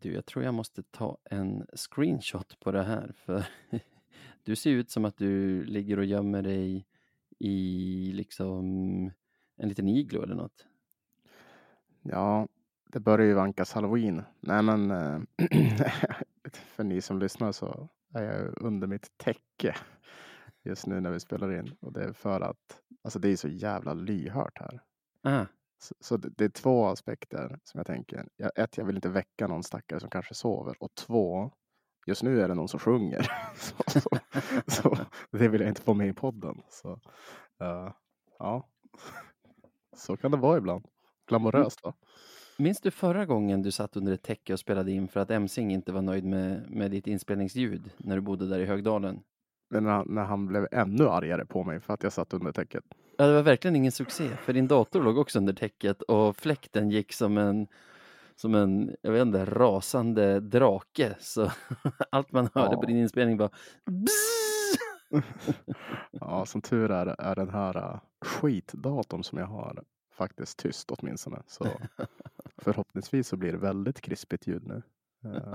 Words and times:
Du, 0.00 0.12
jag 0.12 0.26
tror 0.26 0.44
jag 0.44 0.54
måste 0.54 0.82
ta 0.82 1.18
en 1.24 1.66
screenshot 1.74 2.60
på 2.60 2.72
det 2.72 2.82
här 2.82 3.12
för 3.16 3.46
du 4.44 4.56
ser 4.56 4.70
ut 4.70 4.90
som 4.90 5.04
att 5.04 5.16
du 5.16 5.64
ligger 5.64 5.98
och 5.98 6.04
gömmer 6.04 6.42
dig 6.42 6.86
i 7.38 8.12
liksom 8.12 8.64
en 9.56 9.68
liten 9.68 9.88
iglo 9.88 10.22
eller 10.22 10.34
något. 10.34 10.66
Ja, 12.02 12.48
det 12.92 13.00
börjar 13.00 13.26
ju 13.26 13.34
vankas 13.34 13.72
halloween. 13.72 14.22
Nej, 14.40 14.62
men 14.62 14.90
eh, 14.90 15.20
för 16.52 16.84
ni 16.84 17.00
som 17.00 17.18
lyssnar 17.18 17.52
så 17.52 17.88
är 18.14 18.22
jag 18.22 18.62
under 18.62 18.86
mitt 18.86 19.18
täcke 19.18 19.76
just 20.62 20.86
nu 20.86 21.00
när 21.00 21.10
vi 21.10 21.20
spelar 21.20 21.58
in 21.58 21.76
och 21.80 21.92
det 21.92 22.04
är 22.04 22.12
för 22.12 22.40
att 22.40 22.80
alltså 23.02 23.18
det 23.18 23.28
är 23.28 23.36
så 23.36 23.48
jävla 23.48 23.94
lyhört 23.94 24.58
här. 24.58 24.80
Ah, 25.22 25.46
Så, 26.00 26.16
det, 26.16 26.44
är 26.44 26.48
två 26.48 26.86
aspekter 26.86 27.58
som 27.64 27.78
jag 27.78 27.86
tänker. 27.86 28.28
Jag, 28.36 28.50
ett, 28.54 28.76
jag 28.76 28.84
vill 28.84 28.96
inte 28.96 29.08
väcka 29.08 29.46
någon 29.46 29.62
stackare 29.62 30.00
som 30.00 30.10
kanske 30.10 30.34
sover 30.34 30.76
och 30.80 30.94
två, 30.94 31.52
just 32.06 32.22
nu 32.22 32.40
är 32.40 32.48
det 32.48 32.54
någon 32.54 32.68
som 32.68 32.80
sjunger. 32.80 33.30
så, 33.56 34.00
så, 34.00 34.10
så 34.66 34.98
det 35.30 35.48
vill 35.48 35.60
jag 35.60 35.70
inte 35.70 35.82
få 35.82 35.94
med 35.94 36.08
i 36.08 36.12
podden. 36.12 36.62
Så, 36.68 37.00
eh, 37.60 37.92
ja, 38.38 38.68
så 39.96 40.16
kan 40.16 40.30
det 40.30 40.36
vara 40.36 40.58
ibland. 40.58 40.86
Glamoröst 41.28 41.82
va? 41.82 41.94
minns 42.58 42.80
du 42.80 42.90
förra 42.90 43.26
gången 43.26 43.62
du 43.62 43.70
satt 43.70 43.96
under 43.96 44.12
ett 44.12 44.22
täcke 44.22 44.52
och 44.52 44.60
spelade 44.60 44.92
in 44.92 45.08
för 45.08 45.20
att 45.20 45.30
Emsing 45.30 45.72
inte 45.72 45.92
var 45.92 46.02
nöjd 46.02 46.24
med, 46.24 46.70
med 46.70 46.90
ditt 46.90 47.06
inspelningsljud 47.06 47.90
när 47.96 48.16
du 48.16 48.22
bodde 48.22 48.48
där 48.48 48.58
i 48.58 48.66
Högdalen? 48.66 49.22
Men 49.70 49.84
när, 49.84 50.04
när 50.04 50.24
han 50.24 50.46
blev 50.46 50.68
ännu 50.72 51.08
argare 51.08 51.46
på 51.46 51.64
mig 51.64 51.80
för 51.80 51.94
att 51.94 52.02
jag 52.02 52.12
satt 52.12 52.34
under 52.34 52.52
täcket. 52.52 52.84
Ja, 53.18 53.26
det 53.26 53.34
var 53.34 53.42
verkligen 53.42 53.76
ingen 53.76 53.92
succé, 53.92 54.28
för 54.36 54.52
din 54.52 54.68
dator 54.68 55.02
låg 55.02 55.18
också 55.18 55.38
under 55.38 55.52
täcket 55.52 56.02
och 56.02 56.36
fläkten 56.36 56.90
gick 56.90 57.12
som 57.12 57.38
en, 57.38 57.66
som 58.36 58.54
en, 58.54 58.96
jag 59.02 59.12
vet 59.12 59.22
inte, 59.22 59.44
rasande 59.44 60.40
drake. 60.40 61.16
Så 61.20 61.50
allt 62.10 62.32
man 62.32 62.48
hörde 62.54 62.74
Ja. 62.74 62.80
på 62.80 62.86
din 62.86 62.96
inspelning 62.96 63.36
var! 63.36 63.50
Ja, 66.10 66.46
som 66.46 66.62
tur 66.62 66.90
är 66.90 67.06
är 67.20 67.34
den 67.36 67.50
här 67.50 67.76
uh, 67.76 67.98
skitdatorn 68.20 69.22
som 69.24 69.38
jag 69.38 69.46
har 69.46 69.84
faktiskt 70.12 70.58
tyst 70.58 70.90
åtminstone. 70.90 71.42
Så 71.46 71.66
förhoppningsvis 72.58 73.28
så 73.28 73.36
blir 73.36 73.52
det 73.52 73.58
väldigt 73.58 74.00
krispigt 74.00 74.46
ljud 74.46 74.66
nu. 74.66 74.82
Uh, 75.24 75.54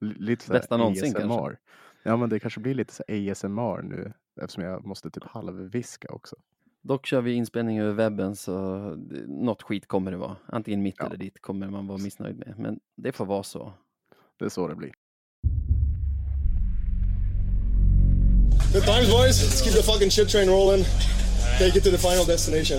li- 0.00 0.14
lite 0.18 0.44
så 0.44 0.52
Bästa 0.52 0.76
någonsin 0.76 1.16
ASMR. 1.16 1.20
kanske. 1.28 1.56
Ja, 2.02 2.16
men 2.16 2.28
det 2.30 2.40
kanske 2.40 2.60
blir 2.60 2.74
lite 2.74 2.94
så 2.94 3.02
ASMR 3.08 3.82
nu 3.82 4.12
eftersom 4.40 4.62
jag 4.64 4.86
måste 4.86 5.10
typ 5.10 5.24
halvviska 5.24 6.08
också. 6.12 6.36
Dock 6.88 7.06
kör 7.06 7.20
vi 7.20 7.32
inspelning 7.32 7.78
över 7.80 7.92
webben 7.92 8.36
så 8.36 8.52
något 9.26 9.62
skit 9.62 9.88
kommer 9.88 10.10
det 10.10 10.16
vara. 10.16 10.36
Antingen 10.46 10.82
mitt 10.82 10.94
Ja. 10.98 11.06
eller 11.06 11.16
ditt 11.16 11.40
kommer 11.42 11.66
man 11.70 11.86
vara 11.86 11.98
missnöjd 11.98 12.36
med. 12.38 12.54
Men 12.58 12.80
det 12.96 13.12
får 13.12 13.26
vara 13.26 13.42
så. 13.42 13.72
Det 14.38 14.44
är 14.44 14.48
så 14.48 14.68
det 14.68 14.74
blir. 14.74 14.92
Good 18.72 18.84
times, 18.84 19.10
boys. 19.10 19.42
Let's 19.42 19.64
keep 19.64 19.72
the 19.72 19.82
fucking 19.82 20.10
shit 20.10 20.28
train 20.28 20.48
rolling. 20.48 20.84
Take 21.58 21.78
it 21.78 21.84
to 21.84 21.90
the 21.90 21.98
final 21.98 22.26
destination. 22.26 22.78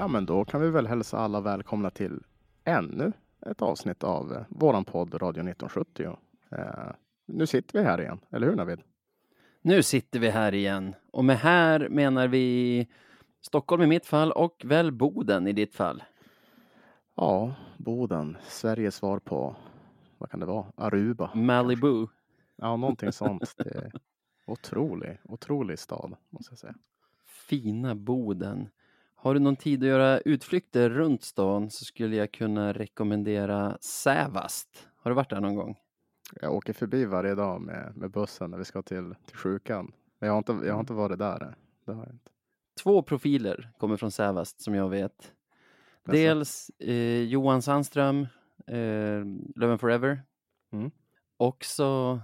Ja, 0.00 0.08
men 0.08 0.26
då 0.26 0.44
kan 0.44 0.60
vi 0.60 0.70
väl 0.70 0.86
hälsa 0.86 1.18
alla 1.18 1.40
välkomna 1.40 1.90
till 1.90 2.22
ännu 2.64 3.12
ett 3.46 3.62
avsnitt 3.62 4.04
av 4.04 4.32
eh, 4.32 4.42
våran 4.48 4.84
podd 4.84 5.14
Radio 5.14 5.40
1970. 5.40 6.16
Eh, 6.50 6.92
nu 7.26 7.46
sitter 7.46 7.78
vi 7.78 7.84
här 7.84 8.00
igen, 8.00 8.20
eller 8.30 8.46
hur 8.46 8.56
Navid? 8.56 8.80
Nu 9.62 9.82
sitter 9.82 10.18
vi 10.18 10.30
här 10.30 10.54
igen. 10.54 10.94
Och 11.10 11.24
med 11.24 11.38
här 11.38 11.88
menar 11.88 12.28
vi 12.28 12.86
Stockholm 13.40 13.82
i 13.82 13.86
mitt 13.86 14.06
fall 14.06 14.32
och 14.32 14.62
väl 14.64 14.92
Boden 14.92 15.46
i 15.46 15.52
ditt 15.52 15.74
fall. 15.74 16.02
Ja, 17.14 17.54
Boden, 17.76 18.36
Sveriges 18.48 18.94
svar 18.94 19.18
på, 19.18 19.56
vad 20.18 20.30
kan 20.30 20.40
det 20.40 20.46
vara, 20.46 20.66
Aruba? 20.76 21.30
Malibu. 21.34 22.06
Ja, 22.56 22.76
någonting 22.76 23.12
sånt. 23.12 23.54
Det 23.56 23.74
är 23.74 23.92
otrolig, 24.46 25.18
otrolig 25.24 25.78
stad, 25.78 26.16
måste 26.30 26.52
jag 26.52 26.58
säga. 26.58 26.74
Fina 27.26 27.94
Boden. 27.94 28.68
Har 29.22 29.34
du 29.34 29.40
någon 29.40 29.56
tid 29.56 29.82
att 29.82 29.88
göra 29.88 30.20
utflykter 30.20 30.90
runt 30.90 31.22
stan 31.22 31.70
så 31.70 31.84
skulle 31.84 32.16
jag 32.16 32.32
kunna 32.32 32.72
rekommendera 32.72 33.78
Sävast. 33.80 34.88
Har 34.96 35.10
du 35.10 35.14
varit 35.14 35.30
där 35.30 35.40
någon 35.40 35.54
gång? 35.54 35.76
Jag 36.40 36.54
åker 36.54 36.72
förbi 36.72 37.04
varje 37.04 37.34
dag 37.34 37.60
med, 37.60 37.92
med 37.96 38.10
bussen 38.10 38.50
när 38.50 38.58
vi 38.58 38.64
ska 38.64 38.82
till, 38.82 39.14
till 39.26 39.36
sjukan. 39.36 39.92
Men 40.18 40.26
jag 40.26 40.34
har 40.34 40.38
inte, 40.38 40.66
jag 40.66 40.74
har 40.74 40.80
inte 40.80 40.92
varit 40.92 41.18
där. 41.18 41.54
Det 41.86 41.92
har 41.92 42.04
jag 42.04 42.12
inte. 42.12 42.30
Två 42.82 43.02
profiler 43.02 43.70
kommer 43.78 43.96
från 43.96 44.10
Sävast 44.10 44.60
som 44.62 44.74
jag 44.74 44.88
vet. 44.88 45.32
Dels 46.04 46.70
eh, 46.78 47.22
Johan 47.22 47.62
Sandström, 47.62 48.26
eh, 48.66 49.24
Löven 49.56 49.78
Forever. 49.78 50.22
Mm. 50.72 50.90
Också, 51.36 52.20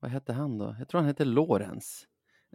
vad 0.00 0.10
hette 0.10 0.32
han 0.32 0.58
då? 0.58 0.76
Jag 0.78 0.88
tror 0.88 0.98
han 1.00 1.08
hette 1.08 1.24
Lorenz. 1.24 2.06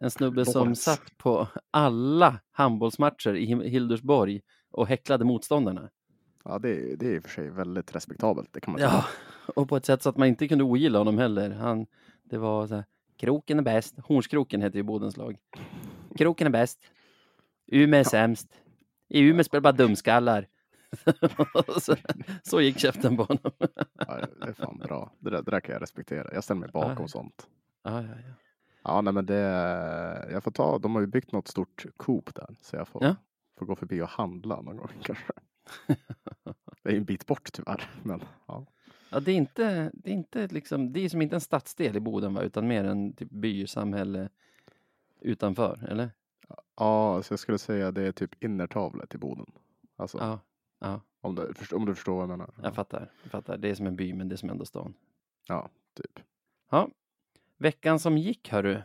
En 0.02 0.12
snubbe 0.12 0.46
som 0.46 0.76
satt 0.76 1.18
på 1.18 1.48
alla 1.72 2.40
handbollsmatcher 2.52 3.36
i 3.36 3.46
Hillersborg 3.70 4.42
och 4.72 4.88
häcklade 4.88 5.26
motståndarna. 5.26 5.90
Ja, 6.44 6.60
det, 6.60 6.70
är- 6.70 6.98
det 6.98 7.08
är 7.08 7.16
i 7.16 7.20
och 7.20 7.24
för 7.24 7.30
sig 7.30 7.50
väldigt 7.50 7.96
respektabelt. 7.96 8.50
Det 8.54 8.60
kan 8.62 8.72
man 8.72 8.82
Ja, 8.82 8.90
säga. 8.90 9.06
och 9.56 9.70
på 9.70 9.78
ett 9.78 9.86
sätt 9.86 10.02
så 10.02 10.10
att 10.10 10.18
man 10.18 10.28
inte 10.28 10.48
kunde 10.48 10.64
ogilla 10.64 10.98
honom 10.98 11.18
heller. 11.18 11.50
Han, 11.50 11.86
det 12.24 12.38
var 12.38 12.68
så 12.68 12.76
här, 12.76 12.86
kroken 13.18 13.60
är 13.60 13.64
bäst. 13.64 13.96
Hornskroken 14.00 14.62
heter 14.62 14.78
ju 14.78 14.84
Bodens 14.84 15.18
lag. 15.18 15.38
Kroken 16.18 16.48
är 16.48 16.52
bäst. 16.52 16.80
Umeå 17.68 18.00
är 18.00 18.04
sämst. 18.04 18.48
I 19.10 19.20
Umeå 19.22 19.44
spelar 19.44 19.62
bara 19.62 19.74
dumskallar. 19.74 20.48
så, 21.82 21.96
så 22.44 22.62
gick 22.62 22.80
käften 22.80 23.18
på 23.18 23.24
honom. 23.24 23.52
Ja, 24.08 24.18
det 24.42 24.48
är 24.48 24.54
fan 24.54 24.78
bra. 24.78 25.14
Det 25.20 25.30
där, 25.30 25.42
det 25.42 25.52
där 25.52 25.60
kan 25.60 25.74
jag 25.74 25.82
respektera. 25.82 26.34
Jag 26.34 26.44
ställer 26.44 26.60
mig 26.62 26.70
bakom 26.74 26.96
Ja. 27.00 27.08
sånt. 27.08 27.48
Ja, 27.84 28.02
ja, 28.02 28.08
ja. 28.28 28.34
Ja, 28.88 29.02
nej, 29.02 29.14
men 29.14 29.26
det, 29.26 29.36
jag 30.32 30.44
får 30.44 30.52
ta, 30.52 30.78
de 30.78 30.96
har 30.96 31.02
ju 31.02 31.08
byggt 31.08 31.32
något 31.32 31.48
stort 31.48 31.86
Coop 31.98 32.36
där. 32.36 32.56
Så 32.62 32.76
jag 32.76 32.88
får, 32.88 33.04
Ja. 33.04 33.16
får 33.58 33.66
gå 33.66 33.76
förbi 33.76 34.02
och 34.02 34.08
handla 34.10 34.62
någon 34.62 34.78
gång 34.78 34.90
kanske. 35.02 35.24
Det 36.84 36.92
är 36.92 36.98
en 36.98 37.06
bit 37.06 37.26
bort 37.26 37.50
tyvärr. 37.54 37.90
Men 38.04 38.24
ja. 38.46 38.66
Ja, 39.10 39.20
det 39.20 39.32
är 39.32 39.36
inte, 39.36 39.92
det 39.94 40.10
är 40.10 40.14
inte 40.14 40.48
liksom, 40.48 40.94
det 40.94 41.00
är 41.00 41.10
som 41.10 41.22
inte 41.22 41.36
en 41.36 41.42
stadsdel 41.42 41.96
i 41.98 42.00
Boden 42.00 42.34
va, 42.34 42.42
utan 42.42 42.68
mer 42.68 42.84
en 42.84 43.14
typ 43.14 43.30
by, 43.32 43.68
samhälle 43.68 44.30
utanför, 45.22 45.86
eller? 45.90 46.12
ja, 46.76 47.22
så 47.24 47.34
jag 47.34 47.40
skulle 47.40 47.58
säga 47.58 47.92
det 47.92 48.02
är 48.08 48.12
typ 48.12 48.44
innertavlet 48.44 49.16
i 49.16 49.18
Boden. 49.18 49.46
Alltså, 49.96 50.18
Ja, 50.18 50.40
ja, 50.80 51.02
om, 51.22 51.36
du, 51.36 51.54
om 51.76 51.86
du 51.86 51.96
förstår 51.96 52.14
vad 52.14 52.22
jag 52.22 52.30
menar. 52.30 52.50
jag 52.64 52.76
fattar, 52.76 53.12
jag 53.24 53.32
fattar. 53.32 53.58
Det 53.58 53.70
är 53.70 53.76
som 53.76 53.88
en 53.88 53.96
by, 53.96 54.14
men 54.14 54.30
det 54.30 54.36
är 54.36 54.38
som 54.38 54.50
ändå 54.50 54.66
stan. 54.66 54.94
Ja, 55.48 55.70
typ. 55.94 56.20
Ja, 56.70 56.90
veckan 57.66 58.00
som 58.00 58.18
gick 58.18 58.50
hörru. 58.50 58.82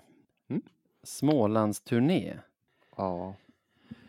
Mm. 0.48 0.62
Smålandsturné. 1.02 2.38
Ja, 2.96 3.36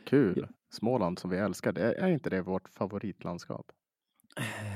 kul. 0.04 0.48
Småland 0.70 1.20
som 1.20 1.30
vi 1.30 1.38
älskar. 1.38 1.72
Det 1.72 1.94
är, 1.94 2.08
inte 2.08 2.30
det 2.30 2.42
vårt 2.42 2.70
favoritlandskap? 2.70 3.72
Eh, 4.38 4.72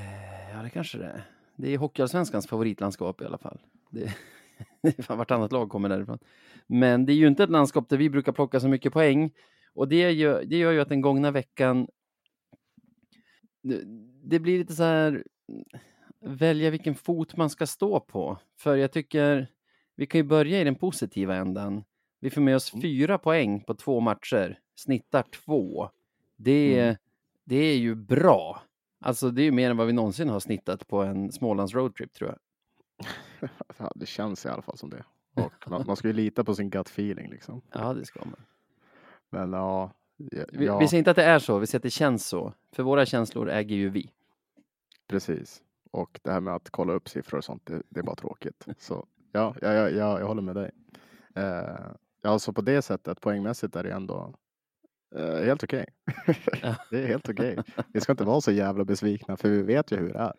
Ja, 0.55 0.61
det 0.63 0.69
kanske 0.69 0.97
det 0.97 1.05
är. 1.05 1.23
Det 1.55 1.73
är 1.73 1.78
Hockeyallsvenskans 1.78 2.47
favoritlandskap 2.47 3.22
i 3.22 3.25
alla 3.25 3.38
fall. 3.38 3.59
Det, 3.90 4.16
det 4.81 4.99
är 4.99 5.03
fan 5.03 5.17
vartannat 5.17 5.52
lag 5.52 5.70
kommer 5.70 5.90
därifrån. 5.90 6.20
Men 6.67 7.05
det 7.05 7.14
är 7.14 7.16
ju 7.16 7.28
inte 7.28 7.43
ett 7.43 7.49
landskap 7.49 7.90
där 7.90 7.97
vi 7.97 8.09
brukar 8.09 8.31
plocka 8.31 8.59
så 8.59 8.67
mycket 8.67 8.93
poäng. 8.93 9.31
Och 9.73 9.87
det 9.87 10.11
gör, 10.11 10.43
det 10.46 10.58
gör 10.58 10.72
ju 10.72 10.81
att 10.81 10.90
den 10.90 11.02
gångna 11.02 11.31
veckan 11.31 11.87
det, 13.61 13.81
det 14.23 14.40
blir 14.40 14.58
lite 14.58 14.75
så 14.75 14.84
här 14.84 15.23
välja 16.22 16.70
vilken 16.70 16.96
fot 16.96 17.37
man 17.37 17.49
ska 17.49 17.67
stå 17.67 17.99
på. 17.99 18.37
För 18.58 18.75
jag 18.75 18.91
tycker 18.91 19.47
vi 19.96 20.06
kan 20.06 20.20
ju 20.20 20.24
börja 20.24 20.62
i 20.62 20.64
den 20.64 20.76
positiva 20.76 21.36
ändan. 21.36 21.84
Vi 22.20 22.30
får 22.30 22.42
med 22.42 22.56
oss 22.56 22.74
Mm. 22.74 22.82
fyra 22.82 23.18
poäng 23.18 23.62
på 23.62 23.74
två 23.74 24.00
matcher, 24.00 24.59
snittar 24.76 25.24
två. 25.24 25.90
Det, 26.36 26.80
Mm. 26.80 26.96
det 27.44 27.56
är 27.56 27.78
ju 27.78 27.96
bra. 27.96 28.62
Alltså 29.02 29.32
det 29.32 29.42
är 29.42 29.44
ju 29.44 29.52
mer 29.52 29.70
än 29.72 29.78
vad 29.78 29.88
vi 29.88 29.94
någonsin 29.94 30.30
har 30.30 30.40
snittat 30.40 30.88
på 30.88 31.03
en 31.03 31.32
Smålands 31.32 31.74
roadtrip 31.74 32.14
tror 32.14 32.30
jag. 32.30 32.40
Ja, 33.78 33.92
det 33.96 34.06
känns 34.06 34.46
i 34.46 34.50
alla 34.50 34.62
fall 34.62 34.78
som 34.78 34.90
det. 34.90 35.03
Och 35.34 35.70
man, 35.70 35.84
man 35.88 35.96
ska 35.96 36.08
ju 36.08 36.14
lita 36.14 36.44
på 36.44 36.56
sin 36.56 36.70
gut 36.70 36.88
feeling 36.88 37.30
liksom. 37.30 37.62
Ja, 37.74 37.94
det 37.94 38.06
ska 38.06 38.20
man. 38.26 38.40
Men 39.30 39.53
ja, 39.53 39.92
ja, 40.18 40.44
Vi, 40.52 40.58
vi 40.80 40.88
säger 40.88 40.97
inte 40.97 41.12
att 41.12 41.18
det 41.18 41.24
är 41.24 41.40
så, 41.40 41.59
vi 41.59 41.68
säger 41.68 41.80
att 41.80 41.84
det 41.84 41.90
känns 41.90 42.28
så. 42.28 42.53
För 42.72 42.84
våra 42.84 43.06
känslor 43.06 43.50
äger 43.50 43.76
ju 43.76 43.90
vi. 43.90 44.12
precis. 45.08 45.62
och 45.92 46.20
det 46.24 46.32
här 46.32 46.40
med 46.40 46.56
att 46.56 46.70
kolla 46.70 46.94
upp 46.94 47.09
siffror 47.09 47.38
och 47.38 47.44
sånt, 47.44 47.66
det, 47.66 47.82
det 47.90 48.00
är 48.00 48.03
bara 48.03 48.16
tråkigt. 48.16 48.66
Så 48.78 49.06
ja, 49.35 49.55
ja, 49.61 49.73
ja, 49.73 49.90
ja 49.90 50.20
jag 50.20 50.28
håller 50.28 50.41
med 50.41 50.55
dig. 50.55 50.72
Eh, 51.35 51.87
ja, 52.22 52.40
så 52.40 52.53
på 52.53 52.61
det 52.61 52.82
sättet, 52.82 53.22
poängmässigt 53.22 53.76
är 53.76 53.84
det 53.84 53.91
ändå 53.91 54.34
eh, 55.16 55.43
helt 55.46 55.64
okej. 55.64 55.85
Ja. 56.61 56.76
det 56.91 57.03
är 57.03 57.08
helt 57.08 57.29
okej. 57.29 57.58
Vi 57.93 58.02
ska 58.02 58.11
inte 58.11 58.23
vara 58.23 58.41
så 58.41 58.52
jävla 58.52 58.85
besvikna, 58.85 59.37
för 59.37 59.49
vi 59.49 59.61
vet 59.61 59.91
ju 59.91 59.97
hur 59.97 60.14
det 60.14 60.20
är. 60.20 60.34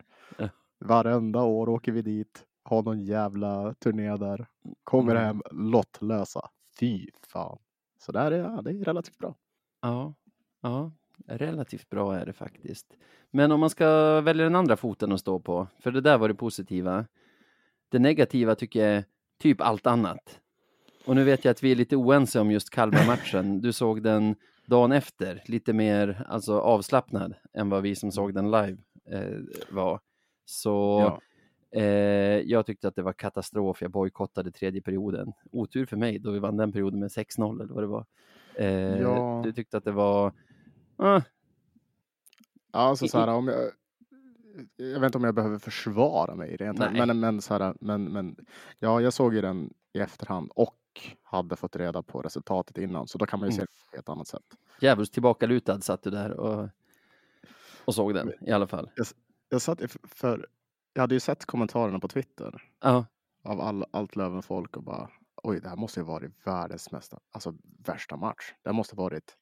Varenda 0.78 1.42
år 1.42 1.68
åker 1.68 1.92
vi 1.92 2.02
dit, 2.02 2.44
har 2.62 2.82
någon 2.82 3.00
jävla 3.04 3.74
turné 3.74 4.16
där, 4.16 4.46
kommer 4.84 5.12
Mm. 5.12 5.24
hem 5.24 5.42
lottlösa. 5.50 6.48
Fy 6.80 7.06
fan. 7.28 7.58
Så 7.98 8.12
där 8.12 8.32
är 8.32 8.38
ja, 8.38 8.62
det 8.62 8.70
är 8.70 8.84
relativt 8.84 9.18
bra. 9.18 9.34
Ja, 9.82 10.14
ja, 10.60 10.92
relativt 11.26 11.88
bra 11.90 12.16
är 12.16 12.26
det 12.26 12.32
faktiskt. 12.32 12.86
Men 13.30 13.52
om 13.52 13.60
man 13.60 13.70
ska 13.70 14.20
välja 14.20 14.44
den 14.44 14.54
andra 14.54 14.76
foten 14.76 15.12
att 15.12 15.20
stå 15.20 15.38
på, 15.40 15.66
för 15.80 15.90
det 15.90 16.00
där 16.00 16.18
var 16.18 16.28
det 16.28 16.34
positiva. 16.34 17.04
Det 17.88 17.98
negativa 17.98 18.54
tycker 18.54 18.80
jag 18.86 18.96
är 18.96 19.04
typ 19.38 19.60
allt 19.60 19.86
annat. 19.86 20.40
Och 21.06 21.14
nu 21.16 21.24
vet 21.24 21.44
jag 21.44 21.50
att 21.52 21.62
vi 21.62 21.72
är 21.72 21.76
lite 21.76 21.96
oense 21.96 22.40
om 22.40 22.50
just 22.50 22.70
Kalmar-matchen. 22.70 23.60
Du 23.60 23.72
såg 23.72 24.02
den 24.02 24.36
dagen 24.66 24.92
efter, 24.92 25.42
lite 25.46 25.72
mer 25.72 26.24
alltså, 26.28 26.58
avslappnad 26.60 27.34
än 27.54 27.68
vad 27.68 27.82
vi 27.82 27.94
som 27.96 28.12
såg 28.12 28.34
den 28.34 28.50
live 28.50 28.76
eh, 29.10 29.38
var. 29.70 30.00
Så 30.44 31.00
Ja. 31.72 31.80
eh, 31.80 32.40
jag 32.40 32.66
tyckte 32.66 32.88
att 32.88 32.94
det 32.96 33.02
var 33.02 33.12
katastrof. 33.12 33.82
Jag 33.82 33.90
bojkottade 33.90 34.50
tredje 34.50 34.82
perioden. 34.82 35.32
Otur 35.52 35.86
för 35.86 35.96
mig 35.96 36.18
då 36.18 36.30
vi 36.30 36.38
vann 36.38 36.56
den 36.56 36.72
perioden 36.72 37.00
med 37.00 37.08
6-0 37.10 37.62
eller 37.62 37.74
vad 37.74 37.82
det 37.82 37.86
var. 37.86 38.06
Eh, 38.54 39.00
Ja. 39.00 39.40
Du 39.44 39.52
tyckte 39.52 39.76
att 39.76 39.84
det 39.84 39.92
var... 39.92 40.32
Ah, 40.96 41.20
alltså 42.70 43.08
så 43.08 43.18
här, 43.18 43.28
om 43.28 43.48
jag, 43.48 43.70
jag 44.76 45.00
vet 45.00 45.08
inte 45.08 45.18
om 45.18 45.24
jag 45.24 45.34
behöver 45.34 45.58
försvara 45.58 46.34
mig 46.34 46.56
rent, 46.56 46.78
men, 46.78 47.20
men, 47.20 47.42
så 47.42 47.54
här, 47.58 47.74
men, 47.80 48.04
men 48.04 48.36
ja, 48.78 49.00
jag 49.00 49.12
såg 49.12 49.34
ju 49.34 49.40
den 49.40 49.74
i 49.92 49.98
efterhand 49.98 50.50
och 50.54 50.76
hade 51.22 51.56
fått 51.56 51.76
reda 51.76 52.02
på 52.02 52.22
resultatet 52.22 52.78
innan, 52.78 53.08
så 53.08 53.18
då 53.18 53.26
kan 53.26 53.40
man 53.40 53.48
ju 53.48 53.52
se 53.54 53.60
Mm. 53.60 53.66
det 53.90 53.96
på 53.96 54.00
ett 54.00 54.08
annat 54.08 54.28
sätt. 54.28 54.42
Djävulskt 54.80 55.14
tillbakalutad 55.14 55.80
satt 55.80 56.02
du 56.02 56.10
där 56.10 56.30
och, 56.32 56.68
och 57.84 57.94
såg 57.94 58.14
den 58.14 58.32
i 58.40 58.52
alla 58.52 58.66
fall. 58.66 58.90
Jag 59.48 59.62
satt 59.62 59.80
i- 59.80 59.88
för 60.02 60.46
jag 60.94 61.00
hade 61.00 61.14
ju 61.14 61.20
sett 61.20 61.44
kommentarerna 61.44 61.98
på 62.00 62.08
Twitter 62.08 62.62
Ja, 62.80 63.04
av 63.44 63.60
all, 63.60 63.84
allt 63.90 64.16
Löven-folk 64.16 64.76
och 64.76 64.82
bara 64.82 65.10
oj, 65.42 65.60
det 65.60 65.68
här 65.68 65.76
måste 65.76 66.00
ju 66.00 66.04
varit 66.06 66.32
världens 66.46 66.92
mesta, 66.92 67.18
alltså 67.32 67.54
värsta 67.86 68.16
match. 68.16 68.52
Det 68.62 68.72
måste 68.72 68.96
varit 68.96 69.36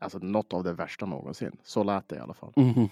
alltså 0.00 0.18
något 0.18 0.52
av 0.52 0.64
det 0.64 0.72
värsta 0.72 1.06
någonsin. 1.06 1.56
Så 1.62 1.84
lät 1.84 2.08
det 2.08 2.16
i 2.16 2.18
alla 2.18 2.34
fall. 2.34 2.52
mhm. 2.56 2.88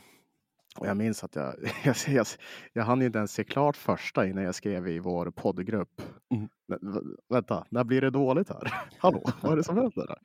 Och 0.79 0.87
jag 0.87 0.97
minns 0.97 1.25
att 1.25 1.37
jag, 1.37 1.55
jag, 1.85 1.97
jag, 2.09 2.27
jag 2.73 2.85
hann 2.85 3.03
inte 3.03 3.19
ens 3.19 3.33
se 3.33 3.45
klart 3.45 3.77
första 3.77 4.27
innan 4.27 4.45
jag 4.45 4.55
skrev 4.55 4.89
i 4.89 4.99
vår 4.99 5.31
poddgrupp. 5.31 6.03
Mm. 6.35 6.49
"Vä- 6.69 6.79
vä- 6.95 7.17
Vänta, 7.29 7.67
när 7.71 7.85
blir 7.85 8.01
det 8.01 8.11
dåligt 8.11 8.49
här? 8.49 8.75
Hallå, 8.99 9.23
vad 9.43 9.53
är 9.53 9.57
det 9.57 9.65
som 9.65 9.77
händer? 9.77 10.07
Här? 10.09 10.19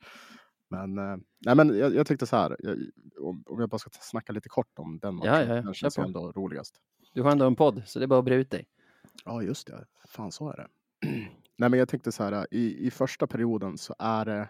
Men, 0.70 0.98
eh, 0.98 1.16
nej, 1.46 1.54
men 1.54 1.78
jag, 1.78 1.94
jag 1.94 2.06
tyckte 2.06 2.26
så 2.26 2.36
här, 2.36 2.56
jag, 2.58 2.78
om, 3.20 3.44
jag 3.46 3.68
bara 3.68 3.78
ska 3.78 3.90
snacka 3.92 4.32
lite 4.32 4.48
kort 4.48 4.78
om 4.78 4.98
den 4.98 5.14
matchen. 5.14 5.32
Ja, 5.32 5.42
ja, 5.44 5.54
ja, 5.56 5.62
Den 5.62 5.74
känns 5.74 5.98
ändå 5.98 6.32
roligast. 6.32 6.74
Du 7.12 7.22
har 7.22 7.30
ändå 7.30 7.46
en 7.46 7.56
podd, 7.56 7.82
så 7.86 7.98
det 7.98 8.04
är 8.04 8.06
bara 8.06 8.18
att 8.18 8.24
bre 8.24 8.34
ut 8.34 8.50
dig. 8.50 8.66
Ja, 9.24 9.42
just 9.42 9.66
det. 9.66 9.84
Fan, 10.08 10.32
så 10.32 10.50
är 10.50 10.56
det. 10.56 10.68
Nej, 11.58 11.70
men 11.70 11.78
jag 11.78 11.88
tyckte 11.88 12.12
så 12.12 12.22
här, 12.24 12.46
i, 12.50 12.86
i 12.86 12.90
första 12.90 13.26
perioden 13.26 13.78
så 13.78 13.94
är 13.98 14.24
det 14.24 14.48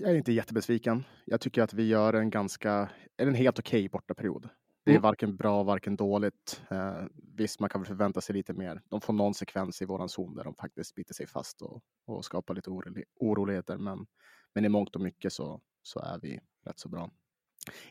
jag 0.00 0.10
är 0.10 0.14
inte 0.14 0.32
jättebesviken. 0.32 1.04
Jag 1.24 1.40
tycker 1.40 1.62
att 1.62 1.74
vi 1.74 1.88
gör 1.88 2.12
en 2.14 2.30
ganska, 2.30 2.90
en 3.16 3.34
helt 3.34 3.58
okej 3.58 3.88
bortaperiod. 3.88 4.48
Det 4.84 4.90
är 4.90 4.94
Mm. 4.94 5.02
varken 5.02 5.36
bra, 5.36 5.62
varken 5.62 5.96
dåligt. 5.96 6.62
Eh, 6.70 7.02
visst, 7.36 7.60
man 7.60 7.70
kan 7.70 7.80
väl 7.80 7.88
förvänta 7.88 8.20
sig 8.20 8.34
lite 8.34 8.52
mer. 8.52 8.82
De 8.88 9.00
får 9.00 9.12
någon 9.12 9.34
sekvens 9.34 9.82
i 9.82 9.84
våran 9.84 10.08
zon 10.08 10.34
där 10.34 10.44
de 10.44 10.54
faktiskt 10.54 10.94
biter 10.94 11.14
sig 11.14 11.26
fast 11.26 11.62
och, 11.62 11.82
och 12.06 12.24
skapar 12.24 12.54
lite 12.54 12.70
orolig, 12.70 13.04
oroligheter. 13.20 13.76
Men, 13.78 14.06
men 14.54 14.64
i 14.64 14.68
mångt 14.68 14.94
och 14.96 15.00
mycket 15.02 15.32
så, 15.32 15.60
så 15.82 16.00
är 16.00 16.18
vi 16.22 16.40
rätt 16.66 16.78
så 16.78 16.88
bra. 16.88 17.10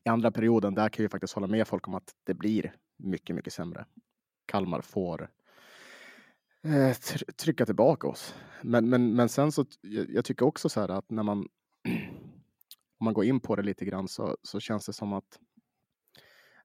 I 0.05 0.09
andra 0.09 0.31
perioden, 0.31 0.75
där 0.75 0.89
kan 0.89 1.03
jag 1.03 1.11
faktiskt 1.11 1.33
hålla 1.33 1.47
med 1.47 1.67
folk 1.67 1.87
om 1.87 1.93
att 1.93 2.11
det 2.23 2.33
blir 2.33 2.75
mycket, 2.97 3.35
mycket 3.35 3.53
sämre. 3.53 3.85
Kalmar 4.45 4.81
får 4.81 5.29
eh, 6.63 6.69
tr- 6.69 7.31
trycka 7.31 7.65
tillbaka 7.65 8.07
oss. 8.07 8.35
Men, 8.61 8.89
men, 8.89 9.15
men 9.15 9.29
sen 9.29 9.51
så, 9.51 9.65
jag, 9.81 10.09
jag 10.09 10.25
tycker 10.25 10.45
också 10.45 10.69
så 10.69 10.79
här 10.81 10.89
att 10.89 11.11
när 11.11 11.23
man, 11.23 11.47
om 12.99 13.05
man 13.05 13.13
går 13.13 13.25
in 13.25 13.39
på 13.39 13.55
det 13.55 13.63
lite 13.63 13.85
grann 13.85 14.07
så, 14.07 14.37
så 14.43 14.59
känns 14.59 14.85
det 14.85 14.93
som 14.93 15.13
att 15.13 15.39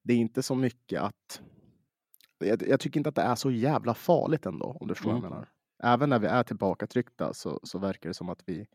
det 0.03 0.13
är 0.13 0.17
inte 0.19 0.43
så 0.43 0.55
mycket 0.55 1.03
att, 1.03 1.41
jag, 2.39 2.63
jag 2.69 2.81
tycker 2.81 3.01
inte 3.01 3.09
att 3.09 3.15
det 3.15 3.23
är 3.23 3.35
så 3.35 3.51
jävla 3.51 3.95
farligt 3.95 4.47
ändå, 4.47 4.77
om 4.81 4.89
du 4.89 4.95
förstår 4.95 5.11
vad 5.13 5.23
jag 5.23 5.31
menar. 5.31 5.49
Även 5.83 6.09
när 6.11 6.19
vi 6.19 6.27
är 6.27 6.43
tillbakatryckta 6.43 7.35
så, 7.35 7.61
så 7.63 7.79
verkar 7.79 8.11
det 8.11 8.15
som 8.15 8.29
att 8.29 8.43
vi, 8.47 8.67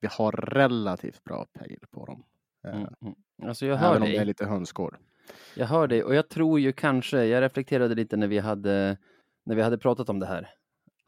vi 0.00 0.08
har 0.10 0.32
relativt 0.32 1.24
bra 1.24 1.46
pejl 1.52 1.84
på 1.90 2.06
dem. 2.06 2.24
Eh, 2.66 2.74
Mm, 2.76 2.88
mm. 3.00 3.14
Alltså 3.42 3.66
jag 3.66 3.76
hör 3.76 3.90
Även 3.90 4.02
om 4.02 4.08
det 4.08 4.14
är 4.14 4.18
dig. 4.18 4.26
lite 4.26 4.46
hönsgård. 4.46 4.96
Jag 5.56 5.66
hör 5.66 5.86
dig 5.88 6.04
och 6.04 6.14
jag 6.14 6.28
tror 6.28 6.60
ju 6.60 6.72
kanske, 6.72 7.24
jag 7.24 7.40
reflekterade 7.42 7.94
lite 7.94 8.16
när 8.16 8.26
vi 8.26 8.38
hade, 8.38 8.98
när 9.44 9.54
vi 9.54 9.62
hade 9.62 9.78
pratat 9.78 10.08
om 10.08 10.18
det 10.18 10.26
här, 10.26 10.50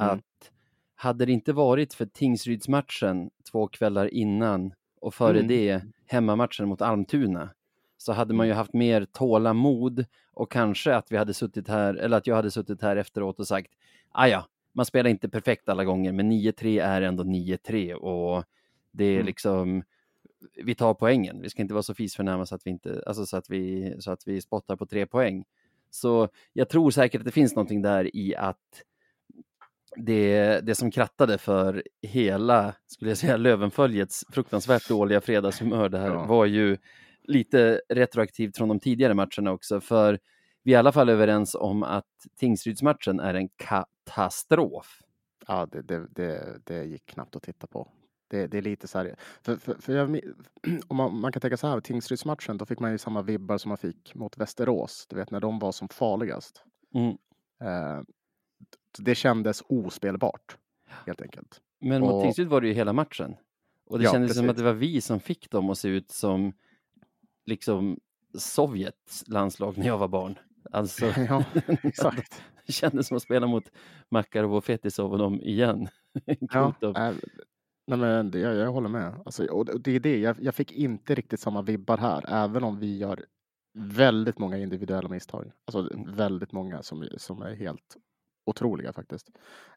Mm. 0.03 0.15
att 0.17 0.53
hade 1.01 1.27
det 1.27 1.33
inte 1.33 1.53
varit 1.53 1.95
för 1.95 2.07
Tingsrydsmatchen 2.07 3.31
två 3.53 3.67
kvällar 3.69 4.15
innan 4.15 4.73
och 5.01 5.15
före 5.15 5.39
Mm. 5.39 5.49
det 5.49 5.83
hemmamatchen 6.07 6.69
mot 6.69 6.83
Almtuna 6.83 7.51
så 7.97 8.13
hade 8.13 8.35
man 8.35 8.47
ju 8.47 8.53
haft 8.53 8.73
mer 8.73 9.05
tålamod 9.05 10.05
och 10.33 10.51
kanske 10.53 10.95
att 10.95 11.13
vi 11.13 11.17
hade 11.17 11.35
suttit 11.35 11.69
här, 11.69 11.95
eller 11.95 12.17
att 12.17 12.27
jag 12.27 12.37
hade 12.37 12.51
suttit 12.51 12.83
här 12.83 12.97
efteråt 12.97 13.41
och 13.41 13.47
sagt, 13.47 13.73
"Ah, 14.13 14.27
ja, 14.27 14.45
man 14.73 14.87
spelar 14.87 15.11
inte 15.11 15.29
perfekt 15.29 15.69
alla 15.69 15.85
gånger, 15.85 16.13
men 16.13 16.29
9-3 16.29 16.79
är 16.79 17.03
ändå 17.03 17.25
9-3 17.25 17.95
och 17.95 18.45
det 18.93 19.05
är 19.05 19.15
Mm. 19.15 19.27
liksom, 19.27 19.83
vi 20.65 20.75
tar 20.75 20.95
poängen. 20.95 21.41
Vi 21.43 21.51
ska 21.51 21.63
inte 21.63 21.75
vara 21.75 21.83
så 21.83 21.95
fisförnäma 21.95 22.47
så 22.47 22.55
att 22.55 22.67
vi 22.67 22.71
inte, 22.71 23.03
alltså 23.07 23.27
så 23.27 23.37
att 23.37 23.51
vi, 23.51 23.95
så 23.99 24.11
att 24.11 24.23
vi 24.29 24.41
spottar 24.41 24.77
på 24.77 24.87
tre 24.87 25.07
poäng. 25.07 25.45
Så 25.91 26.29
jag 26.53 26.69
tror 26.69 26.91
säkert 26.91 27.19
att 27.21 27.25
det 27.25 27.31
finns 27.31 27.55
någonting 27.55 27.83
där 27.83 28.17
i 28.17 28.37
att 28.37 28.83
det, 29.97 30.61
det 30.61 30.75
som 30.75 30.91
krattade 30.91 31.39
för 31.39 31.83
hela, 32.03 32.75
skulle 32.87 33.11
jag 33.11 33.19
säga, 33.19 33.37
Lövenföljets 33.37 34.25
fruktansvärt 34.31 34.89
dåliga 34.89 35.21
fredagshumör 35.21 35.89
där 35.89 36.07
Ja. 36.07 36.25
var 36.25 36.47
ju 36.47 36.77
lite 37.23 37.81
retroaktivt 37.89 38.57
från 38.57 38.69
de 38.69 38.81
tidigare 38.81 39.15
matcherna 39.15 39.53
också, 39.53 39.81
för 39.81 40.19
vi 40.63 40.73
är 40.73 40.77
i 40.77 40.79
alla 40.79 40.93
fall 40.93 41.09
överens 41.09 41.55
om 41.55 41.83
att 41.83 42.05
Tingsrydsmatchen 42.39 43.21
är 43.21 43.35
en 43.35 43.49
katastrof. 43.49 45.03
Ja, 45.47 45.67
det, 45.73 45.83
det, 45.83 46.07
det, 46.11 46.61
det 46.65 46.85
gick 46.85 47.07
knappt 47.07 47.37
att 47.37 47.43
titta 47.43 47.67
på. 47.67 47.89
Det, 48.31 48.47
det 48.47 48.59
är 48.59 48.63
lite 48.63 48.89
så 48.89 48.99
här, 48.99 49.17
för, 49.43 49.57
för, 49.57 49.75
för 49.75 49.93
jag, 49.93 50.21
om 50.89 50.97
man, 50.97 51.21
man 51.21 51.33
kan 51.33 51.41
tänka 51.41 51.57
så 51.57 51.67
här, 51.67 51.81
Tingsrydsmatchen, 51.81 52.59
då 52.59 52.67
fick 52.67 52.79
man 52.81 52.93
ju 52.93 52.99
samma 52.99 53.23
vibbar 53.23 53.59
som 53.59 53.69
man 53.69 53.79
fick 53.79 54.15
mot 54.15 54.39
Västerås, 54.39 55.07
du 55.11 55.17
vet 55.17 55.31
när 55.31 55.41
de 55.41 55.59
var 55.59 55.73
som 55.73 55.89
farligast. 55.89 56.65
Mm. 56.95 57.09
Eh, 57.61 58.03
det 58.99 59.15
kändes 59.15 59.63
ospelbart, 59.69 60.57
helt 61.07 61.23
enkelt. 61.23 61.61
Men 61.81 62.01
mot 62.01 62.13
Och- 62.13 62.23
Tingsryd 62.23 62.49
var 62.49 62.61
det 62.61 62.67
ju 62.69 62.73
hela 62.75 62.93
matchen. 62.93 63.37
Och 63.87 63.99
det 63.99 64.05
Ja, 64.05 64.13
kändes 64.13 64.35
som 64.37 64.43
precis. 64.43 64.51
att 64.51 64.57
det 64.57 64.63
var 64.65 64.73
vi 64.73 65.01
som 65.01 65.21
fick 65.21 65.51
dem 65.51 65.71
att 65.71 65.79
se 65.79 65.89
ut 65.89 66.11
som 66.11 66.53
liksom 67.47 68.01
Sovjets 68.39 69.25
landslag 69.29 69.79
när 69.79 69.87
jag 69.87 69.99
var 69.99 70.09
barn. 70.09 70.39
Alltså, 70.73 71.07
ja, 71.29 71.45
exakt. 71.83 72.43
det 72.67 72.73
kändes 72.73 73.07
som 73.07 73.17
att 73.17 73.23
spela 73.23 73.47
mot 73.47 73.71
Makarov 74.09 74.55
och 74.55 74.65
Fetisov 74.65 75.13
och 75.13 75.19
dem 75.19 75.41
igen. 75.41 75.89
Ja, 76.41 76.75
äh, 76.83 77.13
nej 77.87 77.99
men 77.99 78.31
det, 78.31 78.39
jag, 78.39 78.55
jag 78.57 78.73
håller 78.73 78.89
med. 78.89 79.15
Alltså, 79.25 79.47
och 79.47 79.81
det- 79.81 79.91
är 79.97 80.01
det, 80.01 80.19
jag, 80.19 80.37
jag 80.41 80.55
fick 80.55 80.73
inte 80.73 81.15
riktigt 81.15 81.41
samma 81.41 81.63
vibbar 81.63 81.97
här, 81.99 82.25
även 82.29 82.65
om 82.65 82.79
vi 82.79 82.97
gör 82.99 83.25
väldigt 83.75 84.39
många 84.39 84.59
individuella 84.59 85.09
misstag. 85.09 85.53
Alltså 85.65 85.91
väldigt 86.07 86.53
många 86.53 86.83
som, 86.83 87.09
som 87.17 87.43
är 87.43 87.55
helt 87.55 87.97
otroliga 88.49 88.93
faktiskt. 88.93 89.31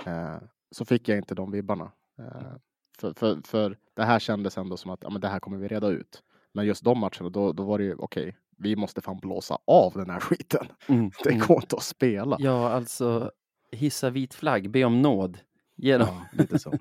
Eh, 0.05 0.35
så 0.71 0.85
fick 0.85 1.07
jag 1.09 1.17
inte 1.17 1.35
de 1.35 1.51
vibbarna. 1.51 1.91
Eh, 2.19 2.53
för, 2.99 3.13
för, 3.13 3.41
för 3.47 3.77
det 3.93 4.03
här 4.03 4.19
kändes 4.19 4.57
ändå 4.57 4.77
som 4.77 4.91
att 4.91 4.99
ja, 5.03 5.09
men 5.09 5.21
det 5.21 5.27
här 5.27 5.39
kommer 5.39 5.57
vi 5.57 5.67
reda 5.67 5.87
ut. 5.87 6.23
Men 6.53 6.65
just 6.65 6.83
de 6.83 6.99
matcherna, 6.99 7.29
då, 7.29 7.51
då 7.53 7.63
var 7.63 7.77
det 7.77 7.83
ju 7.83 7.95
okej, 7.95 8.37
vi 8.57 8.75
måste 8.75 9.01
fan 9.01 9.17
blåsa 9.19 9.57
av 9.67 9.93
den 9.93 10.09
här 10.09 10.19
skiten. 10.29 10.67
Mm, 10.87 11.11
Det 11.23 11.29
mm. 11.33 11.47
går 11.47 11.57
inte 11.61 11.75
att 11.75 11.83
spela. 11.83 12.35
Ja, 12.39 12.69
alltså 12.69 13.31
hissa 13.71 14.09
vit 14.09 14.33
flagg, 14.33 14.69
be 14.69 14.83
om 14.83 15.01
nåd. 15.01 15.37
Ge 15.75 15.97
dem, 15.97 16.07
Ja, 16.11 16.25
lite 16.37 16.59
så. 16.59 16.73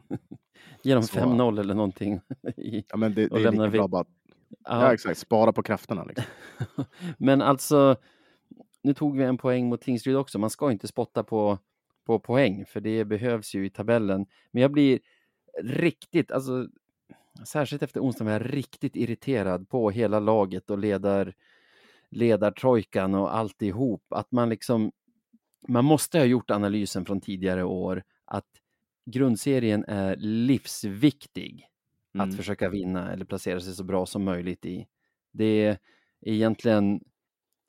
ge 0.82 0.94
dem 0.94 1.02
Så- 1.02 1.18
5-0 1.18 1.60
eller 1.60 1.74
någonting. 1.74 2.20
I, 2.56 2.84
Ja, 2.88 2.96
men 2.96 3.14
det, 3.14 3.28
det 3.28 3.36
är 3.44 3.50
lika 3.52 3.66
vi- 3.66 3.78
bra 3.78 3.88
bara, 3.88 4.04
ja. 4.48 4.56
ja 4.84 4.92
exakt, 4.94 5.18
spara 5.18 5.52
på 5.52 5.62
krafterna 5.62 6.04
liksom. 6.04 6.24
Men 7.18 7.42
alltså, 7.42 7.96
nu 8.82 8.94
tog 8.94 9.16
vi 9.16 9.24
en 9.24 9.38
poäng 9.38 9.68
mot 9.68 9.80
Tingsryd 9.80 10.16
också. 10.16 10.38
Man 10.38 10.50
ska 10.50 10.72
inte 10.72 10.88
spotta 10.88 11.22
på, 11.24 11.58
på 12.04 12.18
poäng, 12.18 12.66
för 12.66 12.80
det 12.80 13.04
behövs 13.04 13.54
ju 13.54 13.66
i 13.66 13.70
tabellen. 13.70 14.26
Men 14.50 14.62
jag 14.62 14.72
blir 14.72 15.00
riktigt, 15.62 16.30
alltså 16.32 16.68
särskilt 17.46 17.82
efter 17.82 18.00
onsdagen 18.00 18.26
var 18.26 18.32
jag 18.32 18.56
riktigt 18.56 18.96
irriterad 18.96 19.68
på 19.68 19.90
hela 19.90 20.20
laget 20.20 20.70
och 20.70 20.78
ledar, 20.78 21.34
ledartrojkan 22.10 23.14
och 23.14 23.36
alltihop, 23.36 24.12
att 24.12 24.32
man 24.32 24.48
liksom, 24.48 24.92
man 25.68 25.84
måste 25.84 26.18
ha 26.18 26.24
gjort 26.24 26.50
analysen 26.50 27.04
från 27.04 27.20
tidigare 27.20 27.64
år 27.64 28.02
att 28.24 28.48
grundserien 29.06 29.84
är 29.88 30.16
livsviktig 30.16 31.66
Mm. 32.14 32.28
att 32.28 32.36
försöka 32.36 32.68
vinna 32.68 33.12
eller 33.12 33.24
placera 33.24 33.60
sig 33.60 33.74
så 33.74 33.84
bra 33.84 34.06
som 34.06 34.24
möjligt 34.24 34.66
i. 34.66 34.86
Det 35.32 35.44
är 35.64 35.78
egentligen, 36.20 37.00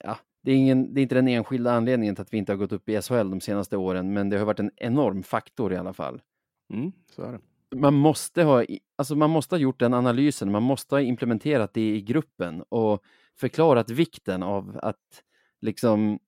ja, 0.04 0.18
det 0.42 0.52
är, 0.52 0.56
ingen, 0.56 0.94
det 0.94 1.00
är 1.00 1.02
inte 1.02 1.14
den 1.14 1.28
enskilda 1.28 1.72
anledningen 1.72 2.14
till 2.14 2.22
att 2.22 2.32
vi 2.32 2.38
inte 2.38 2.52
har 2.52 2.56
gått 2.56 2.72
upp 2.72 2.88
i 2.88 3.02
SHL 3.02 3.30
de 3.30 3.40
senaste 3.40 3.76
åren, 3.76 4.12
men 4.12 4.28
det 4.30 4.38
har 4.38 4.44
varit 4.44 4.60
en 4.60 4.70
enorm 4.76 5.22
faktor 5.22 5.72
i 5.72 5.76
alla 5.76 5.92
fall. 5.92 6.20
Mm, 6.72 6.92
så 7.10 7.22
är 7.22 7.32
det. 7.32 7.40
Man 7.76 7.94
måste 7.94 8.42
ha, 8.42 8.64
alltså 8.96 9.14
man 9.16 9.30
måste 9.30 9.54
ha 9.54 9.60
gjort 9.60 9.80
den 9.80 9.94
analysen, 9.94 10.52
man 10.52 10.62
måste 10.62 10.94
ha 10.94 11.00
implementerat 11.00 11.74
det 11.74 11.94
i 11.94 12.02
gruppen 12.02 12.62
och 12.68 13.02
förklarat 13.40 13.90
vikten 13.90 14.42
av 14.42 14.78
att 14.82 15.22
liksom 15.60 16.18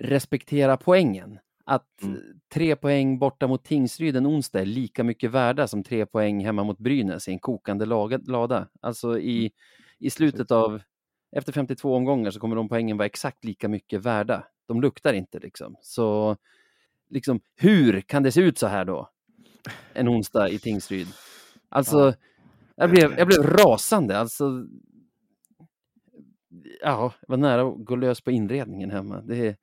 respektera 0.00 0.76
poängen. 0.76 1.38
Att 1.64 2.02
Mm. 2.02 2.20
tre 2.52 2.76
poäng 2.76 3.18
borta 3.18 3.46
mot 3.46 3.64
Tingsryd 3.64 4.16
en 4.16 4.26
onsdag 4.26 4.60
är 4.60 4.64
lika 4.66 5.04
mycket 5.04 5.30
värda 5.30 5.68
som 5.68 5.82
tre 5.84 6.06
poäng 6.06 6.44
hemma 6.44 6.64
mot 6.64 6.78
Brynäs 6.78 7.28
i 7.28 7.32
en 7.32 7.38
kokande 7.38 7.84
laga- 7.84 8.20
lada. 8.30 8.68
Alltså 8.80 9.18
i, 9.18 9.52
i 9.98 10.10
slutet 10.10 10.50
av, 10.50 10.82
efter 11.32 11.52
52 11.52 11.94
omgångar 11.94 12.30
så 12.30 12.40
kommer 12.40 12.56
de 12.56 12.68
poängen 12.68 12.96
vara 12.96 13.06
exakt 13.06 13.44
lika 13.44 13.68
mycket 13.68 14.00
värda. 14.04 14.46
De 14.66 14.80
luktar 14.80 15.12
inte 15.12 15.38
liksom. 15.38 15.76
Så 15.82 16.36
liksom, 17.10 17.40
hur 17.56 18.00
kan 18.00 18.22
det 18.22 18.32
se 18.32 18.40
ut 18.40 18.58
så 18.58 18.66
här 18.66 18.84
då? 18.84 19.08
En 19.92 20.08
onsdag 20.08 20.48
i 20.48 20.58
Tingsryd. 20.58 21.08
Alltså, 21.68 21.98
Ja. 21.98 22.14
jag, 22.84 22.90
blev, 22.90 23.18
jag 23.18 23.26
blev 23.28 23.42
rasande. 23.42 24.18
Alltså, 24.18 24.66
ja, 26.82 27.12
jag 27.20 27.28
var 27.28 27.36
nära 27.36 27.62
att 27.68 27.84
gå 27.84 27.96
lös 27.96 28.20
på 28.20 28.30
inredningen 28.30 28.90
hemma. 28.90 29.20
Det, 29.20 29.34
det 29.36 29.56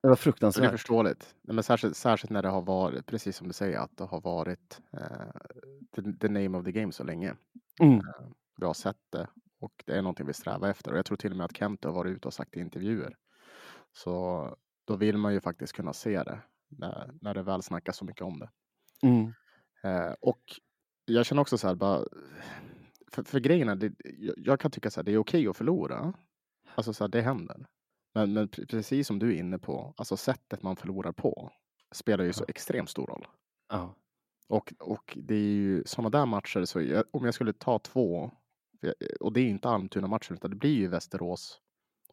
var 0.00 0.10
Det 0.10 0.12
är 0.12 0.14
fruktansvärt. 0.14 0.70
förståeligt. 0.70 1.34
Nej, 1.42 1.54
Men 1.54 1.64
särskilt, 1.64 1.96
särskilt 1.96 2.30
när 2.30 2.42
det 2.42 2.48
har 2.48 2.62
varit, 2.62 3.06
precis 3.06 3.36
som 3.36 3.46
du 3.46 3.52
säger, 3.52 3.78
att 3.78 3.96
det 3.96 4.04
har 4.04 4.20
varit 4.20 4.80
eh, 4.92 5.00
the, 5.96 6.02
the 6.20 6.28
name 6.28 6.58
of 6.58 6.64
the 6.64 6.72
game 6.72 6.92
så 6.92 7.04
länge. 7.04 7.34
Mm. 7.80 8.00
Vi 8.56 8.66
har 8.66 8.74
sett 8.74 8.96
det 9.10 9.26
och 9.64 9.82
det 9.86 9.96
är 9.96 10.02
någonting 10.02 10.26
vi 10.26 10.32
strävar 10.32 10.68
efter. 10.68 10.92
Och 10.92 10.98
jag 10.98 11.06
tror 11.06 11.16
till 11.16 11.30
och 11.30 11.36
med 11.36 11.44
att 11.44 11.56
Kent 11.56 11.84
har 11.84 11.92
varit 11.92 12.16
ute 12.16 12.28
och 12.28 12.34
sagt 12.34 12.56
i 12.56 12.60
intervjuer. 12.60 13.16
Så 13.92 14.56
då 14.84 14.96
vill 14.96 15.18
man 15.18 15.32
ju 15.32 15.40
faktiskt 15.40 15.72
kunna 15.72 15.92
se 15.92 16.22
det 16.22 16.40
när, 16.68 17.10
när 17.20 17.34
det 17.34 17.42
väl 17.42 17.62
snackas 17.62 17.96
så 17.96 18.04
mycket 18.04 18.22
om 18.22 18.38
det. 18.38 18.50
Mm. 19.02 19.32
Eh, 19.82 20.14
och 20.20 20.42
jag 21.04 21.26
känner 21.26 21.42
också 21.42 21.58
så 21.58 21.66
här, 21.66 21.74
bara, 21.74 22.04
för, 23.12 23.22
för 23.22 23.40
grejen 23.40 23.68
är, 23.68 23.76
det, 23.76 23.92
jag, 24.36 24.60
kan 24.60 24.70
tycka 24.70 24.90
så 24.90 25.00
här, 25.00 25.04
det 25.04 25.12
är 25.12 25.18
okej 25.18 25.48
att 25.48 25.56
förlora. 25.56 26.14
Alltså 26.74 26.92
så 26.92 27.04
här, 27.04 27.08
det 27.08 27.20
händer. 27.20 27.66
Men, 28.14 28.32
men 28.32 28.48
pre- 28.48 28.66
precis 28.66 29.06
som 29.06 29.18
du 29.18 29.34
är 29.34 29.38
inne 29.38 29.58
på, 29.58 29.94
alltså 29.96 30.16
sättet 30.16 30.62
man 30.62 30.76
förlorar 30.76 31.12
på 31.12 31.52
spelar 31.92 32.24
ju 32.24 32.32
så 32.32 32.44
extremt 32.48 32.90
stor 32.90 33.06
roll. 33.06 33.26
Ja. 33.68 33.94
Och, 34.48 34.74
och 34.78 35.18
det 35.20 35.34
är 35.34 35.38
ju 35.38 35.82
sådana 35.86 36.10
där 36.10 36.26
matcher, 36.26 36.64
så 36.64 36.80
jag, 36.80 37.04
om 37.10 37.24
jag 37.24 37.34
skulle 37.34 37.52
ta 37.52 37.78
två, 37.78 38.30
och 39.20 39.32
det 39.32 39.40
är 39.40 39.48
inte 39.48 39.68
Almtuna-matchen, 39.68 40.34
utan 40.36 40.50
det 40.50 40.56
blir 40.56 40.74
ju 40.74 40.88
Västerås 40.88 41.60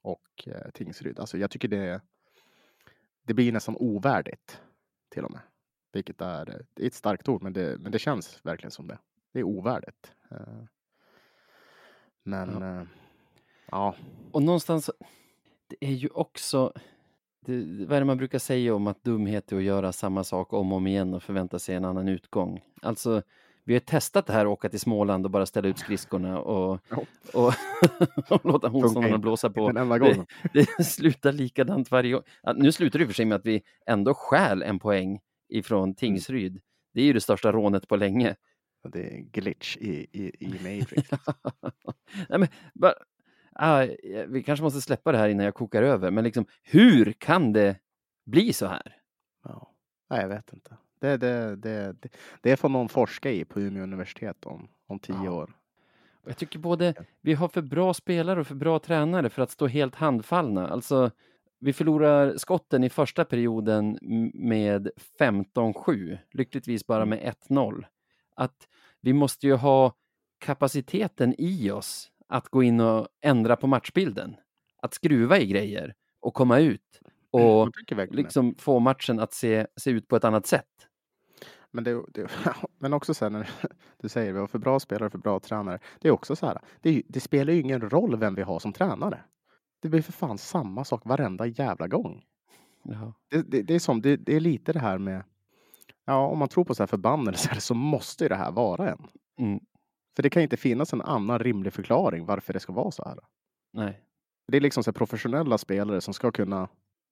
och 0.01 0.47
eh, 0.47 0.71
Tingsryd. 0.73 1.19
Alltså 1.19 1.37
jag 1.37 1.51
tycker 1.51 1.67
det, 1.67 2.01
det 3.23 3.33
blir 3.33 3.51
nästan 3.51 3.75
ovärdigt 3.79 4.61
till 5.09 5.25
och 5.25 5.31
med. 5.31 5.41
Vilket 5.93 6.21
är, 6.21 6.49
eh, 6.49 6.55
det 6.73 6.83
är 6.83 6.87
ett 6.87 6.93
starkt 6.93 7.29
ord, 7.29 7.43
men 7.43 7.53
det, 7.53 7.77
men 7.79 7.91
det 7.91 7.99
känns 7.99 8.39
verkligen 8.43 8.71
som 8.71 8.87
det. 8.87 8.97
Det 9.33 9.39
är 9.39 9.43
ovärdigt. 9.43 10.11
Eh, 10.31 10.37
Men 12.23 12.49
Ja. 12.61 12.75
ja, 12.79 12.85
ja 13.71 13.95
Och 14.31 14.43
någonstans, 14.43 14.89
det 15.67 15.75
är 15.79 15.91
ju 15.91 16.07
också, 16.09 16.73
det, 17.45 17.85
vad 17.85 17.95
är 17.95 17.99
det 18.01 18.05
man 18.05 18.17
brukar 18.17 18.39
säga 18.39 18.75
om 18.75 18.87
att 18.87 19.03
dumhet 19.03 19.51
är 19.51 19.57
att 19.57 19.63
göra 19.63 19.91
samma 19.91 20.23
sak 20.23 20.53
om 20.53 20.71
och 20.71 20.77
om 20.77 20.87
igen 20.87 21.13
och 21.13 21.23
förvänta 21.23 21.59
sig 21.59 21.75
en 21.75 21.85
annan 21.85 22.07
utgång. 22.07 22.61
Alltså, 22.81 23.23
vi 23.71 23.75
har 23.75 23.79
testat 23.79 24.25
det 24.27 24.33
här 24.33 24.45
att 24.45 24.51
åka 24.51 24.69
till 24.69 24.79
Småland 24.79 25.25
och 25.25 25.31
bara 25.31 25.45
ställa 25.45 25.67
ut 25.67 25.77
skridskorna 25.77 26.39
och, 26.39 26.81
Ja. 26.89 27.03
och, 27.33 27.53
och 28.31 28.45
låta 28.45 28.69
motståndarna 28.69 29.07
inte. 29.07 29.17
blåsa 29.19 29.49
på. 29.49 29.71
Det, 29.71 30.25
det 30.77 30.83
slutar 30.83 31.31
likadant 31.31 31.91
varje 31.91 32.11
gång. 32.11 32.21
Nu 32.55 32.71
slutar 32.71 32.99
det 32.99 33.05
för 33.05 33.13
sig 33.13 33.25
med 33.25 33.35
att 33.35 33.45
vi 33.45 33.61
ändå 33.85 34.13
stjäl 34.13 34.63
en 34.63 34.79
poäng 34.79 35.19
ifrån 35.49 35.95
Tingsryd. 35.95 36.61
Det 36.93 37.01
är 37.01 37.05
ju 37.05 37.13
det 37.13 37.21
största 37.21 37.51
rånet 37.51 37.87
på 37.87 37.95
länge. 37.95 38.35
Det 38.83 38.99
är 38.99 39.15
en 39.17 39.29
glitch 39.29 39.77
i, 39.77 40.07
i, 40.11 40.31
i 40.39 40.49
Matrix. 40.49 41.09
Nej, 42.29 42.39
men, 42.39 42.47
bara, 42.73 42.93
ah, 43.55 43.85
vi 44.27 44.43
kanske 44.43 44.63
måste 44.63 44.81
släppa 44.81 45.11
det 45.11 45.17
här 45.17 45.29
innan 45.29 45.45
jag 45.45 45.53
kokar 45.55 45.83
över, 45.83 46.11
men 46.11 46.23
liksom, 46.23 46.45
hur 46.63 47.13
kan 47.13 47.53
det 47.53 47.75
bli 48.25 48.53
så 48.53 48.65
här? 48.65 48.97
Ja. 49.43 49.73
Nej, 50.09 50.21
jag 50.21 50.29
vet 50.29 50.53
inte. 50.53 50.77
Det, 51.01 51.17
det, 51.17 51.55
det, 51.55 51.95
det, 52.41 52.57
får 52.57 52.69
någon 52.69 52.89
forska 52.89 53.31
i 53.31 53.45
på 53.45 53.59
Umeå 53.59 53.83
universitet 53.83 54.45
om, 54.45 54.67
om 54.87 54.99
tio 54.99 55.23
Ja. 55.23 55.31
år. 55.31 55.53
Jag 56.25 56.37
tycker 56.37 56.59
både 56.59 56.93
vi 57.21 57.33
har 57.33 57.47
för 57.47 57.61
bra 57.61 57.93
spelare 57.93 58.39
och 58.39 58.47
för 58.47 58.55
bra 58.55 58.79
tränare 58.79 59.29
för 59.29 59.41
att 59.41 59.51
stå 59.51 59.67
helt 59.67 59.95
handfallna. 59.95 60.67
Alltså, 60.67 61.11
vi 61.59 61.73
förlorar 61.73 62.37
skotten 62.37 62.83
i 62.83 62.89
första 62.89 63.25
perioden 63.25 63.99
med 64.33 64.89
15-7, 65.19 66.17
lyckligtvis 66.31 66.87
bara 66.87 67.05
med 67.05 67.35
1-0. 67.49 67.85
Att 68.35 68.67
vi 69.01 69.13
måste 69.13 69.47
ju 69.47 69.53
ha 69.53 69.93
kapaciteten 70.39 71.35
i 71.37 71.71
oss 71.71 72.11
att 72.27 72.49
gå 72.49 72.63
in 72.63 72.79
och 72.79 73.07
ändra 73.21 73.55
på 73.55 73.67
matchbilden. 73.67 74.35
Att 74.77 74.93
skruva 74.93 75.39
i 75.39 75.47
grejer 75.47 75.93
och 76.19 76.33
komma 76.33 76.59
ut 76.59 77.01
och 77.31 77.67
verkligen 77.67 78.09
det. 78.09 78.15
liksom 78.15 78.55
få 78.55 78.79
matchen 78.79 79.19
att 79.19 79.33
se, 79.33 79.67
se 79.75 79.91
ut 79.91 80.07
på 80.07 80.15
ett 80.15 80.23
annat 80.23 80.47
sätt. 80.47 80.87
Men, 81.71 81.83
det, 81.83 82.03
det, 82.07 82.27
men 82.79 82.93
också 82.93 83.13
så 83.13 83.25
här 83.25 83.29
när 83.29 83.49
du 83.97 84.09
säger 84.09 84.33
vi 84.33 84.39
har 84.39 84.47
för 84.47 84.59
bra 84.59 84.79
spelare 84.79 85.09
för 85.09 85.17
bra 85.17 85.39
tränare. 85.39 85.79
Det 85.99 86.07
är 86.07 86.11
också 86.11 86.35
så 86.35 86.45
här. 86.45 86.59
Det, 86.81 87.03
det 87.07 87.19
spelar 87.19 87.53
ju 87.53 87.59
ingen 87.59 87.89
roll 87.89 88.17
vem 88.17 88.35
vi 88.35 88.41
har 88.41 88.59
som 88.59 88.73
tränare. 88.73 89.23
Det 89.79 89.89
blir 89.89 90.01
för 90.01 90.11
fan 90.11 90.37
samma 90.37 90.85
sak 90.85 91.01
varenda 91.05 91.45
jävla 91.45 91.87
gång. 91.87 92.23
Ja. 92.83 93.13
Det, 93.29 93.41
det, 93.41 93.61
det 93.61 93.75
är 93.75 93.79
som, 93.79 94.01
det, 94.01 94.29
är 94.29 94.39
lite 94.39 94.73
det 94.73 94.79
här 94.79 94.97
med. 94.97 95.23
Ja, 96.05 96.27
om 96.27 96.39
man 96.39 96.49
tror 96.49 96.63
på 96.65 96.75
så 96.75 96.83
här 96.83 96.87
förbannelser 96.87 97.55
så 97.59 97.73
måste 97.73 98.23
ju 98.23 98.27
det 98.29 98.35
här 98.35 98.51
vara 98.51 98.89
en. 98.89 99.07
Mm, 99.39 99.59
För 100.15 100.23
det 100.23 100.29
kan 100.29 100.43
inte 100.43 100.57
finnas 100.57 100.93
en 100.93 101.01
annan 101.01 101.39
rimlig 101.39 101.73
förklaring 101.73 102.25
varför 102.25 102.53
det 102.53 102.59
ska 102.59 102.73
vara 102.73 102.91
så 102.91 103.03
här. 103.03 103.19
nej. 103.73 104.01
Det 104.47 104.57
är 104.57 104.61
liksom 104.61 104.83
så 104.83 104.93
professionella 104.93 105.57
spelare 105.57 106.01
som 106.01 106.13
ska 106.13 106.31
kunna 106.31 106.69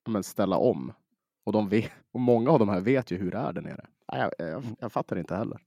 men, 0.10 0.24
ställa 0.24 0.58
om. 0.58 0.94
Och, 1.44 1.54
de 1.54 1.70
vet, 1.70 1.92
och 2.12 2.20
många 2.20 2.52
av 2.52 2.60
de 2.60 2.70
här 2.70 2.82
vet 2.82 3.12
ju 3.12 3.18
hur 3.18 3.32
det 3.32 3.38
är 3.38 3.54
där 3.54 3.62
nere. 3.62 3.86
Jag, 4.08 4.32
jag, 4.38 4.64
jag 4.80 4.92
fattar 4.92 5.16
inte 5.20 5.36
heller. 5.36 5.60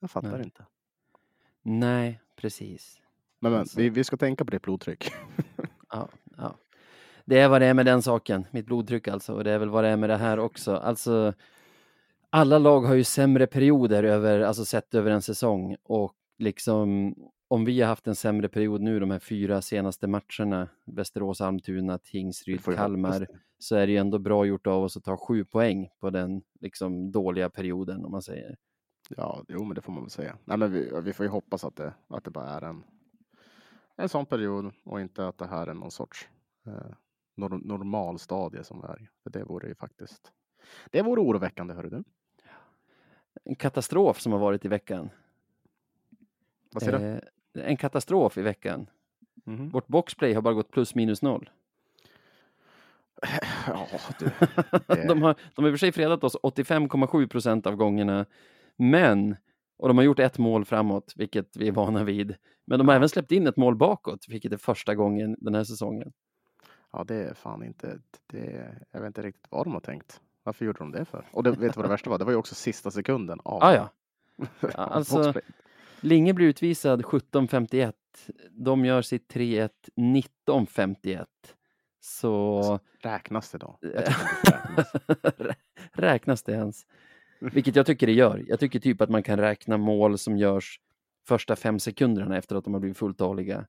Jag 0.00 0.10
fattar 0.10 0.32
Nej. 0.32 0.42
inte. 0.42 0.66
Nej, 1.62 2.20
precis. 2.36 3.00
Men, 3.38 3.52
men 3.52 3.60
Alltså. 3.60 3.78
vi, 3.78 3.88
vi 3.88 4.04
ska 4.04 4.16
tänka 4.16 4.44
på 4.44 4.50
det 4.50 4.62
blodtryck. 4.62 5.12
Ja, 5.92 6.08
ja. 6.36 6.56
Det 7.24 7.38
är 7.38 7.48
vad 7.48 7.60
det 7.60 7.66
är 7.66 7.74
med 7.74 7.86
den 7.86 8.02
saken, 8.02 8.46
mitt 8.50 8.66
blodtryck 8.66 9.08
alltså, 9.08 9.34
och 9.34 9.44
det 9.44 9.50
är 9.50 9.58
väl 9.58 9.68
vad 9.68 9.84
det 9.84 9.88
är 9.90 9.96
med 9.96 10.10
det 10.10 10.16
här 10.16 10.38
också. 10.38 10.76
Alltså, 10.76 11.32
alla 12.30 12.58
lag 12.58 12.80
har 12.80 12.94
ju 12.94 13.04
sämre 13.04 13.46
perioder 13.46 14.04
över, 14.04 14.40
alltså 14.40 14.64
sett 14.64 14.94
över 14.94 15.10
en 15.10 15.22
säsong 15.22 15.76
och 15.82 16.14
liksom 16.38 17.14
om 17.50 17.64
vi 17.64 17.80
har 17.80 17.88
haft 17.88 18.06
en 18.06 18.14
sämre 18.14 18.48
period 18.48 18.80
nu 18.80 19.00
de 19.00 19.10
här 19.10 19.18
fyra 19.18 19.62
senaste 19.62 20.06
matcherna, 20.06 20.68
Västerås, 20.84 21.40
Almtuna, 21.40 21.98
Tingsryd, 21.98 22.60
Kalmar, 22.76 23.26
så 23.58 23.76
är 23.76 23.86
det 23.86 23.92
ju 23.92 23.98
ändå 23.98 24.18
bra 24.18 24.44
gjort 24.44 24.66
av 24.66 24.82
oss 24.82 24.96
att 24.96 25.04
ta 25.04 25.16
sju 25.16 25.44
poäng 25.44 25.88
på 26.00 26.10
den 26.10 26.42
liksom 26.60 27.12
dåliga 27.12 27.50
perioden 27.50 28.04
om 28.04 28.12
man 28.12 28.22
säger. 28.22 28.56
Ja, 29.08 29.44
jo, 29.48 29.64
men 29.64 29.74
det 29.74 29.80
får 29.80 29.92
man 29.92 30.02
väl 30.02 30.10
säga. 30.10 30.38
Nej, 30.44 30.58
men 30.58 30.72
vi, 30.72 30.90
vi 31.02 31.12
får 31.12 31.26
ju 31.26 31.30
hoppas 31.30 31.64
att 31.64 31.76
det, 31.76 31.94
att 32.08 32.24
det 32.24 32.30
bara 32.30 32.48
är 32.48 32.62
en, 32.62 32.82
en 33.96 34.08
sån 34.08 34.26
period 34.26 34.72
och 34.84 35.00
inte 35.00 35.28
att 35.28 35.38
det 35.38 35.46
här 35.46 35.66
är 35.66 35.74
någon 35.74 35.90
sorts 35.90 36.28
eh, 36.66 36.92
nor- 37.36 37.66
normal 37.66 38.18
stadie 38.18 38.64
som 38.64 38.80
det 38.80 38.86
är. 38.88 39.10
För 39.22 39.30
det 39.30 39.44
vore 39.44 39.68
ju 39.68 39.74
faktiskt. 39.74 40.32
Det 40.90 41.02
vore 41.02 41.20
oroväckande, 41.20 41.74
hörru 41.74 41.90
du. 41.90 42.04
En 43.44 43.56
katastrof 43.56 44.20
som 44.20 44.32
har 44.32 44.38
varit 44.38 44.64
i 44.64 44.68
veckan. 44.68 45.10
Vad 46.72 46.82
säger 46.82 46.98
du? 46.98 47.20
En 47.54 47.76
katastrof 47.76 48.38
i 48.38 48.42
veckan. 48.42 48.86
Mhm. 49.44 49.68
Vårt 49.68 49.86
boxplay 49.86 50.34
har 50.34 50.42
bara 50.42 50.54
gått 50.54 50.70
plus 50.70 50.94
minus 50.94 51.22
noll. 51.22 51.50
Ja. 53.66 53.86
Det- 54.18 55.04
de, 55.08 55.22
har, 55.22 55.34
de 55.54 55.62
har 55.64 55.68
i 55.70 55.72
och 55.72 55.74
för 55.74 55.78
sig 55.78 55.92
fredat 55.92 56.24
oss 56.24 56.36
85,7 56.42 57.26
procent 57.28 57.66
av 57.66 57.76
gångerna, 57.76 58.26
men, 58.76 59.36
och 59.76 59.88
de 59.88 59.96
har 59.98 60.04
gjort 60.04 60.18
ett 60.18 60.38
mål 60.38 60.64
framåt, 60.64 61.12
vilket 61.16 61.56
vi 61.56 61.68
är 61.68 61.72
vana 61.72 62.04
vid, 62.04 62.34
men 62.64 62.78
de 62.78 62.88
har 62.88 62.94
även 62.94 63.08
släppt 63.08 63.32
in 63.32 63.46
ett 63.46 63.56
mål 63.56 63.76
bakåt, 63.76 64.24
vilket 64.28 64.52
är 64.52 64.56
första 64.56 64.94
gången 64.94 65.36
den 65.38 65.54
här 65.54 65.64
säsongen. 65.64 66.12
Ja, 66.92 67.04
det 67.04 67.14
är 67.14 67.34
fan 67.34 67.64
inte. 67.64 67.98
Det, 68.26 68.76
jag 68.90 69.00
vet 69.00 69.06
inte 69.06 69.22
riktigt 69.22 69.46
vad 69.50 69.66
de 69.66 69.72
har 69.72 69.80
tänkt. 69.80 70.20
Varför 70.42 70.64
gjorde 70.64 70.78
de 70.78 70.92
det 70.92 71.04
för? 71.04 71.24
Och 71.32 71.42
det, 71.42 71.50
vet 71.50 71.58
du 71.60 71.76
vad 71.76 71.84
det 71.84 71.88
värsta 71.88 72.10
var? 72.10 72.18
Det 72.18 72.24
var 72.24 72.32
ju 72.32 72.38
också 72.38 72.54
sista 72.54 72.90
sekunden 72.90 73.40
av. 73.44 73.62
Ah, 73.62 73.74
ja. 73.74 73.88
av 74.74 74.92
alltså-. 74.92 75.32
Linge 76.00 76.34
blir 76.34 76.46
utvisad 76.46 77.02
17.51 77.02 77.92
De 78.50 78.84
gör 78.84 79.02
sitt 79.02 79.34
3-1 79.34 79.70
19.51. 79.96 81.24
Så 82.00 82.80
Räknas 83.02 83.50
det 83.50 83.58
då? 83.58 83.78
Det 83.80 83.88
räknas. 83.88 84.92
räknas 85.92 86.42
det 86.42 86.52
ens? 86.52 86.86
Vilket 87.40 87.76
jag 87.76 87.86
tycker 87.86 88.06
det 88.06 88.12
gör. 88.12 88.44
Jag 88.48 88.60
tycker 88.60 88.80
typ 88.80 89.00
att 89.00 89.10
man 89.10 89.22
kan 89.22 89.38
räkna 89.38 89.76
mål 89.76 90.18
som 90.18 90.38
görs 90.38 90.80
första 91.28 91.56
fem 91.56 91.78
sekunderna 91.78 92.36
efter 92.36 92.56
att 92.56 92.64
de 92.64 92.72
har 92.74 92.80
blivit 92.80 92.98
fulltaliga 92.98 93.66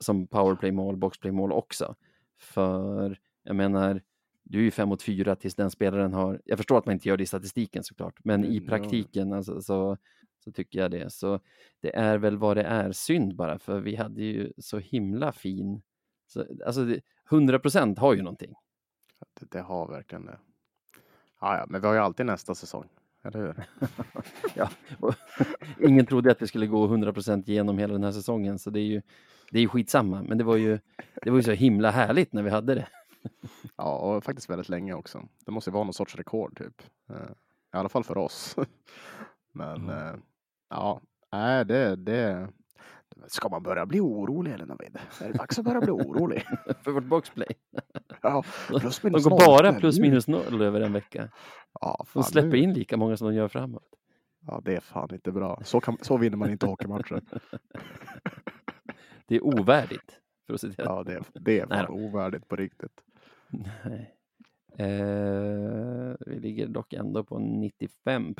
som 0.00 0.26
powerplay-mål, 0.26 0.96
boxplay-mål 0.96 1.52
också. 1.52 1.94
För 2.38 3.18
jag 3.42 3.56
menar, 3.56 4.02
du 4.42 4.58
är 4.58 4.62
ju 4.62 4.70
fem 4.70 4.88
mot 4.88 5.02
fyra 5.02 5.36
tills 5.36 5.54
den 5.54 5.70
spelaren 5.70 6.12
har, 6.12 6.40
jag 6.44 6.58
förstår 6.58 6.78
att 6.78 6.86
man 6.86 6.92
inte 6.92 7.08
gör 7.08 7.16
det 7.16 7.22
i 7.22 7.26
statistiken 7.26 7.84
såklart, 7.84 8.18
men 8.24 8.44
i 8.44 8.56
Mm, 8.56 8.66
praktiken 8.68 9.32
alltså, 9.32 9.62
så, 9.62 9.96
så 10.46 10.52
tycker 10.52 10.78
jag 10.78 10.90
det. 10.90 11.12
Så 11.12 11.40
det 11.80 11.96
är 11.96 12.18
väl 12.18 12.36
vad 12.36 12.56
det 12.56 12.62
är, 12.62 12.92
synd 12.92 13.34
bara, 13.36 13.58
för 13.58 13.80
vi 13.80 13.96
hade 13.96 14.22
ju 14.22 14.52
så 14.58 14.78
himla 14.78 15.32
fin, 15.32 15.82
så, 16.26 16.44
alltså 16.66 16.84
det- 16.84 17.00
100% 17.30 17.98
har 17.98 18.14
ju 18.14 18.22
någonting. 18.22 18.54
Det, 19.40 19.50
det 19.50 19.60
har 19.60 19.88
verkligen 19.88 20.26
det. 20.26 20.38
Ja, 21.40 21.56
ja, 21.58 21.66
men 21.68 21.80
vi 21.80 21.86
har 21.86 21.94
ju 21.94 22.00
alltid 22.00 22.26
nästa 22.26 22.54
säsong. 22.54 22.88
Eller 23.22 23.38
hur? 23.40 23.64
Ja, 24.54 24.70
ingen 25.80 26.06
trodde 26.06 26.30
att 26.30 26.42
vi 26.42 26.46
skulle 26.46 26.66
gå 26.66 26.86
100% 26.88 27.50
igenom 27.50 27.78
hela 27.78 27.92
den 27.92 28.04
här 28.04 28.12
säsongen, 28.12 28.58
så 28.58 28.70
det 28.70 28.80
är 28.80 28.84
ju, 28.84 29.02
det 29.50 29.58
är 29.58 29.62
ju 29.62 29.68
skitsamma. 29.68 30.22
Men 30.22 30.38
det 30.38 30.44
var 30.44 30.56
ju, 30.56 30.78
det 31.22 31.30
var 31.30 31.36
ju 31.36 31.42
så 31.42 31.52
himla 31.52 31.90
härligt 31.90 32.32
när 32.32 32.42
vi 32.42 32.50
hade 32.50 32.74
det. 32.74 32.88
Ja, 33.76 33.98
och 33.98 34.24
faktiskt 34.24 34.50
väldigt 34.50 34.68
länge 34.68 34.94
också. 34.94 35.28
Det 35.44 35.50
måste 35.52 35.70
ju 35.70 35.74
vara 35.74 35.84
någon 35.84 35.94
sorts 35.94 36.16
rekord 36.16 36.58
typ. 36.58 36.82
Eh, 37.08 37.16
I 37.72 37.76
alla 37.76 37.88
fall 37.88 38.04
för 38.04 38.18
oss. 38.18 38.56
Men 39.52 39.88
eh, 39.88 40.14
ja, 40.68 41.00
nej, 41.32 41.64
det, 41.64 41.96
det. 41.96 42.48
Ska 43.26 43.48
man 43.48 43.62
börja 43.62 43.86
bli 43.86 44.00
orolig 44.00 44.52
eller 44.52 44.66
Navid? 44.66 44.98
Är 45.20 45.26
det 45.32 45.38
dags 45.38 45.58
att 45.58 45.64
börja 45.64 45.80
bli 45.80 45.90
orolig? 45.90 46.42
För 46.82 46.90
vårt 46.90 47.04
boxplay. 47.04 47.48
Ja, 48.22 48.44
plus 48.68 48.98
De 49.00 49.08
minus 49.10 49.24
går 49.24 49.30
noll. 49.30 49.40
bara 49.46 49.72
plus 49.72 49.98
nu- 49.98 50.02
minus 50.02 50.28
noll 50.28 50.62
över 50.62 50.80
en 50.80 50.92
vecka. 50.92 51.28
Ja, 51.80 51.96
De 51.98 52.06
fan, 52.06 52.24
släpper 52.24 52.48
nu- 52.48 52.58
in 52.58 52.72
lika 52.72 52.96
många 52.96 53.16
som 53.16 53.28
de 53.28 53.34
gör 53.34 53.48
framåt. 53.48 53.82
Ja, 54.46 54.60
det 54.64 54.76
är 54.76 54.80
fan 54.80 55.08
inte 55.14 55.32
bra. 55.32 55.60
Så, 55.64 55.80
kan, 55.80 55.96
så 56.02 56.16
vinner 56.16 56.36
man 56.36 56.50
inte 56.50 56.66
hockeymatcher. 56.66 57.22
Det 59.26 59.36
är 59.36 59.44
ovärdigt. 59.44 60.20
För 60.46 60.54
att 60.54 60.60
citera. 60.60 60.86
Ja, 60.86 61.02
det, 61.02 61.12
är- 61.14 61.22
det 61.40 61.60
är 61.60 61.66
Nej 61.66 61.86
fan 61.86 61.94
ovärdigt 61.94 62.48
på 62.48 62.56
riktigt. 62.56 63.00
Nej. 63.84 64.15
Eh, 64.78 66.14
vi 66.26 66.40
ligger 66.40 66.66
dock 66.66 66.92
ändå 66.92 67.24
på 67.24 67.38
95 67.38 68.34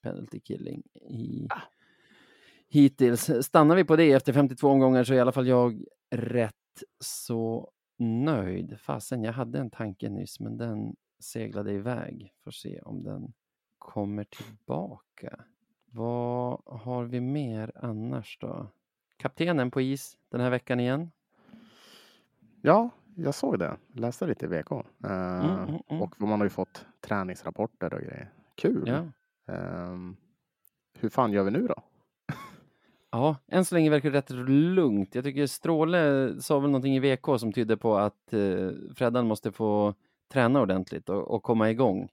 penalty 0.00 0.40
killing 0.40 0.82
i, 1.10 1.48
hittills. 2.68 3.30
Stannar 3.46 3.76
vi 3.76 3.84
på 3.84 3.96
det 3.96 4.12
efter 4.12 4.32
52 4.32 4.68
omgångar 4.68 5.04
så 5.04 5.12
är 5.12 5.16
i 5.16 5.20
alla 5.20 5.32
fall 5.32 5.48
jag 5.48 5.84
rätt 6.10 6.54
så 7.00 7.70
nöjd. 7.98 8.80
Fasen, 8.80 9.24
jag 9.24 9.32
hade 9.32 9.58
en 9.58 9.70
tanke 9.70 10.08
nyss, 10.08 10.40
men 10.40 10.56
den 10.56 10.96
seglade 11.18 11.72
iväg. 11.72 12.32
Får 12.44 12.50
se 12.50 12.80
om 12.80 13.02
den 13.02 13.32
kommer 13.78 14.24
tillbaka. 14.24 15.44
Vad 15.86 16.60
har 16.66 17.04
vi 17.04 17.20
mer 17.20 17.72
annars 17.74 18.38
då? 18.40 18.66
Kaptenen 19.16 19.70
på 19.70 19.80
is 19.80 20.16
den 20.28 20.40
här 20.40 20.50
veckan 20.50 20.80
igen. 20.80 21.10
Ja, 22.62 22.90
jag 23.14 23.34
såg 23.34 23.58
det. 23.58 23.76
Läste 23.92 24.26
lite 24.26 24.44
i 24.44 24.48
VK. 24.48 24.70
Eh, 24.72 24.80
Mm, 25.04 25.58
mm, 25.58 25.80
mm. 25.88 26.02
Och 26.02 26.20
man 26.20 26.40
har 26.40 26.44
ju 26.46 26.50
fått 26.50 26.86
träningsrapporter 27.00 27.94
och 27.94 28.00
grejer. 28.00 28.30
Kul. 28.54 28.84
Ja. 28.86 29.04
Ehm, 29.54 30.16
hur 30.98 31.08
fan 31.08 31.32
gör 31.32 31.44
vi 31.44 31.50
nu 31.50 31.66
då? 31.66 31.74
Ja, 33.10 33.36
än 33.48 33.64
så 33.64 33.74
länge 33.74 33.90
verkar 33.90 34.10
det 34.10 34.18
rätt 34.18 34.30
lugnt. 34.48 35.14
Jag 35.14 35.24
tycker 35.24 35.46
Stråle 35.46 36.34
sa 36.40 36.58
väl 36.58 36.70
någonting 36.70 36.96
i 36.96 37.00
VK 37.16 37.26
som 37.40 37.52
tydde 37.52 37.76
på 37.76 37.96
att 37.96 38.32
eh, 38.32 38.68
Freddan 38.94 39.26
måste 39.26 39.52
få 39.52 39.94
träna 40.32 40.60
ordentligt 40.60 41.08
och, 41.08 41.30
och 41.30 41.42
komma 41.42 41.70
igång. 41.70 42.08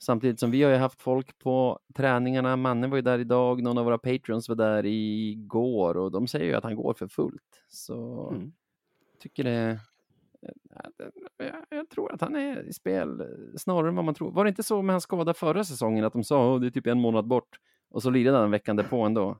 Samtidigt 0.00 0.40
som 0.40 0.50
vi 0.50 0.62
har 0.62 0.70
ju 0.70 0.76
haft 0.76 1.02
folk 1.02 1.38
på 1.38 1.78
träningarna. 1.94 2.56
Manne 2.56 2.86
var 2.86 2.96
ju 2.96 3.02
där 3.02 3.18
idag, 3.18 3.62
någon 3.62 3.78
av 3.78 3.84
våra 3.84 3.98
patrons 3.98 4.48
var 4.48 4.56
där 4.56 4.86
igår 4.86 5.96
och 5.96 6.10
de 6.10 6.26
säger 6.28 6.44
ju 6.46 6.54
att 6.54 6.64
han 6.64 6.76
går 6.76 6.94
för 6.94 7.08
fullt. 7.08 7.64
Så 7.68 8.28
Mm. 8.30 8.52
tycker 9.20 9.44
det... 9.44 9.80
Jag, 11.36 11.64
jag 11.68 11.88
tror 11.88 12.12
att 12.12 12.20
han 12.20 12.36
är 12.36 12.68
i 12.68 12.72
spel 12.72 13.20
eh, 13.20 13.26
snarare 13.56 13.88
än 13.88 13.96
vad 13.96 14.04
man 14.04 14.14
tror. 14.14 14.32
Var 14.32 14.44
det 14.44 14.48
inte 14.48 14.62
så 14.62 14.82
med 14.82 14.94
hans 14.94 15.04
skada 15.04 15.34
förra 15.34 15.64
säsongen 15.64 16.04
att 16.04 16.12
de 16.12 16.24
sa 16.24 16.54
att 16.54 16.60
det 16.60 16.66
är 16.66 16.70
typ 16.70 16.86
en 16.86 17.00
månad 17.00 17.26
bort 17.26 17.60
och 17.90 18.02
så 18.02 18.10
lirade 18.10 18.38
han 18.38 18.50
veckan 18.50 18.76
därpå 18.76 19.02
ändå? 19.02 19.38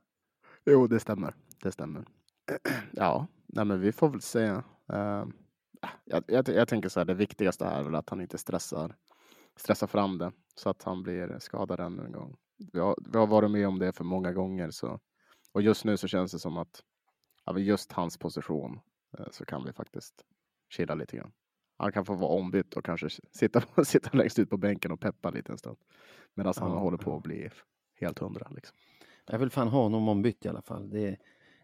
Jo, 0.65 0.87
det 0.87 1.01
stämmer. 1.01 1.35
Det 1.63 1.73
stämmer. 1.73 2.05
ja, 2.93 3.27
nej, 3.47 3.65
men 3.65 3.81
vi 3.81 3.93
får 3.93 4.09
väl 4.09 4.21
se. 4.21 4.51
Uh, 4.93 5.25
jag, 6.05 6.25
jag, 6.27 6.49
jag 6.49 6.69
tänker 6.69 6.89
så 6.89 7.01
här, 7.01 7.05
det 7.05 7.15
viktigaste 7.15 7.65
är 7.65 7.83
väl 7.83 7.95
att 7.95 8.11
han 8.11 8.21
inte 8.21 8.39
stressar, 8.39 8.97
stressar 9.57 9.87
fram 9.87 10.19
det 10.19 10.33
så 10.55 10.71
att 10.71 10.83
han 10.83 11.03
blir 11.03 11.39
skadad 11.39 11.81
ännu 11.81 12.05
en 12.05 12.13
gång. 12.13 12.37
Vi 12.73 12.81
har, 12.81 12.97
vi 13.13 13.19
har 13.19 13.27
varit 13.27 13.51
med 13.51 13.69
om 13.69 13.79
det 13.79 13.93
för 13.93 14.05
många 14.05 14.33
gånger 14.33 14.71
så 14.71 15.01
och 15.53 15.63
just 15.63 15.85
nu 15.85 15.97
så 15.97 16.09
känns 16.09 16.33
det 16.33 16.39
som 16.39 16.57
att 16.57 16.83
ja, 17.45 17.59
just 17.59 17.93
hans 17.93 18.19
position 18.19 18.81
eh, 19.19 19.27
så 19.31 19.45
kan 19.45 19.65
vi 19.65 19.73
faktiskt 19.73 20.25
chilla 20.69 20.95
lite 20.95 21.17
grann. 21.17 21.33
Han 21.79 21.93
kan 21.93 22.05
få 22.05 22.15
vara 22.15 22.31
ombytt 22.31 22.75
och 22.75 22.85
kanske 22.85 23.09
sitta, 23.31 23.63
sitta 23.85 24.11
längst 24.17 24.39
ut 24.39 24.51
på 24.51 24.57
bänken 24.57 24.93
och 24.93 25.01
peppa 25.01 25.31
lite 25.31 25.53
en 25.53 25.59
stund 25.59 25.77
medan 26.35 26.55
han 26.57 26.71
Ja, 26.71 26.79
håller 26.79 26.99
på 26.99 27.17
att 27.17 27.23
bli 27.23 27.49
helt 28.01 28.19
hundra. 28.19 28.49
Liksom. 28.51 28.77
Jag 29.27 29.39
vill 29.39 29.51
fan 29.51 29.69
ha 29.69 29.83
honom 29.83 30.09
ombytt 30.09 30.45
i 30.45 30.49
alla 30.49 30.63
fall. 30.63 30.91
Det, 30.91 31.17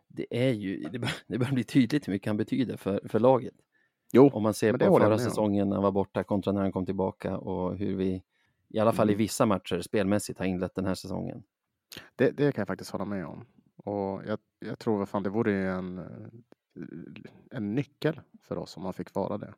det 0.08 0.26
är 0.30 0.52
ju, 0.52 0.82
det, 0.82 0.98
bör- 0.98 1.22
det 1.26 1.38
börjar 1.38 1.52
bli 1.52 1.64
tydligt 1.64 2.08
hur 2.08 2.12
mycket 2.12 2.26
han 2.26 2.36
betyder 2.36 2.76
för, 2.76 3.00
för 3.08 3.18
laget. 3.20 3.54
Jo, 4.12 4.30
Om 4.32 4.42
man 4.42 4.54
ser 4.54 4.72
på 4.72 4.98
förra 4.98 5.18
säsongen 5.18 5.68
när 5.68 5.76
han 5.76 5.82
var 5.82 5.92
borta 5.92 6.24
kontra 6.24 6.52
när 6.52 6.60
han 6.60 6.72
kom 6.72 6.86
tillbaka 6.86 7.36
och 7.38 7.76
hur 7.76 7.96
vi, 7.96 8.22
i 8.68 8.78
alla 8.78 8.92
fall 8.92 9.10
i 9.10 9.12
Mm. 9.12 9.18
vissa 9.18 9.46
matcher 9.46 9.80
spelmässigt, 9.80 10.38
har 10.38 10.46
inlett 10.46 10.74
den 10.74 10.84
här 10.84 10.94
säsongen. 10.94 11.42
Det, 12.16 12.30
det 12.30 12.52
kan 12.52 12.60
jag 12.62 12.68
faktiskt 12.68 12.90
hålla 12.90 13.04
med 13.04 13.26
om. 13.26 13.44
Och 13.76 14.22
jag, 14.26 14.38
jag 14.60 14.78
tror 14.78 14.98
vad 14.98 15.08
fan 15.08 15.22
det 15.22 15.30
vore 15.30 15.70
en, 15.70 15.98
en 17.50 17.74
nyckel 17.74 18.20
för 18.42 18.58
oss 18.58 18.76
om 18.76 18.82
man 18.82 18.92
fick 18.92 19.14
vara 19.14 19.38
det. 19.38 19.54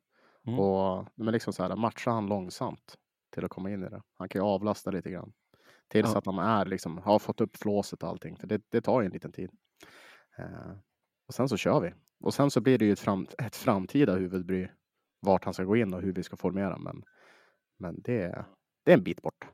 Mm. 0.47 0.59
Och 0.61 1.07
men 1.15 1.33
liksom 1.33 1.53
så 1.53 1.63
här, 1.63 1.77
matcha 1.77 2.11
han 2.11 2.27
långsamt 2.27 2.97
till 3.31 3.45
att 3.45 3.51
komma 3.51 3.71
in 3.71 3.83
i 3.85 3.89
det. 3.89 4.03
Han 4.19 4.29
kan 4.29 4.41
ju 4.41 4.47
avlasta 4.47 4.91
lite 4.91 5.11
grann. 5.11 5.33
Tills 5.89 6.13
Ja. 6.13 6.19
att 6.19 6.27
han 6.27 6.39
är 6.39 6.65
liksom, 6.65 6.99
har 6.99 7.19
fått 7.19 7.41
upp 7.41 7.57
flåset 7.57 8.03
och 8.03 8.09
allting. 8.09 8.37
För 8.37 8.47
det, 8.47 8.63
det 8.69 8.81
tar 8.81 9.01
ju 9.01 9.07
en 9.07 9.13
liten 9.13 9.33
tid. 9.33 9.51
Eh, 10.39 10.73
och 11.29 11.35
sen 11.35 11.49
så 11.49 11.57
kör 11.57 11.81
vi. 11.81 11.93
Och 12.21 12.35
sen 12.35 12.51
så 12.51 12.61
blir 12.61 12.79
det 12.79 12.85
ju 12.85 12.93
ett, 12.93 13.01
fram, 13.01 13.27
ett 13.39 13.57
framtida 13.57 14.15
huvudbry 14.15 14.69
vart 15.21 15.45
han 15.45 15.55
ska 15.55 15.65
gå 15.65 15.77
in 15.77 15.95
och 15.95 16.03
hur 16.03 16.13
vi 16.13 16.23
ska 16.23 16.37
formera. 16.37 16.79
Men, 16.79 17.03
men 17.79 18.01
det, 18.03 18.23
är- 18.23 18.45
det 18.85 18.93
är 18.93 18.97
en 18.97 19.05
bit 19.05 19.23
bort. 19.23 19.45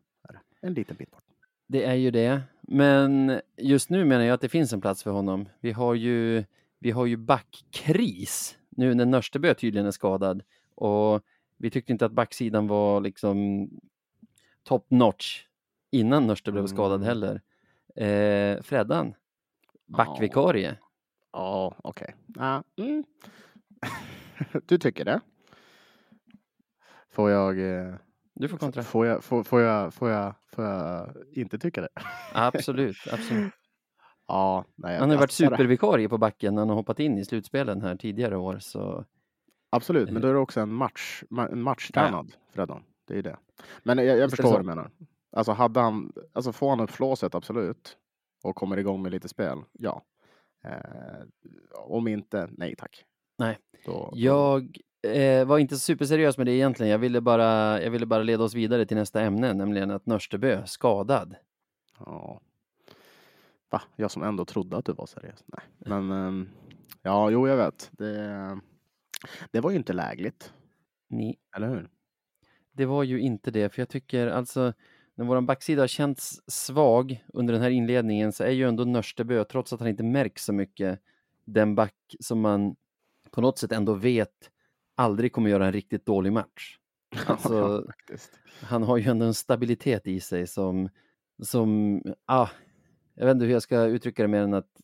En 0.62 0.74
liten 0.74 0.96
bit 0.96 1.10
bort. 1.10 1.24
Det 1.68 1.84
är 1.84 1.94
ju 1.94 2.10
det, 2.10 2.42
men 2.62 3.40
just 3.56 3.90
nu 3.90 4.04
menar 4.04 4.24
jag 4.24 4.34
att 4.34 4.40
det 4.40 4.48
finns 4.48 4.72
en 4.72 4.80
plats 4.80 5.02
för 5.02 5.10
honom. 5.10 5.48
Vi 5.60 5.72
har 5.72 5.94
ju, 5.94 6.44
vi 6.80 6.90
har 6.90 7.06
ju 7.06 7.16
backkris 7.16 8.58
nu 8.68 8.94
när 8.94 9.06
Nörstebö 9.06 9.54
tydligen 9.54 9.86
är 9.86 9.90
skadad 9.90 10.42
och 10.74 11.22
vi 11.56 11.70
tyckte 11.70 11.92
inte 11.92 12.06
att 12.06 12.12
backsidan 12.12 12.66
var 12.68 13.00
liksom 13.00 13.68
top 14.62 14.86
notch 14.90 15.46
innan 15.90 16.26
Nörstebö 16.26 16.52
blev 16.60 16.66
skadad 16.66 17.02
Mm. 17.02 17.06
heller. 17.06 17.40
Eh, 17.96 18.62
Freddan, 18.62 19.14
backvikarie. 19.86 20.76
Ja, 21.32 21.74
okej. 21.84 22.14
Ja, 22.26 22.64
mm. 22.76 23.04
du 24.66 24.78
tycker 24.78 25.04
det? 25.04 25.20
Får 27.10 27.30
jag, 27.30 27.58
eh, 27.88 27.94
Du 28.34 28.48
får 28.48 28.58
kontra. 28.58 28.82
får 28.82 29.06
jag, 29.06 29.24
får, 29.24 29.42
får 29.44 29.60
jag, 29.60 29.94
får 29.94 30.10
jag, 30.10 30.34
får 30.46 30.64
jag 30.64 31.12
inte 31.32 31.58
tycka 31.58 31.80
det? 31.80 31.88
Absolut, 32.34 32.96
absolut. 33.12 33.52
Ja, 34.30 34.64
nej, 34.76 34.98
Han 34.98 35.10
har 35.10 35.16
varit 35.16 35.30
supervikarie 35.56 36.08
på 36.08 36.18
backen 36.18 36.54
när 36.54 36.62
han 36.62 36.68
har 36.68 36.76
hoppat 36.76 37.00
in 37.00 37.18
i 37.18 37.24
slutspelen 37.24 37.82
här 37.82 37.96
tidigare 37.96 38.36
år. 38.36 38.58
Så 38.58 39.04
Absolut, 39.70 40.10
men 40.10 40.22
då 40.22 40.28
är 40.28 40.32
det 40.32 40.38
också 40.38 40.60
en 40.60 40.72
match, 40.72 41.22
ma- 41.30 41.52
en 41.52 41.62
matchtränad 41.62 42.32
Freddan. 42.52 42.82
Det 43.08 43.18
är 43.18 43.22
det. 43.22 43.36
Men 43.82 43.98
jag, 43.98 44.18
jag 44.18 44.30
förstår 44.30 44.44
vad 44.50 44.60
du 44.60 44.66
menar. 44.66 44.90
Alltså 45.36 45.52
hade 45.52 45.80
han, 45.80 46.12
alltså 46.32 46.52
får 46.52 46.70
han 46.70 46.80
upp 46.80 46.90
flåset, 46.90 47.34
absolut. 47.34 47.96
Och 48.44 48.56
kommer 48.56 48.76
igång 48.76 49.02
med 49.02 49.12
lite 49.12 49.28
spel, 49.28 49.58
ja. 49.72 50.02
Eh, 50.64 50.74
om 51.74 52.08
inte, 52.08 52.48
nej 52.52 52.74
tack. 52.78 53.04
Nej. 53.38 53.58
Då- 53.86 54.10
Jag 54.14 54.78
eh, 55.14 55.44
var 55.46 55.58
inte 55.58 55.76
superseriös 55.76 56.38
med 56.38 56.46
det 56.46 56.52
egentligen. 56.52 56.92
Jag 56.92 56.98
ville, 56.98 57.20
bara, 57.20 57.82
jag 57.82 57.90
ville 57.90 58.06
bara 58.06 58.22
leda 58.22 58.44
oss 58.44 58.54
vidare 58.54 58.86
till 58.86 58.96
nästa 58.96 59.20
ämne, 59.20 59.52
nämligen 59.54 59.90
att 59.90 60.06
Nörstebö 60.06 60.66
skadad. 60.66 61.34
Ja. 61.98 62.40
Va? 63.70 63.82
Jag 63.96 64.10
som 64.10 64.22
ändå 64.22 64.44
trodde 64.44 64.76
att 64.76 64.84
du 64.84 64.92
var 64.92 65.06
seriös. 65.06 65.44
Nej. 65.46 65.62
Men 65.78 66.10
ehm, 66.10 66.48
ja, 67.02 67.30
jo, 67.30 67.48
jag 67.48 67.56
vet. 67.56 67.90
Det, 67.92 68.60
det 69.50 69.60
var 69.60 69.70
ju 69.70 69.76
inte 69.76 69.92
lägligt, 69.92 70.52
Ni, 71.08 71.38
eller 71.56 71.68
hur? 71.68 71.90
det 72.72 72.86
var 72.86 73.02
ju 73.02 73.20
inte 73.20 73.50
det, 73.50 73.74
för 73.74 73.82
jag 73.82 73.88
tycker 73.88 74.26
alltså 74.26 74.72
när 75.14 75.24
våran 75.24 75.46
backsida 75.46 75.82
har 75.82 75.86
känts 75.86 76.42
svag 76.46 77.24
under 77.32 77.54
den 77.54 77.62
här 77.62 77.70
inledningen 77.70 78.32
så 78.32 78.44
är 78.44 78.50
ju 78.50 78.68
ändå 78.68 78.84
Nörstebö, 78.84 79.44
trots 79.44 79.72
att 79.72 79.80
han 79.80 79.88
inte 79.88 80.02
märks 80.02 80.44
så 80.44 80.52
mycket, 80.52 81.00
den 81.44 81.74
back 81.74 82.16
som 82.20 82.40
man 82.40 82.76
på 83.30 83.40
något 83.40 83.58
sätt 83.58 83.72
ändå 83.72 83.94
vet 83.94 84.50
aldrig 84.94 85.32
kommer 85.32 85.50
göra 85.50 85.66
en 85.66 85.72
riktigt 85.72 86.06
dålig 86.06 86.32
match. 86.32 86.76
Alltså, 87.26 87.84
faktiskt. 87.86 88.38
han 88.62 88.82
har 88.82 88.96
ju 88.96 89.10
ändå 89.10 89.26
en 89.26 89.34
stabilitet 89.34 90.06
i 90.06 90.20
sig 90.20 90.46
som, 90.46 90.88
som 91.42 92.02
ah, 92.26 92.48
jag 93.20 93.26
vet 93.26 93.34
inte 93.34 93.46
hur 93.46 93.52
jag 93.52 93.62
ska 93.62 93.84
uttrycka 93.84 94.22
det 94.22 94.28
mer 94.28 94.42
än 94.42 94.54
att 94.54 94.80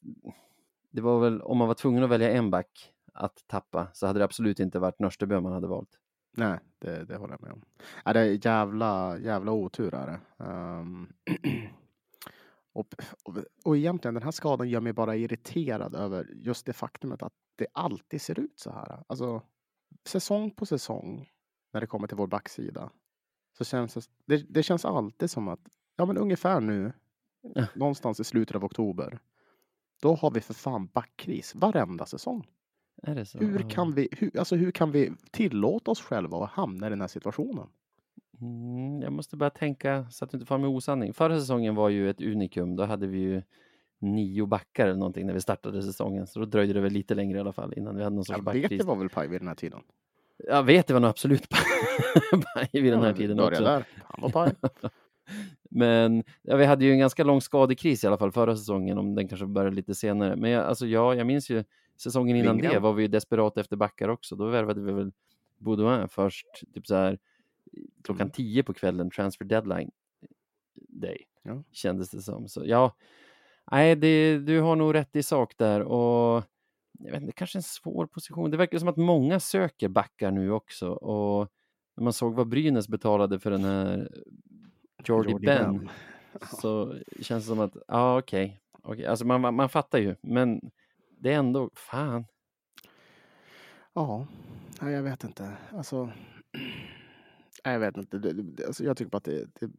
det 0.90 1.00
var 1.00 1.20
väl, 1.20 1.42
om 1.42 1.58
man 1.58 1.68
var 1.68 1.74
tvungen 1.74 2.04
att 2.04 2.10
välja 2.10 2.30
en 2.30 2.50
back 2.50 2.92
att 3.12 3.44
tappa 3.46 3.88
så 3.92 4.06
hade 4.06 4.18
det 4.18 4.24
absolut 4.24 4.60
inte 4.60 4.78
varit 4.78 4.98
Nörstebö 4.98 5.40
man 5.40 5.52
hade 5.52 5.66
valt. 5.66 5.98
Nej, 6.36 6.58
det, 6.78 7.04
det 7.04 7.16
håller 7.16 7.34
jag 7.34 7.42
med 7.42 7.52
om. 7.52 7.62
Ja, 8.04 8.12
det 8.12 8.20
är 8.20 8.46
jävla, 8.46 9.18
jävla 9.18 9.52
otur 9.52 9.94
är 9.94 10.06
det. 10.06 10.44
Um, 10.44 11.12
och, 12.72 12.94
och, 13.24 13.36
och 13.64 13.76
egentligen 13.76 14.14
den 14.14 14.22
här 14.22 14.30
skadan 14.30 14.68
gör 14.68 14.80
mig 14.80 14.92
bara 14.92 15.16
irriterad 15.16 15.94
över 15.94 16.30
just 16.34 16.66
det 16.66 16.72
faktumet 16.72 17.22
att 17.22 17.34
det 17.56 17.66
alltid 17.72 18.22
ser 18.22 18.40
ut 18.40 18.58
så 18.58 18.70
här. 18.70 19.04
Alltså 19.06 19.42
säsong 20.08 20.50
på 20.50 20.66
säsong 20.66 21.28
när 21.72 21.80
det 21.80 21.86
kommer 21.86 22.06
till 22.06 22.16
vår 22.16 22.26
backsida. 22.26 22.90
Så 23.58 23.64
känns 23.64 24.08
det, 24.24 24.36
det 24.54 24.62
känns 24.62 24.84
alltid 24.84 25.30
som 25.30 25.48
att, 25.48 25.60
ja 25.96 26.06
men 26.06 26.18
ungefär 26.18 26.60
nu, 26.60 26.92
Ja. 27.54 27.66
någonstans 27.74 28.20
i 28.20 28.24
slutet 28.24 28.56
av 28.56 28.64
oktober, 28.64 29.18
då 30.02 30.14
har 30.14 30.30
vi 30.30 30.40
för 30.40 30.54
fan 30.54 30.86
backkris 30.86 31.54
varenda 31.54 32.06
säsong. 32.06 32.46
Hur 33.34 33.60
Ja. 33.60 33.68
kan 33.68 33.94
vi, 33.94 34.08
hur, 34.12 34.38
alltså 34.38 34.56
hur 34.56 34.70
kan 34.70 34.90
vi 34.92 35.12
tillåta 35.30 35.90
oss 35.90 36.00
själva 36.00 36.44
att 36.44 36.50
hamna 36.50 36.86
i 36.86 36.90
den 36.90 37.00
här 37.00 37.08
situationen? 37.08 37.66
Mm, 38.40 39.02
jag 39.02 39.12
måste 39.12 39.36
bara 39.36 39.50
tänka 39.50 40.06
så 40.10 40.24
att 40.24 40.30
du 40.30 40.36
inte 40.36 40.46
far 40.46 40.58
med 40.58 40.68
osanning. 40.70 41.12
Förra 41.12 41.40
säsongen 41.40 41.74
var 41.74 41.88
ju 41.88 42.10
ett 42.10 42.20
unikum. 42.20 42.76
Då 42.76 42.84
hade 42.84 43.06
vi 43.06 43.18
ju 43.18 43.42
nio 43.98 44.46
backar 44.46 44.86
eller 44.86 44.98
någonting 44.98 45.26
när 45.26 45.34
vi 45.34 45.40
startade 45.40 45.82
säsongen. 45.82 46.26
Så 46.26 46.38
då 46.40 46.44
dröjde 46.46 46.72
det 46.72 46.80
väl 46.80 46.92
lite 46.92 47.14
längre 47.14 47.38
i 47.38 47.40
alla 47.40 47.52
fall 47.52 47.74
innan 47.76 47.96
vi 47.96 48.02
hade 48.02 48.16
någon 48.16 48.24
sorts 48.24 48.38
Jag 48.44 48.52
vet 48.52 48.62
backkris. 48.62 48.80
det 48.80 48.86
var 48.86 48.96
väl 48.96 49.08
paj 49.08 49.28
vid 49.28 49.40
den 49.40 49.48
här 49.48 49.54
tiden. 49.54 49.80
Jag 50.38 50.62
vet, 50.62 50.86
det 50.86 50.92
var 50.92 51.00
nog 51.00 51.10
absolut 51.10 51.48
paj 52.54 52.68
vid 52.72 52.92
den 52.92 53.00
här 53.00 53.08
Ja, 53.08 53.14
tiden 53.16 53.40
också. 53.40 53.62
där. 53.64 53.84
Han 54.04 54.20
var 54.20 54.28
paj. 54.30 54.54
Men 55.70 56.24
ja, 56.42 56.56
vi 56.56 56.64
hade 56.64 56.84
ju 56.84 56.92
en 56.92 56.98
ganska 56.98 57.24
lång 57.24 57.40
skadekris 57.40 58.04
i 58.04 58.06
alla 58.06 58.18
fall 58.18 58.32
förra 58.32 58.56
säsongen, 58.56 58.98
om 58.98 59.14
den 59.14 59.28
kanske 59.28 59.46
började 59.46 59.76
lite 59.76 59.94
senare. 59.94 60.36
Men 60.36 60.50
jag, 60.50 60.64
alltså, 60.64 60.86
ja, 60.86 61.14
jag 61.14 61.26
minns 61.26 61.50
ju 61.50 61.64
säsongen 61.96 62.36
innan 62.36 62.52
Lindgren. 62.56 62.72
det 62.74 62.80
var 62.80 62.92
vi 62.92 63.02
ju 63.02 63.08
desperat 63.08 63.58
efter 63.58 63.76
backar 63.76 64.08
också. 64.08 64.36
Då 64.36 64.46
värvade 64.46 64.80
vi 64.80 64.92
väl 64.92 65.12
Baudouin 65.58 66.08
först, 66.08 66.46
typ 66.74 66.86
så 66.86 66.94
här 66.94 67.18
klockan 68.02 68.24
Mm. 68.26 68.32
10 68.32 68.62
på 68.62 68.74
kvällen, 68.74 69.10
transfer 69.10 69.44
deadline 69.44 69.90
day, 70.88 71.18
Ja. 71.42 71.62
kändes 71.72 72.10
det 72.10 72.22
som. 72.22 72.48
Så 72.48 72.62
ja, 72.64 72.96
nej, 73.72 73.96
det, 73.96 74.38
du 74.38 74.60
har 74.60 74.76
nog 74.76 74.94
rätt 74.94 75.16
i 75.16 75.22
sak 75.22 75.54
där 75.58 75.82
och 75.82 76.42
jag 76.98 77.12
vet 77.12 77.20
inte, 77.22 77.32
kanske 77.32 77.58
en 77.58 77.62
svår 77.62 78.06
position. 78.06 78.50
Det 78.50 78.56
verkar 78.56 78.78
som 78.78 78.88
att 78.88 78.96
många 78.96 79.40
söker 79.40 79.88
backar 79.88 80.30
nu 80.30 80.50
också 80.50 80.88
och 80.90 81.48
när 81.96 82.04
man 82.04 82.12
såg 82.12 82.34
vad 82.34 82.48
Brynäs 82.48 82.88
betalade 82.88 83.38
för 83.40 83.50
den 83.50 83.64
här 83.64 84.08
Jordy, 85.04 85.30
Jordy 85.30 85.46
Ben, 85.46 85.78
Ben. 85.78 85.90
så 86.60 86.98
känns 87.20 87.44
det 87.44 87.48
som 87.48 87.60
att, 87.60 87.76
ja 87.88 88.18
okej, 88.18 88.60
okej. 88.82 89.06
alltså 89.06 89.26
man, 89.26 89.54
man, 89.54 89.68
fattar 89.68 89.98
ju, 89.98 90.16
men 90.20 90.70
det 91.18 91.32
är 91.32 91.38
ändå, 91.38 91.70
fan, 91.74 92.24
Ja, 93.96 94.26
jag 94.80 95.02
vet 95.02 95.24
inte. 95.24 95.56
Alltså, 95.72 96.12
jag 97.64 97.78
vet 97.78 97.96
inte. 97.96 98.18
Det, 98.18 98.32
det, 98.32 98.66
alltså, 98.66 98.84
jag 98.84 98.96
tycker 98.96 99.10
bara 99.10 99.16
att 99.16 99.24
det, 99.24 99.48
det 99.54 99.66
är 99.66 99.70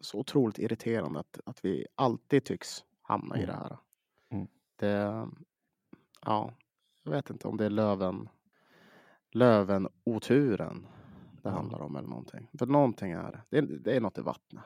så 0.00 0.18
otroligt 0.18 0.58
irriterande 0.58 1.20
att, 1.20 1.40
att 1.44 1.64
vi 1.64 1.86
alltid 1.94 2.44
tycks 2.44 2.84
hamna 3.02 3.36
i 3.36 3.42
Mm. 3.42 3.46
det 3.50 3.60
här. 3.62 3.78
Mm. 4.30 4.46
Det, 4.76 5.28
ja, 6.24 6.54
jag 7.02 7.12
vet 7.12 7.30
inte 7.30 7.48
om 7.48 7.56
det 7.56 7.64
är 7.64 7.70
löven, 7.70 8.28
löven 9.30 9.88
oturen 10.04 10.86
det 11.42 11.50
handlar 11.50 11.80
om 11.80 11.96
eller 11.96 12.08
någonting. 12.08 12.48
För 12.58 12.66
någonting 12.66 13.12
är 13.12 13.42
det. 13.50 13.58
är, 13.58 13.62
det 13.62 13.96
är 13.96 14.00
något 14.00 14.18
i 14.18 14.20
vattnet. 14.20 14.64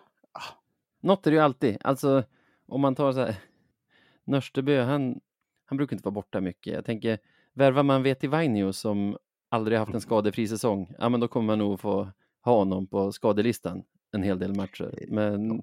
något 1.01 1.27
är 1.27 1.31
det 1.31 1.35
ju 1.35 1.43
alltid, 1.43 1.79
alltså 1.81 2.25
om 2.67 2.81
man 2.81 2.95
tar 2.95 3.13
så 3.13 3.21
här, 3.21 3.37
Nörstebö, 4.25 4.83
han, 4.83 5.21
han 5.65 5.77
brukar 5.77 5.97
inte 5.97 6.05
vara 6.05 6.15
borta 6.15 6.41
mycket. 6.41 6.75
Jag 6.75 6.85
tänker, 6.85 7.19
värvar 7.53 7.83
man 7.83 8.03
Veti 8.03 8.27
Vainio 8.27 8.73
som 8.73 9.17
aldrig 9.49 9.79
haft 9.79 9.95
en 9.95 10.01
skadefri 10.09 10.49
säsong, 10.49 10.95
ja 10.99 11.09
men 11.09 11.21
då 11.21 11.29
kommer 11.29 11.47
man 11.47 11.59
nog 11.59 11.81
få 11.81 12.09
ha 12.41 12.59
honom 12.59 12.87
på 12.87 13.13
skadelistan 13.13 13.83
en 14.13 14.23
hel 14.23 14.39
del 14.39 14.55
matcher. 14.55 15.05
Men, 15.09 15.63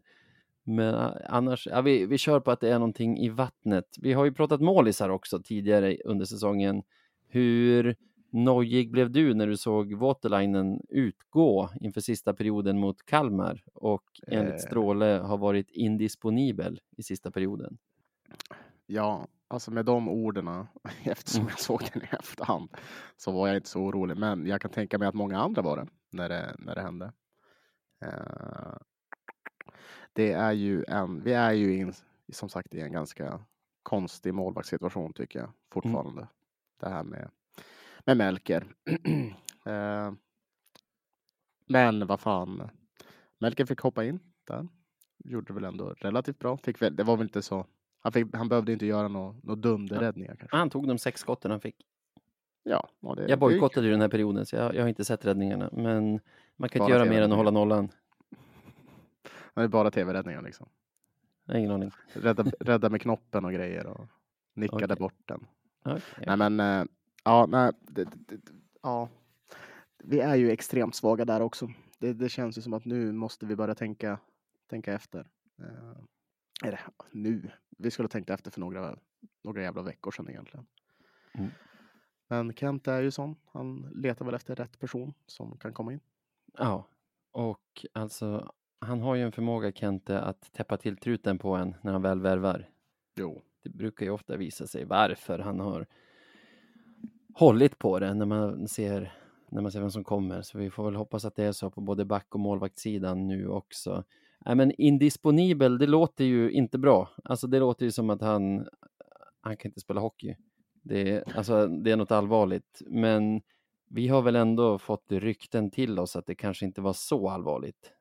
men 0.64 0.96
a- 0.96 1.18
annars, 1.30 1.68
ja, 1.72 1.82
vi, 1.82 2.06
vi 2.06 2.18
kör 2.18 2.40
på 2.40 2.52
att 2.52 2.60
det 2.60 2.70
är 2.70 2.80
någonting 2.80 3.18
i 3.18 3.30
vattnet. 3.30 3.86
Vi 4.00 4.14
har 4.14 4.26
ju 4.26 4.34
pratat 4.34 4.62
målisar 4.62 5.10
också 5.10 5.40
tidigare 5.40 5.98
under 6.06 6.26
säsongen. 6.26 6.84
Hur 7.28 7.96
nojig 8.34 8.92
blev 8.92 9.12
du 9.12 9.34
när 9.34 9.48
du 9.48 9.58
såg 9.58 9.94
Waterlinen 9.94 10.82
utgå 10.90 11.70
inför 11.82 12.02
sista 12.02 12.34
perioden 12.34 12.80
mot 12.80 13.06
Kalmar 13.06 13.64
och 13.74 14.04
enligt 14.28 14.54
Eh. 14.54 14.58
Stråle 14.60 15.06
har 15.06 15.38
varit 15.38 15.70
indisponibel 15.70 16.80
i 16.98 17.04
sista 17.04 17.32
perioden? 17.32 17.78
Ja, 18.86 19.28
alltså 19.48 19.72
med 19.72 19.86
de 19.86 20.10
orden, 20.10 20.48
eftersom 21.04 21.42
Mm. 21.42 21.50
jag 21.50 21.60
såg 21.60 21.82
den 21.94 22.02
i 22.04 22.06
efterhand, 22.12 22.70
så 23.18 23.32
var 23.32 23.48
jag 23.48 23.58
inte 23.58 23.70
så 23.70 23.80
orolig. 23.82 24.18
Men 24.18 24.46
jag 24.48 24.62
kan 24.62 24.72
tänka 24.72 24.98
mig 24.98 25.08
att 25.08 25.14
många 25.16 25.40
andra 25.40 25.62
var 25.62 25.78
det 25.78 25.88
när 26.10 26.30
det, 26.30 26.56
när 26.60 26.76
det 26.76 26.82
hände. 26.82 27.12
Eh, 28.06 28.78
det 30.14 30.32
är 30.32 30.52
ju 30.52 30.84
en, 30.88 31.24
vi 31.24 31.34
är 31.34 31.52
ju 31.52 31.78
in, 31.78 31.94
som 32.32 32.50
sagt 32.50 32.74
i 32.76 32.80
en 32.82 32.92
ganska 32.92 33.40
konstig 33.84 34.34
målvaktssituation 34.34 35.14
tycker 35.14 35.40
jag 35.40 35.50
fortfarande. 35.72 36.28
Det 36.80 36.90
här 36.90 37.04
med, 37.04 37.30
med 38.06 38.18
Melker. 38.18 38.68
Eh, 39.66 40.14
men 41.66 42.08
vad 42.08 42.20
fan, 42.20 42.70
Melker 43.40 43.66
fick 43.66 43.80
hoppa 43.80 44.06
in 44.06 44.20
där. 44.48 44.68
Gjorde 45.24 45.48
det 45.48 45.54
väl 45.54 45.64
ändå 45.64 45.90
relativt 45.90 46.40
bra. 46.40 46.58
Fick 46.58 46.82
väl, 46.82 46.96
det 46.96 47.04
var 47.04 47.18
väl 47.18 47.24
inte 47.26 47.42
så 47.42 47.66
han, 48.04 48.12
fick, 48.12 48.36
han 48.36 48.50
behövde 48.50 48.74
inte 48.74 48.86
göra 48.86 49.08
några 49.08 49.36
nå 49.44 49.56
dunderräddningar 49.56 50.36
kanske. 50.36 50.58
Han 50.58 50.70
tog 50.70 50.88
de 50.88 50.98
sex 50.98 51.22
skotten 51.22 51.52
han 51.52 51.62
fick. 51.62 51.76
Ja, 52.64 52.90
det, 53.16 53.28
Jag 53.28 53.40
bojkottade 53.40 53.86
ju 53.86 53.92
den 53.92 54.02
här 54.02 54.08
perioden 54.08 54.46
så 54.46 54.56
jag, 54.56 54.76
jag 54.76 54.82
har 54.82 54.90
inte 54.90 55.06
sett 55.06 55.26
räddningarna. 55.26 55.70
Men 55.74 56.20
man 56.56 56.70
kan 56.70 56.80
Bara 56.80 56.86
inte 56.86 56.98
göra 56.98 57.10
mer 57.10 57.22
än 57.22 57.32
att 57.32 57.38
hålla 57.38 57.52
nollan. 57.52 57.90
Det 59.54 59.62
är 59.62 59.68
bara 59.68 59.92
tv-räddningar 59.92 60.42
liksom. 60.42 60.70
Ingen 61.54 61.72
aning. 61.72 61.92
Rädda, 62.14 62.44
rädda 62.60 62.90
med 62.90 63.02
knoppen 63.02 63.46
och 63.46 63.54
grejer 63.54 63.88
och 63.88 64.08
nickade 64.54 64.86
Okej. 64.86 64.96
bort 64.98 65.22
den. 65.26 65.46
Okej. 65.86 66.02
Nej 66.28 66.38
men, 66.38 66.60
eh, 66.60 66.86
ja, 67.24 67.46
nej, 67.46 67.72
det, 67.82 68.04
det, 68.04 68.38
ja. 68.82 69.10
Vi 70.04 70.20
är 70.20 70.36
ju 70.36 70.52
extremt 70.52 70.96
svaga 70.96 71.26
där 71.26 71.42
också. 71.42 71.70
Det, 72.00 72.14
det 72.14 72.30
känns 72.30 72.58
ju 72.58 72.62
som 72.62 72.74
att 72.74 72.86
nu 72.86 73.12
måste 73.12 73.46
vi 73.46 73.56
börja 73.56 73.76
tänka, 73.76 74.20
tänka 74.70 74.94
efter. 74.94 75.28
Eh, 75.60 75.98
eller 76.64 76.80
nu, 77.12 77.52
vi 77.78 77.92
skulle 77.92 78.06
ha 78.06 78.12
tänkt 78.12 78.30
efter 78.30 78.52
för 78.52 78.60
några, 78.60 78.98
några 79.44 79.62
jävla 79.62 79.82
veckor 79.82 80.12
sedan 80.12 80.30
egentligen. 80.30 80.66
Mm. 81.34 81.50
Men 82.28 82.54
Kent 82.54 82.88
är 82.88 83.02
ju 83.02 83.12
sån. 83.12 83.36
Han 83.52 83.92
letar 83.96 84.26
väl 84.26 84.36
efter 84.36 84.56
rätt 84.56 84.80
person 84.80 85.14
som 85.28 85.58
kan 85.58 85.74
komma 85.74 85.94
in. 85.94 86.00
Ja, 86.58 86.88
och 87.32 87.86
alltså 87.94 88.54
han 88.80 89.02
har 89.02 89.16
ju 89.16 89.24
en 89.24 89.32
förmåga 89.32 89.72
Kente 89.72 90.22
att 90.22 90.54
täppa 90.54 90.78
till 90.78 90.98
truten 90.98 91.40
på 91.40 91.56
en 91.56 91.76
när 91.82 91.92
han 91.92 92.02
väl 92.02 92.20
värvar. 92.20 92.70
Jo. 93.16 93.42
Det 93.64 93.70
brukar 93.70 94.06
ju 94.06 94.12
ofta 94.12 94.38
visa 94.38 94.68
sig 94.68 94.86
varför 94.86 95.40
han 95.40 95.60
har 95.60 95.88
hållit 97.34 97.80
på 97.80 98.00
det 98.00 98.14
när 98.14 98.26
man 98.26 98.68
ser 98.68 99.14
när 99.54 99.62
man 99.62 99.72
ser 99.72 99.80
vem 99.80 99.92
som 99.92 100.04
kommer. 100.04 100.42
Så 100.42 100.58
vi 100.58 100.70
får 100.70 100.86
väl 100.86 100.96
hoppas 100.96 101.26
att 101.26 101.36
det 101.36 101.44
är 101.44 101.52
så 101.52 101.70
på 101.70 101.82
både 101.82 102.06
back 102.06 102.28
och 102.30 102.40
målvaktssidan 102.40 103.28
nu 103.28 103.48
också. 103.48 104.04
Nej, 104.46 104.56
men 104.56 104.72
indisponibel, 104.72 105.78
det 105.78 105.88
låter 105.88 106.24
ju 106.24 106.52
inte 106.52 106.78
bra. 106.78 107.10
Alltså 107.24 107.48
det 107.48 107.60
låter 107.60 107.86
ju 107.86 107.92
som 107.92 108.10
att 108.10 108.22
han, 108.22 108.68
han 109.42 109.58
kan 109.58 109.70
inte 109.70 109.80
spela 109.80 110.02
hockey. 110.02 110.36
Det 110.82 111.12
är, 111.12 111.38
alltså, 111.38 111.68
det 111.68 111.92
är 111.92 111.96
något 111.96 112.12
allvarligt. 112.12 112.82
Men 112.88 113.42
vi 113.90 114.08
har 114.08 114.22
väl 114.22 114.36
ändå 114.36 114.80
fått 114.80 115.12
rykten 115.12 115.72
till 115.72 116.00
oss 116.00 116.16
att 116.16 116.26
det 116.26 116.36
kanske 116.36 116.66
inte 116.66 116.82
var 116.82 116.94
så 116.94 117.30
allvarligt. 117.30 117.92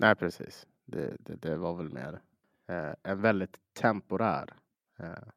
Nej, 0.00 0.14
precis. 0.14 0.66
Det, 0.84 1.16
det, 1.20 1.36
det 1.36 1.56
var 1.56 1.74
väl 1.74 1.88
mer 1.88 2.20
eh, 2.68 3.12
en 3.12 3.20
väldigt 3.20 3.56
temporär, 3.80 4.54
eh, 4.98 5.28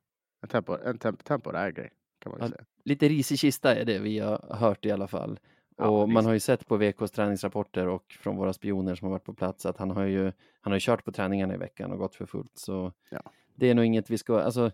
en, 0.42 0.50
tempor, 0.50 0.82
en 0.86 0.98
temp, 0.98 1.24
temporär 1.24 1.72
grej 1.72 1.90
kan 2.20 2.32
man 2.32 2.40
Ja, 2.42 2.48
säga. 2.50 2.66
Lite 2.84 3.08
ris 3.10 3.32
i 3.32 3.38
kista 3.38 3.76
är 3.76 3.86
det 3.86 4.00
vi 4.00 4.20
har 4.20 4.56
hört 4.56 4.86
i 4.86 4.92
alla 4.92 5.08
fall. 5.08 5.40
Ja, 5.78 5.88
Och 5.90 6.10
man 6.10 6.26
har 6.26 6.34
ju 6.34 6.40
sett 6.40 6.68
på 6.68 6.78
VKs 6.78 7.12
träningsrapporter 7.12 7.88
och 7.88 8.18
från 8.20 8.36
våra 8.36 8.54
spioner 8.54 8.96
som 8.96 9.06
har 9.06 9.12
varit 9.12 9.24
på 9.24 9.34
plats 9.34 9.66
att 9.66 9.78
han 9.78 9.92
har 9.92 10.04
ju, 10.04 10.24
han 10.62 10.72
har 10.72 10.76
ju 10.76 10.80
kört 10.80 11.06
på 11.06 11.12
träningarna 11.12 11.54
i 11.54 11.58
veckan 11.58 11.92
och 11.92 11.98
gått 11.98 12.16
för 12.16 12.26
fullt. 12.26 12.58
Så 12.58 12.94
Ja. 13.10 13.22
det 13.56 13.70
är 13.70 13.76
nog 13.76 13.86
inget 13.86 14.10
vi 14.10 14.18
ska, 14.18 14.40
alltså 14.42 14.72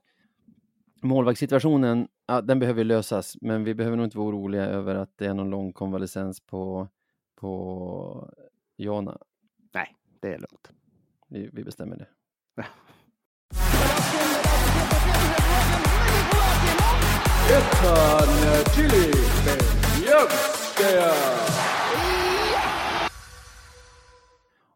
målvaktssituationen, 1.02 2.08
ja, 2.28 2.42
den 2.42 2.60
behöver 2.60 2.84
lösas, 2.84 3.38
men 3.42 3.64
vi 3.64 3.74
behöver 3.74 3.98
nog 3.98 4.06
inte 4.06 4.18
vara 4.18 4.28
oroliga 4.30 4.66
över 4.66 4.96
att 4.96 5.18
det 5.18 5.26
är 5.26 5.34
någon 5.34 5.50
lång 5.50 5.74
konvalescens 5.74 6.42
på, 6.42 6.88
på 7.36 8.30
Jona. 8.78 9.18
Nej, 9.74 9.96
det 10.20 10.28
är 10.28 10.38
lugnt. 10.40 10.72
Vi, 11.28 11.50
vi 11.54 11.64
bestämmer 11.64 11.98
det. 11.98 12.08
Ettan 17.50 18.28
Chili 18.76 19.12
Beljavskaja. 19.46 21.14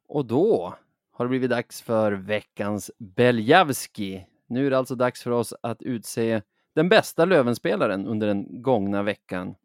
Och 0.08 0.26
då 0.26 0.74
har 1.12 1.26
det 1.26 1.30
blivit 1.30 1.50
dags 1.50 1.82
för 1.82 2.12
veckans 2.12 2.92
Beljavski. 2.98 4.26
Nu 4.48 4.66
är 4.68 4.70
det 4.70 4.78
alltså 4.78 4.96
dags 4.96 5.24
för 5.24 5.32
oss 5.32 5.54
att 5.64 5.82
utse 5.82 6.42
den 6.76 6.90
bästa 6.90 7.26
Lövenspelaren 7.26 8.08
under 8.08 8.28
den 8.28 8.62
gångna 8.62 9.04
veckan. 9.04 9.56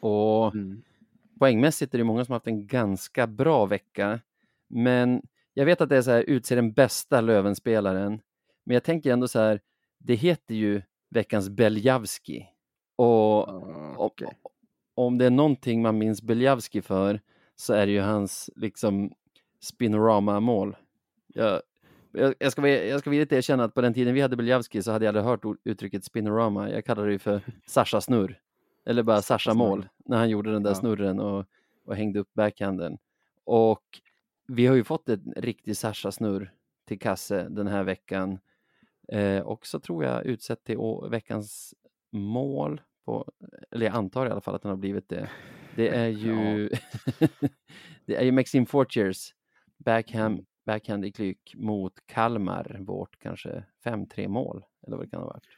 Och 0.00 0.54
Mm. 0.54 0.82
poängmässigt 1.38 1.94
är 1.94 1.98
det 1.98 2.04
många 2.04 2.24
som 2.24 2.32
har 2.32 2.36
haft 2.36 2.46
en 2.46 2.66
ganska 2.66 3.26
bra 3.26 3.66
vecka. 3.66 4.20
Men 4.68 5.22
jag 5.54 5.64
vet 5.66 5.80
att 5.80 5.88
det 5.88 5.96
är 5.96 6.02
så 6.02 6.10
här, 6.10 6.22
utse 6.22 6.54
den 6.54 6.72
bästa 6.72 7.20
Lövenspelaren. 7.20 8.20
Men 8.64 8.74
jag 8.74 8.84
tänker 8.84 9.12
ändå 9.12 9.28
så 9.28 9.38
här, 9.38 9.60
det 9.98 10.14
heter 10.14 10.54
ju 10.54 10.82
veckans 11.14 11.48
Beljavski. 11.48 12.46
Och 12.96 13.48
Ah, 13.48 13.52
om, 13.52 13.94
okej. 13.96 14.28
om 14.94 15.18
det 15.18 15.26
är 15.26 15.30
någonting 15.30 15.82
man 15.82 15.98
minns 15.98 16.22
Beljavski 16.22 16.82
för 16.82 17.20
så 17.56 17.72
är 17.72 17.86
det 17.86 17.92
ju 17.92 18.00
hans 18.00 18.50
liksom 18.56 19.12
spinorama-mål. 19.60 20.76
Jag, 21.26 21.60
jag, 22.12 22.34
jag, 22.38 22.52
ska, 22.52 22.62
vara- 22.62 22.84
jag 22.84 23.00
ska 23.00 23.10
villigt 23.10 23.32
erkänna 23.32 23.64
att 23.64 23.74
på 23.74 23.80
den 23.80 23.94
tiden 23.94 24.14
vi 24.14 24.20
hade 24.20 24.36
Beljavski 24.36 24.82
så 24.82 24.92
hade 24.92 25.04
jag 25.04 25.10
aldrig 25.16 25.24
hört 25.24 25.58
uttrycket 25.64 26.04
spinorama. 26.04 26.70
Jag 26.70 26.84
kallade 26.84 27.08
det 27.08 27.12
ju 27.12 27.18
för 27.18 27.40
Sasha 27.66 28.00
snurr. 28.00 28.40
Eller 28.86 29.02
bara 29.02 29.22
Sasha 29.22 29.54
mål 29.54 29.88
när 30.04 30.16
han 30.16 30.30
gjorde 30.30 30.52
den 30.52 30.62
där 30.62 30.70
Ja. 30.70 30.74
snurren 30.74 31.20
och, 31.20 31.44
och 31.84 31.96
hängde 31.96 32.18
upp 32.20 32.34
backhanden. 32.34 32.98
Och 33.44 33.82
vi 34.46 34.66
har 34.66 34.74
ju 34.74 34.84
fått 34.84 35.08
en 35.08 35.32
riktig 35.36 35.76
Sasha 35.76 36.12
snurr 36.12 36.52
till 36.88 36.98
kasse 36.98 37.46
den 37.50 37.66
här 37.66 37.82
veckan. 37.84 38.38
Eh, 39.08 39.40
och 39.40 39.66
så 39.66 39.80
tror 39.80 40.04
jag 40.04 40.26
utsett 40.26 40.64
till 40.64 40.78
veckans 41.10 41.74
mål, 42.10 42.80
på, 43.04 43.32
eller 43.70 43.86
jag 43.86 43.94
antar 43.94 44.26
i 44.26 44.30
alla 44.30 44.40
fall 44.40 44.54
att 44.54 44.62
den 44.62 44.70
har 44.70 44.76
blivit 44.76 45.08
det. 45.08 45.30
Det 45.76 45.88
är 45.88 46.08
ju, 46.08 46.68
det 48.06 48.16
är 48.16 48.24
ju 48.24 48.32
Maxime 48.32 48.66
Fortiers 48.66 49.34
backhand, 49.76 50.46
backhand 50.66 51.04
i 51.04 51.12
klyk 51.12 51.54
mot 51.56 52.06
Kalmar, 52.06 52.76
vårt 52.80 53.18
kanske 53.18 53.64
5-3 53.84 54.28
mål, 54.28 54.64
eller 54.86 54.96
vad 54.96 55.06
det 55.06 55.10
kan 55.10 55.20
ha 55.20 55.26
varit. 55.26 55.48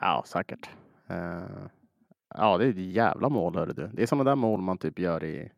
Ja, 0.00 0.24
säkert. 0.26 0.70
Eh, 1.08 1.66
ja, 2.28 2.58
det 2.58 2.64
är 2.64 2.70
ett 2.70 2.76
jävla 2.76 3.28
mål, 3.28 3.54
hörru 3.54 3.72
du. 3.72 3.86
Det 3.86 4.02
är 4.02 4.06
sådana 4.06 4.30
där 4.30 4.36
mål 4.36 4.60
man 4.60 4.78
typ 4.78 4.98
gör 4.98 5.24
i, 5.24 5.52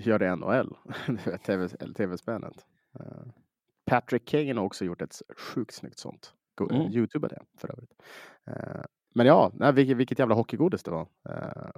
gör 0.00 0.22
i 0.22 0.36
NHL, 0.36 0.76
vet, 1.26 1.44
TV. 1.94 2.16
Eh, 2.94 3.06
Patrick 3.90 4.24
Kane 4.28 4.54
har 4.54 4.64
också 4.64 4.84
gjort 4.84 5.02
ett 5.02 5.14
sjukt 5.36 5.74
snyggt 5.74 5.98
sånt. 5.98 6.34
Go- 6.54 6.68
Mm. 6.70 6.92
Youtube 6.92 7.28
det 7.28 7.42
för 7.58 7.72
övrigt. 7.72 7.92
Eh, 8.46 8.82
men 9.14 9.26
ja, 9.26 9.50
nej, 9.54 9.72
vilket, 9.72 9.96
vilket 9.96 10.18
jävla 10.18 10.34
hockeygodis 10.34 10.82
det 10.82 10.90
var. 10.90 11.08
Eh, 11.28 11.70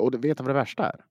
och 0.00 0.10
du 0.10 0.18
vet 0.18 0.40
vad 0.40 0.48
det 0.48 0.52
värsta 0.54 0.86
är? 0.86 1.04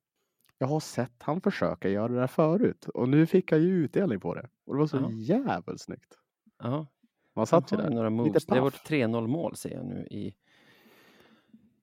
Jag 0.58 0.68
har 0.68 0.80
sett 0.80 1.14
han 1.20 1.42
försöka 1.42 1.90
göra 1.90 2.08
det 2.08 2.16
där 2.20 2.28
förut 2.28 2.86
och 2.94 3.10
nu 3.10 3.26
fick 3.26 3.52
han 3.52 3.62
ju 3.62 3.68
utdelning 3.86 4.20
på 4.20 4.36
det. 4.36 4.50
Och 4.66 4.74
det 4.76 4.80
var 4.80 4.88
så 4.88 4.98
Ja. 4.98 5.12
jävligt 5.12 5.82
snyggt. 5.82 6.18
Ja, 6.64 6.88
Man 7.36 7.46
satt 7.46 7.72
ju 7.72 7.78
där. 7.78 7.90
några 7.90 8.10
moves. 8.10 8.46
Det 8.46 8.56
är 8.58 8.62
vårt 8.62 8.88
3-0 8.88 9.28
mål 9.28 9.56
ser 9.56 9.74
jag 9.74 9.86
nu 9.86 10.08
i, 10.12 10.36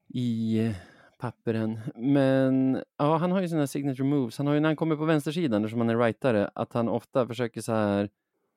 i 0.08 0.58
eh, 0.66 0.74
papperen. 1.18 1.80
Men 1.96 2.82
ja, 2.98 3.16
han 3.16 3.32
har 3.32 3.40
ju 3.40 3.48
sina 3.48 3.66
signature 3.66 4.04
moves. 4.08 4.38
Han 4.38 4.46
har 4.46 4.54
ju 4.54 4.60
när 4.60 4.68
han 4.68 4.76
kommer 4.76 4.96
på 4.96 5.04
vänstersidan, 5.04 5.64
eftersom 5.64 5.80
han 5.80 5.90
är 5.90 5.98
rightare, 5.98 6.50
att 6.54 6.72
han 6.72 6.88
ofta 6.88 7.26
försöker 7.26 7.60
så 7.60 7.72
här 7.72 8.08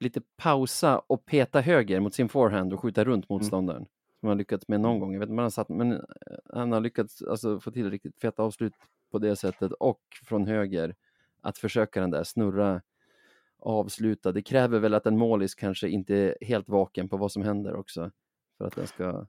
lite 0.05 0.21
pausa 0.37 0.99
och 0.99 1.25
peta 1.25 1.61
höger 1.61 1.99
mot 1.99 2.13
sin 2.13 2.29
forehand 2.29 2.73
och 2.73 2.79
skjuta 2.79 3.03
runt 3.03 3.29
motståndaren. 3.29 3.85
Som 4.19 4.29
han 4.29 4.37
lyckats 4.37 4.67
med 4.67 4.81
någon 4.81 4.99
gång. 4.99 5.13
Jag 5.13 5.19
vet 5.19 5.25
inte 5.27 5.31
om 5.33 5.37
han 5.37 5.45
har 5.45 5.49
satt, 5.49 5.69
men 5.69 5.91
eh, 5.91 5.99
han 6.53 6.71
har 6.71 6.81
lyckats 6.81 7.21
alltså, 7.23 7.59
få 7.59 7.71
till 7.71 7.91
riktigt 7.91 8.19
feta 8.21 8.43
avslut 8.43 8.73
på 9.11 9.19
det 9.19 9.35
sättet 9.35 9.71
och 9.71 10.01
från 10.25 10.47
höger 10.47 10.95
att 11.41 11.57
försöka 11.57 12.01
den 12.01 12.11
där 12.11 12.23
snurra 12.23 12.81
avsluta. 13.59 14.31
Det 14.31 14.41
kräver 14.41 14.79
väl 14.79 14.93
att 14.93 15.05
en 15.05 15.17
målis 15.17 15.55
kanske 15.55 15.89
inte 15.89 16.15
är 16.15 16.35
helt 16.41 16.69
vaken 16.69 17.09
på 17.09 17.17
vad 17.17 17.31
som 17.31 17.43
händer 17.43 17.75
också 17.75 18.11
för 18.57 18.65
att 18.65 18.75
den 18.75 18.87
ska 18.87 19.25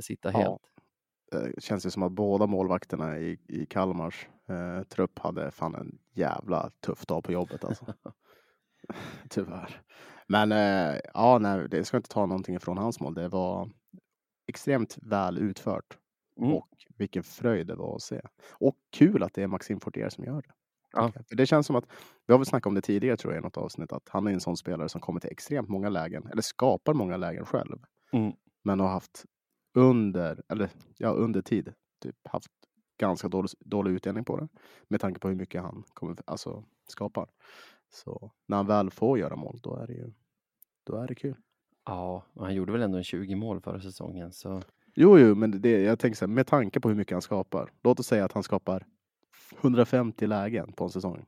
sitta 0.00 0.32
Ja. 0.32 0.38
helt. 0.38 0.62
eh, 1.44 1.50
känns 1.58 1.82
det 1.82 1.90
som 1.90 2.02
att 2.02 2.12
båda 2.12 2.46
målvakterna 2.46 3.18
i, 3.18 3.38
i 3.48 3.66
Kalmars 3.66 4.28
eh, 4.48 4.82
trupp 4.82 5.18
hade 5.18 5.50
fan 5.50 5.74
en 5.74 5.98
jävla 6.12 6.70
tuff 6.80 7.06
dag 7.06 7.24
på 7.24 7.32
jobbet 7.32 7.64
alltså. 7.64 7.84
Tyvärr. 9.30 9.80
Men 10.28 10.52
eh, 10.52 11.00
ja, 11.14 11.38
nej, 11.38 11.68
det 11.68 11.84
ska 11.84 11.96
inte 11.96 12.08
ta 12.08 12.26
någonting 12.26 12.54
ifrån 12.56 12.78
hans 12.78 13.00
mål. 13.00 13.14
Det 13.14 13.28
var 13.28 13.70
extremt 14.48 14.98
väl 15.02 15.38
utfört 15.38 15.98
Mm. 16.40 16.54
och 16.54 16.68
vilken 16.98 17.22
fröjd 17.22 17.66
det 17.66 17.74
var 17.74 17.96
att 17.96 18.02
se. 18.02 18.20
Och 18.50 18.76
kul 18.92 19.22
att 19.22 19.34
det 19.34 19.42
är 19.42 19.46
Maxim 19.46 19.80
Fortier 19.80 20.08
som 20.08 20.24
gör 20.24 20.42
det. 20.42 20.54
Ja. 20.92 21.12
För 21.28 21.36
det 21.36 21.46
känns 21.46 21.66
som 21.66 21.76
att, 21.76 21.84
vi 22.26 22.32
har 22.32 22.38
väl 22.38 22.46
snackat 22.46 22.66
om 22.66 22.74
det 22.74 22.80
tidigare 22.80 23.16
tror 23.16 23.32
jag 23.32 23.40
i 23.40 23.44
något 23.44 23.56
avsnitt, 23.56 23.92
att 23.92 24.08
han 24.08 24.26
är 24.26 24.32
en 24.32 24.40
sån 24.40 24.56
spelare 24.56 24.88
som 24.88 25.00
kommer 25.00 25.20
till 25.20 25.30
extremt 25.30 25.68
många 25.68 25.88
lägen, 25.88 26.26
eller 26.32 26.42
skapar 26.42 26.94
många 26.94 27.16
lägen 27.16 27.44
själv. 27.46 27.78
Mm. 28.12 28.32
Men 28.64 28.80
har 28.80 28.88
haft 28.88 29.24
under, 29.74 30.42
eller 30.48 30.70
ja, 30.98 31.08
under 31.08 31.42
tid, 31.42 31.72
typ 32.02 32.16
haft 32.28 32.50
ganska 33.00 33.28
dålig, 33.28 33.50
dålig 33.60 33.90
utdelning 33.92 34.24
på 34.24 34.36
det. 34.36 34.48
Med 34.88 35.00
tanke 35.00 35.20
på 35.20 35.28
hur 35.28 35.36
mycket 35.36 35.62
han 35.62 35.84
kommer, 35.94 36.16
alltså, 36.24 36.64
skapar. 36.88 37.28
Så 37.88 38.32
när 38.46 38.56
han 38.56 38.66
väl 38.66 38.90
får 38.90 39.18
göra 39.18 39.36
mål, 39.36 39.60
då 39.62 39.76
är 39.76 39.86
det 39.86 39.92
ju 39.92 40.12
då 40.84 40.96
är 40.96 41.06
det 41.06 41.14
kul. 41.14 41.36
Ja, 41.84 42.24
och 42.32 42.44
han 42.44 42.54
gjorde 42.54 42.72
väl 42.72 42.82
ändå 42.82 42.98
en 42.98 43.04
20 43.04 43.34
mål 43.34 43.60
förra 43.60 43.80
säsongen 43.80 44.32
så 44.32 44.62
Jo, 44.98 45.18
jo, 45.18 45.34
men 45.34 45.60
det, 45.60 45.82
jag 45.82 45.98
tänker 45.98 46.16
så 46.16 46.24
här, 46.24 46.32
med 46.32 46.46
tanke 46.46 46.80
på 46.80 46.88
hur 46.88 46.96
mycket 46.96 47.12
han 47.12 47.22
skapar. 47.22 47.70
Låt 47.82 48.00
oss 48.00 48.06
säga 48.06 48.24
att 48.24 48.32
han 48.32 48.42
skapar 48.42 48.86
150 49.60 50.26
lägen 50.26 50.72
på 50.72 50.84
en 50.84 50.90
säsong. 50.90 51.26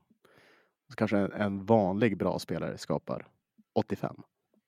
Så 0.89 0.97
kanske 0.97 1.19
en, 1.19 1.33
en 1.33 1.65
vanlig 1.65 2.19
bra 2.19 2.39
spelare 2.39 2.79
skapar 2.79 3.27
85. 3.73 4.17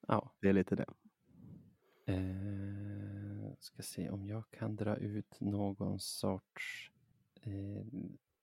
ja. 0.08 0.32
Det 0.40 0.48
är 0.48 0.52
lite 0.52 0.76
det. 0.76 0.86
Eh, 2.06 3.52
ska 3.60 3.82
se 3.82 4.10
om 4.10 4.26
jag 4.26 4.50
kan 4.50 4.76
dra 4.76 4.96
ut 4.96 5.40
någon 5.40 5.98
sorts, 6.00 6.90
eh, 7.42 7.84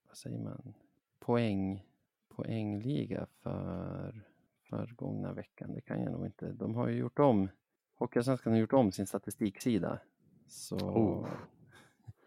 vad 0.07 0.17
säger 0.17 0.39
man, 0.39 0.73
poäng, 1.19 1.83
poängliga 2.29 3.27
för, 3.43 4.25
för 4.69 4.87
gångna 4.95 5.33
veckan. 5.33 5.73
Det 5.73 5.81
kan 5.81 6.01
jag 6.03 6.11
nog 6.11 6.25
inte. 6.25 6.51
De 6.51 6.75
har 6.75 6.87
ju 6.87 6.97
gjort 6.97 7.19
om, 7.19 7.49
Hockeyallsvenskan 7.95 8.53
har 8.53 8.59
gjort 8.59 8.73
om 8.73 8.91
sin 8.91 9.07
statistiksida. 9.07 9.99
Så 10.47 10.75
Oh. 10.77 11.27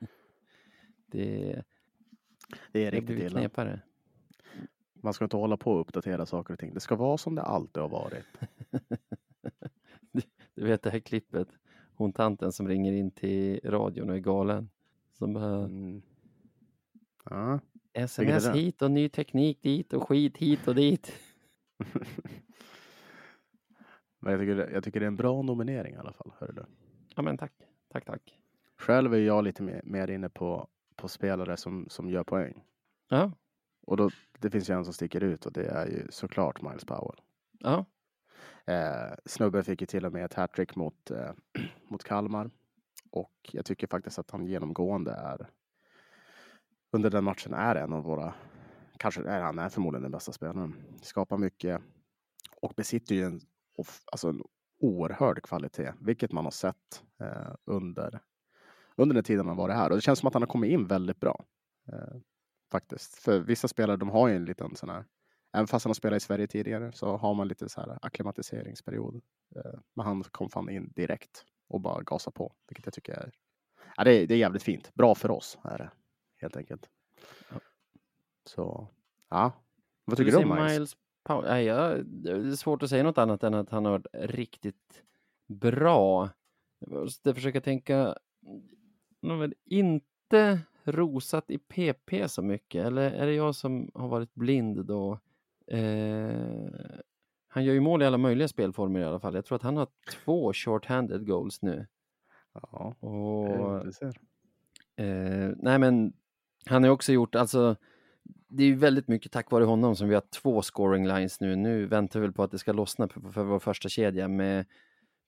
det, 1.07 1.63
Det 2.73 2.85
är 2.87 2.91
riktigt 2.91 3.19
illa. 3.19 3.39
knepare. 3.41 3.81
Man 4.95 5.15
ska 5.15 5.25
inte 5.25 5.37
hålla 5.37 5.57
på 5.57 5.73
och 5.73 5.81
uppdatera 5.81 6.27
saker 6.27 6.53
och 6.55 6.61
ting. 6.61 6.75
Det 6.75 6.81
ska 6.81 6.97
vara 6.97 7.19
som 7.19 7.35
det 7.35 7.43
alltid 7.43 7.83
har 7.83 7.89
varit. 7.89 8.25
Du, 10.13 10.23
du 10.55 10.65
vet 10.65 10.83
det 10.83 10.91
här 10.91 10.99
klippet, 11.01 11.49
hon 11.95 12.13
tanten 12.13 12.53
som 12.53 12.69
ringer 12.69 12.93
in 12.93 13.11
till 13.11 13.61
radion 13.65 14.11
och 14.11 14.17
är 14.17 14.21
galen. 14.21 14.71
Som 15.13 15.33
bara, 15.33 15.57
Mm. 15.65 16.03
Ja. 17.25 17.61
Sms 18.01 18.49
hit 18.49 18.83
och 18.83 18.91
ny 18.91 19.09
teknik 19.09 19.63
dit 19.63 19.93
och 19.93 20.09
skit 20.09 20.37
hit 20.37 20.69
och 20.69 20.75
dit. 20.75 21.13
Men 24.19 24.33
jag 24.33 24.41
tycker, 24.41 24.71
jag 24.73 24.85
tycker 24.85 25.01
det 25.01 25.05
är 25.07 25.09
en 25.09 25.17
bra 25.17 25.43
nominering 25.43 25.95
i 25.95 25.97
alla 25.97 26.13
fall. 26.13 26.33
Hör 26.39 26.53
du. 26.53 26.65
Ja 27.17 27.23
men 27.23 27.39
tack, 27.39 27.53
tack, 27.93 28.05
tack. 28.05 28.39
Själv 28.79 29.15
är 29.15 29.19
jag 29.19 29.45
lite 29.45 29.63
mer, 29.63 29.81
mer 29.85 30.11
inne 30.11 30.29
på, 30.29 30.69
på 30.97 31.09
spelare 31.09 31.57
som, 31.57 31.87
som 31.89 32.11
gör 32.11 32.25
poäng. 32.25 32.63
Ja, 33.09 33.33
Och 33.83 33.97
då, 33.97 34.11
det 34.39 34.51
finns 34.51 34.71
ju 34.71 34.75
en 34.75 34.85
som 34.85 34.95
sticker 34.95 35.21
ut 35.23 35.47
och 35.47 35.53
det 35.53 35.67
är 35.67 35.87
ju 35.87 36.07
såklart 36.11 36.63
Miles 36.63 36.85
Powell. 36.85 37.21
ja, 37.59 37.85
Eh, 38.67 39.15
snubben 39.25 39.65
fick 39.65 39.81
ju 39.81 39.87
till 39.87 40.07
och 40.07 40.13
med 40.13 40.25
ett 40.25 40.35
hattrick 40.35 40.77
mot, 40.77 41.11
eh, 41.11 41.33
mot 41.89 42.05
Kalmar. 42.05 42.51
Och 43.11 43.51
jag 43.53 43.65
tycker 43.65 43.87
faktiskt 43.87 44.19
att 44.19 44.31
han 44.31 44.47
genomgående 44.47 45.13
är 45.13 45.49
under 46.93 47.11
den 47.11 47.25
matchen 47.25 47.55
är 47.55 47.75
en 47.77 47.93
av 47.93 48.05
våra, 48.05 48.35
kanske 48.99 49.23
är 49.23 49.41
han 49.41 49.59
är 49.59 49.69
förmodligen 49.69 50.03
den 50.03 50.13
bästa 50.13 50.33
spelaren. 50.33 50.75
Skapar 51.03 51.39
mycket 51.39 51.83
och 52.61 52.73
besitter 52.77 53.15
ju 53.15 53.25
en, 53.25 53.41
alltså 54.13 54.29
en 54.29 54.43
oerhörd 54.81 55.43
kvalitet, 55.43 55.93
vilket 56.01 56.33
man 56.33 56.45
har 56.45 56.51
sett 56.51 57.03
eh, 57.21 57.55
under, 57.65 58.21
under 58.97 59.15
den 59.15 59.25
tiden 59.25 59.47
han 59.47 59.57
varit 59.57 59.77
här. 59.77 59.91
Och 59.91 59.97
det 59.97 60.01
känns 60.03 60.19
som 60.19 60.27
att 60.27 60.35
han 60.35 60.43
har 60.43 60.47
kommit 60.47 60.71
in 60.71 60.87
väldigt 60.87 61.21
bra. 61.21 61.45
Eh, 61.93 62.17
faktiskt. 62.73 63.15
För 63.15 63.41
vissa 63.41 63.69
spelare, 63.69 63.97
de 63.97 64.09
har 64.09 64.29
ju 64.29 64.37
en 64.37 64.45
liten 64.45 64.77
sån 64.77 64.89
här 64.89 65.05
Även 65.53 65.67
fast 65.67 65.85
han 65.85 65.91
har 65.91 65.95
spelat 65.95 66.17
i 66.17 66.21
Sverige 66.21 66.47
tidigare 66.47 66.93
så 66.93 67.17
har 67.17 67.35
man 67.35 67.49
lite 67.49 67.69
så 67.69 67.81
här 67.81 67.99
akklimatiseringsperiod. 68.03 69.15
Eh, 69.57 69.81
Men 69.95 70.07
han 70.07 70.23
kom 70.23 70.51
fan 70.51 70.71
in 70.71 70.93
direkt 70.97 71.45
och 71.69 71.81
bara 71.81 72.03
gasa 72.03 72.31
på, 72.31 72.53
vilket 72.69 72.87
jag 72.87 72.95
tycker 72.95 73.13
är, 73.13 73.31
ja, 73.97 74.05
det 74.05 74.15
är, 74.15 74.27
det 74.27 74.35
är 74.35 74.39
jävligt 74.39 74.63
fint. 74.63 74.95
Bra 74.95 75.15
för 75.15 75.31
oss 75.31 75.59
är 75.65 75.79
det 75.79 75.91
helt 76.41 76.57
enkelt. 76.57 76.91
Ja. 77.51 77.57
Så, 78.45 78.89
ja. 79.29 79.53
Vad 80.05 80.17
tycker 80.17 80.33
du 80.33 80.39
om 80.39 80.49
Miles? 80.49 80.73
Miles 80.73 80.97
Powell? 81.23 81.51
Nej, 81.51 81.65
jag, 81.65 82.07
det 82.07 82.31
är 82.31 82.57
svårt 82.57 82.83
att 82.83 82.91
säga 82.91 83.03
något 83.03 83.19
annat 83.19 83.43
än 83.45 83.55
att 83.55 83.71
han 83.71 83.85
har 83.85 83.93
varit 83.93 84.07
riktigt 84.13 85.03
bra. 85.47 86.31
Jag 86.79 86.91
måste 86.91 87.35
försöka 87.35 87.61
tänka. 87.61 88.17
han 89.23 89.31
har 89.31 89.37
väl 89.37 89.55
inte 89.65 90.61
rosat 90.85 91.51
i 91.51 91.59
PP 91.59 92.29
så 92.29 92.43
mycket, 92.43 92.87
eller 92.87 93.11
är 93.11 93.27
det 93.27 93.35
jag 93.35 93.55
som 93.55 93.91
har 93.95 94.09
varit 94.09 94.35
blind 94.35 94.85
då? 94.87 95.19
Eh, 95.67 96.71
han 97.49 97.65
gör 97.65 97.75
ju 97.75 97.81
mål 97.81 98.03
i 98.03 98.07
alla 98.07 98.19
möjliga 98.19 98.49
spelformer 98.49 99.01
i 99.01 99.05
alla 99.05 99.21
fall. 99.21 99.35
Jag 99.35 99.45
tror 99.45 99.57
att 99.57 99.63
han 99.63 99.77
har 99.77 99.89
två 100.25 100.53
short-handed 100.53 101.25
goals 101.27 101.63
nu. 101.63 101.87
Ja, 102.53 102.95
Och, 103.01 103.85
du 103.85 103.93
ser. 103.93 104.17
eh, 104.97 105.51
nej 105.57 105.79
men 105.79 106.13
han 106.67 106.85
har 106.85 106.91
också 106.91 107.13
gjort, 107.13 107.35
alltså 107.35 107.77
det 108.49 108.63
är 108.63 108.67
ju 108.67 108.75
väldigt 108.75 109.09
mycket 109.09 109.33
tack 109.33 109.51
vare 109.51 109.65
honom 109.65 109.97
som 109.97 110.09
vi 110.09 110.15
har 110.15 110.23
två 110.43 110.63
scoring 110.63 111.07
lines 111.07 111.41
nu. 111.41 111.57
Nu 111.57 111.87
väntar 111.87 112.21
vi 112.21 112.27
väl 112.27 112.35
på 112.35 112.43
att 112.43 112.51
det 112.51 112.59
ska 112.59 112.73
lossna 112.73 113.09
för, 113.09 113.43
vår 113.43 113.59
första 113.59 113.89
kedja 113.89 114.29
med 114.29 114.67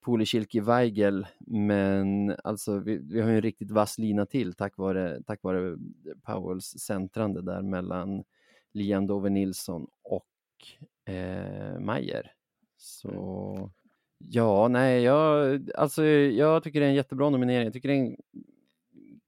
Pulicilki 0.04 0.60
Weigel, 0.60 1.26
men 1.46 2.36
alltså 2.44 2.78
vi, 2.78 2.98
vi 2.98 3.20
har 3.20 3.28
ju 3.30 3.34
en 3.34 3.42
riktigt 3.42 3.70
vass 3.70 3.98
lina 3.98 4.26
till 4.26 4.54
tack 4.54 4.76
vare, 4.76 5.22
tack 5.26 5.42
vare 5.42 5.76
Powells 6.22 6.64
centrande 6.64 7.42
där 7.42 7.62
mellan 7.62 8.24
Liam 8.72 9.06
Dover 9.06 9.30
Nilsson 9.30 9.86
och 10.02 11.12
eh, 11.14 11.80
Mayer. 11.80 12.32
Så 12.76 13.70
ja, 14.18 14.68
nej, 14.68 15.02
jag, 15.02 15.60
alltså, 15.74 16.04
jag 16.04 16.62
tycker 16.62 16.80
det 16.80 16.86
är 16.86 16.90
en 16.90 16.94
jättebra 16.94 17.30
nominering. 17.30 17.64
Jag 17.64 17.72
tycker 17.72 17.88
det 17.88 17.94
är 17.94 17.98
en 17.98 18.16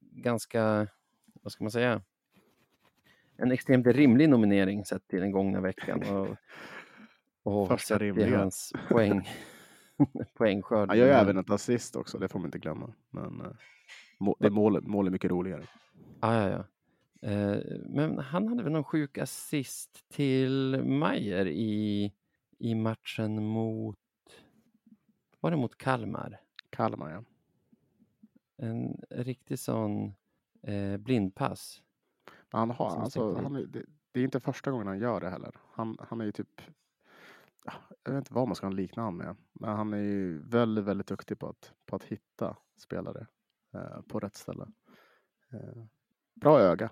ganska, 0.00 0.88
vad 1.44 1.52
ska 1.52 1.64
man 1.64 1.70
säga, 1.70 2.02
en 3.36 3.52
extremt 3.52 3.86
rimlig 3.86 4.28
nominering 4.28 4.84
sett 4.84 5.08
till 5.08 5.20
den 5.20 5.30
gångna 5.30 5.60
veckan. 5.60 6.02
Och, 6.02 6.36
och 7.42 7.68
Första 7.68 7.98
rimliga. 7.98 8.38
hans 8.38 8.72
poäng, 8.88 9.28
poängskörd. 10.34 10.88
Han 10.88 10.98
gör 10.98 11.06
ju 11.06 11.12
även 11.12 11.38
ett 11.38 11.50
assist 11.50 11.96
också, 11.96 12.18
det 12.18 12.28
får 12.28 12.38
man 12.38 12.46
inte 12.46 12.58
glömma. 12.58 12.94
Men 13.10 13.40
eh, 13.40 13.52
må, 14.18 14.36
det 14.40 14.50
målet, 14.50 14.84
mål 14.84 15.06
är 15.06 15.10
mycket 15.10 15.30
roligare. 15.30 15.66
Ja, 16.20 16.34
ja, 16.34 16.50
ja. 16.50 16.64
Eh, 17.28 17.58
men 17.88 18.18
han 18.18 18.48
hade 18.48 18.62
väl 18.62 18.72
någon 18.72 18.84
sjuk 18.84 19.18
assist 19.18 20.08
till 20.08 20.82
Mayer 20.84 21.46
i, 21.46 22.12
i 22.58 22.74
matchen 22.74 23.44
mot, 23.44 23.98
var 25.40 25.50
det 25.50 25.56
mot 25.56 25.78
Kalmar? 25.78 26.40
Kalmar 26.70 27.10
ja. 27.10 27.24
En 28.56 29.00
riktig 29.10 29.58
sån 29.58 30.14
eh, 30.66 30.96
blindpass. 30.96 31.82
Men 32.50 32.58
han 32.58 32.70
har, 32.70 33.00
alltså, 33.00 33.34
han 33.34 33.56
är, 33.56 33.66
det, 33.66 33.84
det 34.12 34.20
är 34.20 34.24
inte 34.24 34.40
första 34.40 34.70
gången 34.70 34.86
han 34.86 34.98
gör 34.98 35.20
det 35.20 35.30
heller. 35.30 35.52
Han, 35.72 35.96
han 36.00 36.20
är 36.20 36.24
ju 36.24 36.32
typ, 36.32 36.60
ja, 37.64 37.72
jag 38.04 38.12
vet 38.12 38.18
inte 38.18 38.34
vad 38.34 38.48
man 38.48 38.56
ska 38.56 38.68
likna 38.68 39.02
honom 39.02 39.18
med. 39.18 39.36
Men 39.52 39.76
han 39.76 39.92
är 39.92 39.98
ju 39.98 40.38
väldigt, 40.38 40.84
väldigt 40.84 41.06
duktig 41.06 41.38
på 41.38 41.48
att, 41.48 41.72
på 41.86 41.96
att 41.96 42.04
hitta 42.04 42.56
spelare 42.76 43.26
eh, 43.74 44.00
på 44.08 44.20
rätt 44.20 44.36
ställe. 44.36 44.66
Eh, 45.52 45.84
bra 46.34 46.60
öga, 46.60 46.90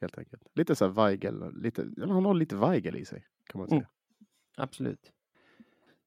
helt 0.00 0.18
enkelt. 0.18 0.42
Lite 0.54 0.76
så 0.76 0.84
här 0.84 0.92
Weigel, 0.92 1.54
lite, 1.54 1.88
han 1.98 2.24
har 2.24 2.34
lite 2.34 2.56
Weigel 2.56 2.96
i 2.96 3.04
sig 3.04 3.26
kan 3.44 3.58
man 3.58 3.68
säga. 3.68 3.78
Mm. 3.78 3.90
Absolut. 4.56 5.12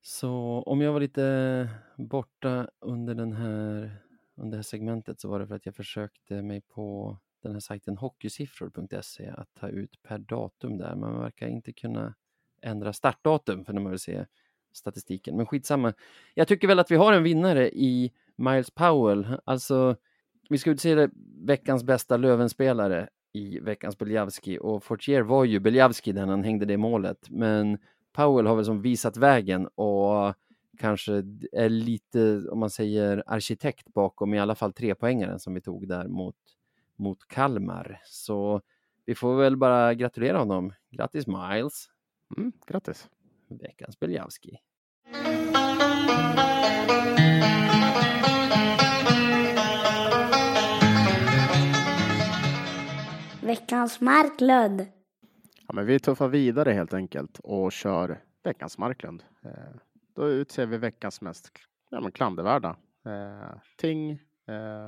Så 0.02 0.64
om 0.66 0.82
jag 0.82 0.94
var 0.94 1.00
lite 1.00 1.70
borta 1.98 2.70
under 2.80 3.16
den 3.16 3.34
här 3.34 4.03
under 4.36 4.52
det 4.52 4.58
här 4.58 4.64
segmentet 4.64 5.20
så 5.20 5.30
var 5.30 5.40
det 5.40 5.48
för 5.48 5.56
att 5.56 5.66
jag 5.66 5.76
försökte 5.76 6.42
mig 6.42 6.62
på 6.62 7.18
den 7.44 7.52
här 7.54 7.60
sajten 7.60 7.98
hockeysiffror.se 7.98 9.30
att 9.30 9.54
ta 9.54 9.70
ut 9.70 10.04
per 10.04 10.18
datum 10.18 10.78
där. 10.78 10.96
Man 10.96 11.20
verkar 11.20 11.48
inte 11.48 11.74
kunna 11.74 12.16
ändra 12.62 12.94
startdatum 12.94 13.66
för 13.66 13.74
när 13.74 13.82
man 13.82 13.92
vill 13.92 14.00
se 14.00 14.26
statistiken. 14.74 15.38
Men 15.38 15.46
skitsamma. 15.46 15.94
Jag 16.34 16.48
tycker 16.48 16.68
väl 16.68 16.80
att 16.80 16.92
vi 16.92 16.96
har 16.96 17.14
en 17.14 17.24
vinnare 17.24 17.70
i 17.70 18.12
Miles 18.36 18.72
Powell. 18.72 19.38
Alltså, 19.46 19.96
vi 20.50 20.58
ska 20.58 20.72
utse 20.72 21.10
veckans 21.46 21.84
bästa 21.84 22.18
Lövenspelare 22.18 23.10
i 23.34 23.60
veckans 23.60 23.98
Beljavski 23.98 24.60
och 24.62 24.84
Fortier 24.84 25.22
var 25.22 25.46
ju 25.46 25.60
Beljavski 25.60 26.14
när 26.14 26.28
han 26.28 26.44
hängde 26.44 26.66
det 26.66 26.78
målet. 26.78 27.30
Men 27.30 27.78
Powell 28.14 28.48
har 28.48 28.56
väl 28.56 28.66
som 28.66 28.82
visat 28.82 29.18
vägen 29.18 29.68
och 29.68 30.34
kanske 30.78 31.14
är 31.52 31.70
lite, 31.70 32.50
om 32.50 32.60
man 32.60 32.70
säger 32.70 33.24
arkitekt 33.28 33.94
bakom 33.94 34.34
i 34.34 34.40
alla 34.40 34.56
fall 34.56 34.74
tre 34.74 34.96
poängaren 34.96 35.40
som 35.40 35.54
vi 35.54 35.62
tog 35.62 35.88
där 35.88 36.08
mot, 36.08 36.36
mot 36.96 37.28
Kalmar. 37.28 38.02
Så 38.06 38.62
vi 39.06 39.16
får 39.16 39.36
väl 39.36 39.58
bara 39.58 39.94
gratulera 39.94 40.38
honom. 40.38 40.74
Grattis 40.90 41.28
Miles! 41.28 41.90
Mm, 42.38 42.52
grattis! 42.68 43.10
Veckans 43.48 44.00
Beljavski. 44.00 44.58
Veckans 53.42 54.02
Marklund. 54.02 54.88
Ja, 55.68 55.74
men 55.74 55.86
vi 55.86 56.00
tuffar 56.00 56.28
vidare 56.28 56.72
helt 56.72 56.94
enkelt 56.94 57.40
och 57.40 57.72
kör 57.72 58.24
veckans 58.44 58.78
Marklund. 58.78 59.24
Eh, 60.18 60.22
då 60.22 60.30
utser 60.30 60.66
vi 60.66 60.78
veckans 60.78 61.22
mest 61.22 61.52
ja, 61.90 62.02
men 62.02 62.12
klandervärda 62.12 62.78
eh, 63.06 63.58
ting, 63.78 64.12
eh, 64.48 64.88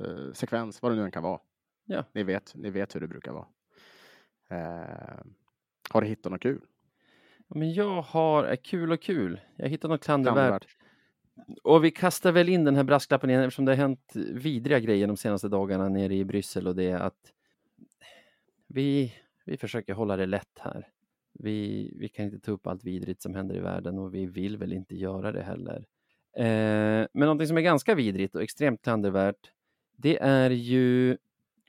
eh, 0.00 0.32
sekvens, 0.32 0.82
vad 0.82 0.92
det 0.92 0.96
nu 0.96 1.04
än 1.04 1.10
kan 1.10 1.22
vara. 1.22 1.40
Ja. 1.84 2.04
Ni, 2.12 2.22
vet, 2.22 2.54
ni 2.54 2.70
vet 2.70 2.94
hur 2.94 3.00
det 3.00 3.08
brukar 3.08 3.32
vara. 3.32 3.46
Eh, 4.48 5.24
har 5.90 6.00
du 6.00 6.06
hittat 6.06 6.32
något 6.32 6.42
kul? 6.42 6.60
Men 7.48 7.72
jag 7.72 8.02
har, 8.02 8.44
är 8.44 8.56
kul 8.56 8.92
och 8.92 9.02
kul. 9.02 9.40
Jag 9.56 9.68
hittar 9.68 9.88
något. 9.88 10.04
Klandervärt. 10.04 10.66
Och 11.62 11.84
vi 11.84 11.90
kastar 11.90 12.32
väl 12.32 12.48
in 12.48 12.64
den 12.64 12.76
här 12.76 12.84
brasklappen 12.84 13.30
igen 13.30 13.42
eftersom 13.42 13.64
det 13.64 13.72
har 13.72 13.76
hänt 13.76 14.12
vidriga 14.14 14.78
grejer 14.78 15.06
de 15.06 15.16
senaste 15.16 15.48
dagarna 15.48 15.88
nere 15.88 16.14
i 16.14 16.24
Bryssel 16.24 16.66
och 16.66 16.76
det 16.76 16.84
är 16.84 16.98
att 16.98 17.32
vi, 18.66 19.14
vi 19.44 19.56
försöker 19.56 19.94
hålla 19.94 20.16
det 20.16 20.26
lätt 20.26 20.58
här. 20.58 20.88
Vi, 21.38 21.92
vi 21.96 22.08
kan 22.08 22.24
inte 22.24 22.38
ta 22.40 22.52
upp 22.52 22.66
allt 22.66 22.84
vidrigt 22.84 23.22
som 23.22 23.34
händer 23.34 23.56
i 23.56 23.60
världen 23.60 23.98
och 23.98 24.14
vi 24.14 24.26
vill 24.26 24.56
väl 24.56 24.72
inte 24.72 24.96
göra 24.96 25.32
det 25.32 25.42
heller. 25.42 25.86
Eh, 26.36 27.06
men 27.12 27.20
någonting 27.26 27.46
som 27.46 27.56
är 27.56 27.60
ganska 27.60 27.94
vidrigt 27.94 28.34
och 28.34 28.42
extremt 28.42 28.82
klandervärt, 28.82 29.52
det 29.96 30.18
är 30.22 30.50
ju, 30.50 31.16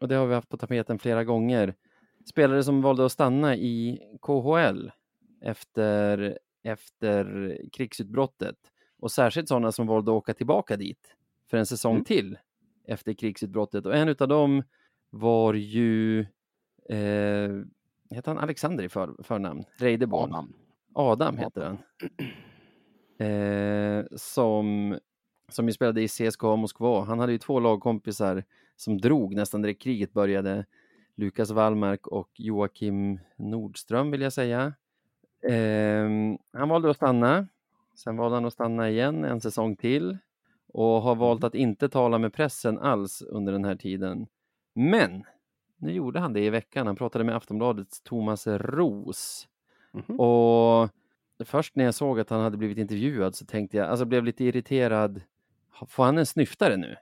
och 0.02 0.08
det 0.08 0.16
har 0.16 0.28
vi 0.28 0.34
haft 0.34 0.50
på 0.50 0.58
tapeten 0.58 1.00
flera 1.00 1.24
gånger, 1.24 1.76
spelare 2.26 2.64
som 2.64 2.82
valde 2.82 3.06
att 3.06 3.12
stanna 3.12 3.56
i 3.56 4.00
KHL 4.22 4.92
efter, 5.42 6.40
efter 6.64 7.58
krigsutbrottet 7.72 8.58
och 9.00 9.12
särskilt 9.12 9.48
sådana 9.48 9.72
som 9.72 9.88
valde 9.88 10.12
att 10.12 10.16
åka 10.16 10.34
tillbaka 10.34 10.78
dit 10.78 11.16
för 11.50 11.58
en 11.58 11.66
säsong 11.66 11.96
Mm. 11.96 12.06
till 12.06 12.38
efter 12.88 13.14
krigsutbrottet 13.14 13.86
och 13.86 13.96
en 13.96 14.10
utav 14.10 14.28
dem 14.28 14.64
var 15.10 15.54
ju 15.54 16.20
eh, 16.90 17.50
heter 18.16 18.32
han 18.32 18.44
Alexander 18.44 18.84
i 18.84 18.90
för, 18.90 19.16
förnamn? 19.24 19.64
Reideborn? 19.78 20.34
Adam. 20.34 20.54
Adam 20.94 21.38
heter 21.38 21.62
han. 21.62 21.78
Eh, 23.28 24.06
som, 24.16 24.98
som 25.50 25.68
ju 25.68 25.74
spelade 25.74 26.02
i 26.02 26.08
CSKA 26.08 26.56
Moskva. 26.56 27.04
Han 27.04 27.20
hade 27.20 27.32
ju 27.32 27.38
två 27.38 27.60
lagkompisar 27.60 28.44
som 28.76 28.98
drog 28.98 29.36
nästan 29.36 29.62
direkt 29.62 29.82
kriget 29.82 30.14
började. 30.14 30.66
Lukas 31.16 31.52
Wallmark 31.52 32.08
och 32.08 32.30
Joakim 32.38 33.20
Nordström 33.38 34.12
vill 34.12 34.22
jag 34.22 34.34
säga. 34.34 34.74
Eh, 35.50 36.10
han 36.54 36.70
valde 36.70 36.90
att 36.90 36.96
stanna. 36.96 37.48
Sen 37.96 38.18
valde 38.18 38.38
han 38.38 38.46
att 38.46 38.54
stanna 38.54 38.90
igen 38.90 39.26
en 39.26 39.42
säsong 39.42 39.76
till 39.76 40.18
och 40.68 41.02
har 41.02 41.16
valt 41.16 41.44
att 41.44 41.56
inte 41.56 41.90
tala 41.90 42.18
med 42.18 42.34
pressen 42.34 42.80
alls 42.80 43.22
under 43.22 43.54
den 43.54 43.66
här 43.66 43.76
tiden. 43.76 44.28
Men 44.74 45.24
nu 45.78 45.92
gjorde 45.92 46.20
han 46.20 46.34
det 46.34 46.40
i 46.46 46.50
veckan. 46.50 46.88
Han 46.88 46.96
pratade 46.96 47.24
med 47.24 47.36
Aftonbladets 47.36 48.02
Thomas 48.02 48.48
Ros 48.48 49.48
Mhm. 49.92 50.20
och 50.20 50.90
först 51.46 51.76
när 51.76 51.84
jag 51.86 51.96
såg 51.96 52.20
att 52.20 52.30
han 52.30 52.42
hade 52.42 52.58
blivit 52.58 52.78
intervjuad 52.78 53.36
så 53.36 53.46
tänkte 53.46 53.78
jag, 53.78 53.88
alltså 53.90 54.06
blev 54.06 54.24
lite 54.24 54.44
irriterad. 54.46 55.22
Får 55.88 56.04
han 56.04 56.18
en 56.18 56.26
snyftare 56.26 56.78
nu? 56.78 56.96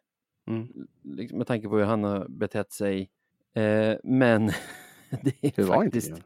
Mm. 0.48 0.68
Liksom 1.02 1.38
Med 1.38 1.48
tanke 1.48 1.68
på 1.70 1.78
hur 1.78 1.86
han 1.86 2.04
har 2.04 2.28
betett 2.30 2.72
sig. 2.72 3.10
Eh, 3.54 3.96
men 4.04 4.48
det 5.24 5.60
är, 5.60 5.64
var 5.64 5.76
faktiskt, 5.76 6.24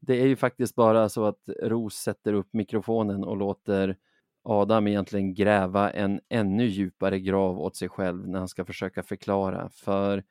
det 0.00 0.20
är 0.22 0.26
ju 0.26 0.36
faktiskt 0.36 0.74
bara 0.74 1.08
så 1.08 1.24
att 1.24 1.48
Ros 1.62 1.94
sätter 1.94 2.32
upp 2.32 2.48
mikrofonen 2.52 3.24
och 3.24 3.36
låter 3.36 3.96
Adam 4.42 4.86
egentligen 4.86 5.34
gräva 5.34 5.90
en 5.90 6.20
ännu 6.28 6.66
djupare 6.66 7.20
grav 7.20 7.60
åt 7.60 7.76
sig 7.76 7.88
själv 7.88 8.28
när 8.28 8.38
han 8.38 8.48
ska 8.48 8.64
försöka 8.64 9.02
förklara. 9.02 9.68
För 9.68 10.24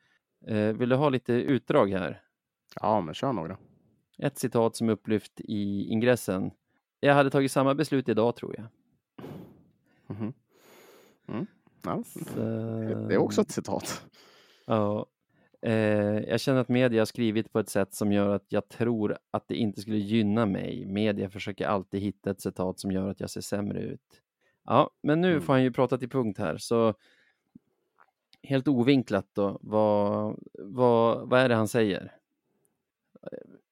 vill 0.78 0.88
du 0.88 0.96
ha 0.96 1.08
lite 1.08 1.32
utdrag 1.32 1.90
här? 1.90 2.22
Ja, 2.80 3.00
men 3.00 3.14
kör 3.14 3.32
några. 3.32 3.58
Ett 4.18 4.38
citat 4.38 4.76
som 4.76 4.88
är 4.88 4.92
upplyft 4.92 5.40
i 5.40 5.84
ingressen. 5.88 6.50
Jag 7.00 7.14
hade 7.14 7.30
tagit 7.30 7.52
samma 7.52 7.74
beslut 7.74 8.08
idag 8.08 8.36
tror 8.36 8.56
jag. 8.56 8.66
Mhm. 10.06 10.32
Mm. 11.28 11.46
Ja, 11.84 12.02
Så, 12.04 12.40
det 13.08 13.14
är 13.14 13.18
också 13.18 13.40
ett 13.40 13.50
citat. 13.50 14.06
Ja. 14.66 15.06
Eh, 15.62 15.72
jag 16.18 16.40
känner 16.40 16.60
att 16.60 16.68
media 16.68 17.00
har 17.00 17.06
skrivit 17.06 17.52
på 17.52 17.58
ett 17.58 17.68
sätt 17.68 17.94
som 17.94 18.12
gör 18.12 18.34
att 18.34 18.44
jag 18.48 18.68
tror 18.68 19.18
att 19.30 19.48
det 19.48 19.54
inte 19.56 19.80
skulle 19.80 19.96
gynna 19.96 20.46
mig. 20.46 20.86
Media 20.86 21.30
försöker 21.30 21.66
alltid 21.66 22.00
hitta 22.00 22.30
ett 22.30 22.40
citat 22.40 22.80
som 22.80 22.90
gör 22.92 23.08
att 23.10 23.20
jag 23.20 23.30
ser 23.30 23.40
sämre 23.40 23.80
ut. 23.80 24.22
Ja, 24.64 24.90
men 25.02 25.20
nu 25.20 25.30
Mm. 25.30 25.42
får 25.42 25.52
han 25.52 25.62
ju 25.62 25.72
prata 25.72 25.98
till 25.98 26.08
punkt 26.10 26.38
här. 26.38 26.56
Så 26.58 26.94
helt 28.42 28.68
ovinklat 28.68 29.26
då, 29.32 29.58
vad, 29.62 30.36
vad, 30.58 31.28
vad 31.28 31.40
är 31.40 31.48
det 31.48 31.54
han 31.54 31.68
säger? 31.68 32.12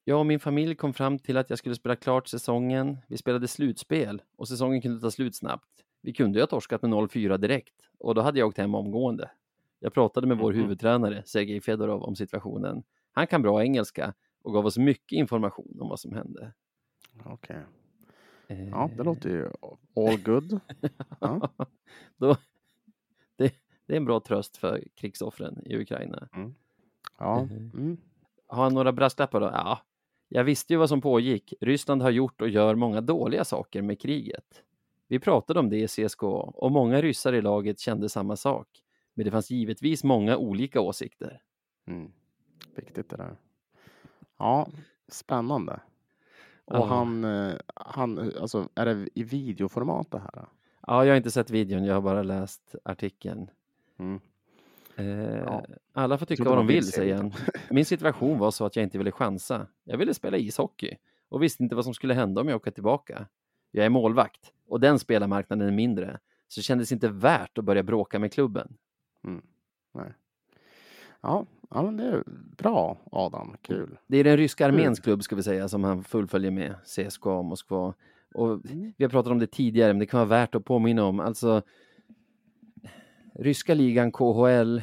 Jag 0.03 0.19
och 0.19 0.25
min 0.25 0.39
familj 0.39 0.75
kom 0.75 0.93
fram 0.93 1.19
till 1.19 1.37
att 1.37 1.49
jag 1.49 1.59
skulle 1.59 1.75
spela 1.75 1.95
klart 1.95 2.27
säsongen. 2.27 2.97
Vi 3.07 3.17
spelade 3.17 3.47
slutspel 3.47 4.21
och 4.35 4.47
säsongen 4.47 4.81
kunde 4.81 4.99
ta 5.01 5.11
slut 5.11 5.35
snabbt. 5.35 5.69
Vi 6.01 6.13
kunde 6.13 6.39
ju 6.39 6.41
ha 6.41 6.47
torskat 6.47 6.81
med 6.81 6.91
0-4 6.91 7.37
direkt 7.37 7.75
och 7.97 8.15
då 8.15 8.21
hade 8.21 8.39
jag 8.39 8.47
åkt 8.47 8.57
hem 8.57 8.75
omgående. 8.75 9.31
Jag 9.79 9.93
pratade 9.93 10.27
med 10.27 10.37
vår 10.37 10.51
Mhm. 10.53 10.61
huvudtränare 10.61 11.23
Sergej 11.25 11.61
Fedorov 11.61 12.03
om 12.03 12.15
situationen. 12.15 12.83
Han 13.11 13.27
kan 13.27 13.41
bra 13.41 13.63
engelska 13.63 14.13
och 14.43 14.53
gav 14.53 14.65
oss 14.65 14.77
mycket 14.77 15.11
information 15.17 15.77
om 15.81 15.89
vad 15.89 15.99
som 15.99 16.13
hände. 16.13 16.53
Okej. 17.25 17.57
Eh, 18.47 18.69
Ja, 18.69 18.89
det 18.97 19.03
låter 19.03 19.29
ju 19.29 19.49
all 19.95 20.21
good. 20.23 20.59
Ja. 21.19 21.49
då, 22.17 22.35
det, 23.87 23.93
är 23.93 23.97
en 23.97 24.05
bra 24.05 24.19
tröst 24.19 24.57
för 24.57 24.83
krigsoffren 24.95 25.61
i 25.65 25.77
Ukraina. 25.77 26.27
Ja. 27.17 27.43
Mhm. 27.43 27.71
Mm. 27.73 27.97
Har 28.47 28.63
han 28.63 28.73
några 28.73 28.91
brasklappar 28.91 29.39
då? 29.41 29.45
Ja, 29.53 29.79
jag 30.27 30.43
visste 30.43 30.73
ju 30.73 30.77
vad 30.79 30.89
som 30.89 31.01
pågick. 31.01 31.53
Ryssland 31.61 32.01
har 32.01 32.09
gjort 32.09 32.41
och 32.41 32.49
gör 32.49 32.75
många 32.75 33.01
dåliga 33.01 33.43
saker 33.45 33.81
med 33.81 34.01
kriget. 34.01 34.63
Vi 35.07 35.19
pratade 35.19 35.59
om 35.59 35.69
det 35.69 35.77
i 35.77 35.87
CSKA 35.87 36.27
och 36.27 36.71
många 36.71 37.01
ryssar 37.01 37.33
i 37.33 37.41
laget 37.41 37.79
kände 37.79 38.09
samma 38.09 38.35
sak. 38.35 38.67
Men 39.13 39.25
det 39.25 39.31
fanns 39.31 39.51
givetvis 39.51 40.03
många 40.03 40.37
olika 40.37 40.81
åsikter. 40.81 41.41
Mm. 41.87 42.11
Viktigt 42.75 43.09
det 43.09 43.17
där. 43.17 43.35
Ja, 44.37 44.67
spännande. 45.07 45.79
Och 46.65 46.75
Ja. 46.75 46.85
han, 46.85 47.23
eh, 47.23 47.55
han, 47.75 48.19
alltså 48.41 48.69
är 48.75 48.85
det 48.85 49.09
i 49.15 49.23
videoformat 49.23 50.11
det 50.11 50.19
här? 50.19 50.45
Ja, 50.87 51.05
jag 51.05 51.11
har 51.11 51.17
inte 51.17 51.31
sett 51.31 51.49
videon, 51.49 51.83
jag 51.85 51.93
har 51.93 52.01
bara 52.01 52.23
läst 52.23 52.75
artikeln. 52.83 53.49
Mm. 53.99 54.19
Eh, 54.95 55.37
Ja. 55.37 55.65
Alla 55.93 56.17
får 56.17 56.25
tycka 56.25 56.43
vad 56.43 56.57
de 56.57 56.67
vill 56.67 56.91
säger 56.91 57.15
han. 57.15 57.33
Min 57.69 57.85
situation 57.85 58.39
var 58.39 58.51
så 58.51 58.65
att 58.65 58.75
jag 58.75 58.83
inte 58.83 58.97
ville 58.97 59.11
chansa. 59.11 59.67
Jag 59.83 59.97
ville 59.97 60.13
spela 60.13 60.37
ishockey 60.37 60.97
och 61.29 61.43
visste 61.43 61.63
inte 61.63 61.75
vad 61.75 61.83
som 61.85 61.93
skulle 61.93 62.13
hända 62.13 62.41
om 62.41 62.47
jag 62.47 62.55
åker 62.55 62.71
tillbaka. 62.71 63.25
Jag 63.71 63.85
är 63.85 63.89
målvakt 63.89 64.53
och 64.67 64.79
den 64.79 64.99
spelarmarknaden 64.99 65.67
är 65.67 65.71
mindre, 65.71 66.19
så 66.47 66.59
det 66.59 66.63
kändes 66.63 66.91
inte 66.91 67.07
värt 67.09 67.57
att 67.57 67.63
börja 67.63 67.83
bråka 67.83 68.19
med 68.19 68.33
klubben. 68.33 68.77
Ja, 71.21 71.45
ja, 71.69 71.81
men 71.83 71.97
det 71.97 72.03
är 72.03 72.23
bra 72.57 72.97
Adam, 73.11 73.55
kul. 73.61 73.97
Det 74.07 74.17
är 74.17 74.23
den 74.23 74.37
ryska 74.37 74.65
arméns 74.65 74.99
Mm. 74.99 75.03
klubb 75.03 75.23
ska 75.23 75.35
vi 75.35 75.43
säga 75.43 75.67
som 75.67 75.83
han 75.83 76.03
fullföljer 76.03 76.51
med, 76.51 76.75
CSKA 76.85 77.41
Moskva. 77.41 77.93
Och 78.33 78.51
Mm. 78.51 78.93
vi 78.97 79.03
har 79.03 79.09
pratat 79.09 79.31
om 79.31 79.39
det 79.39 79.47
tidigare, 79.47 79.93
men 79.93 79.99
det 79.99 80.05
kan 80.05 80.17
vara 80.17 80.29
värt 80.29 80.55
att 80.55 80.65
påminna 80.65 81.03
om. 81.05 81.19
Alltså, 81.19 81.61
ryska 83.39 83.73
ligan 83.73 84.11
KHL 84.11 84.81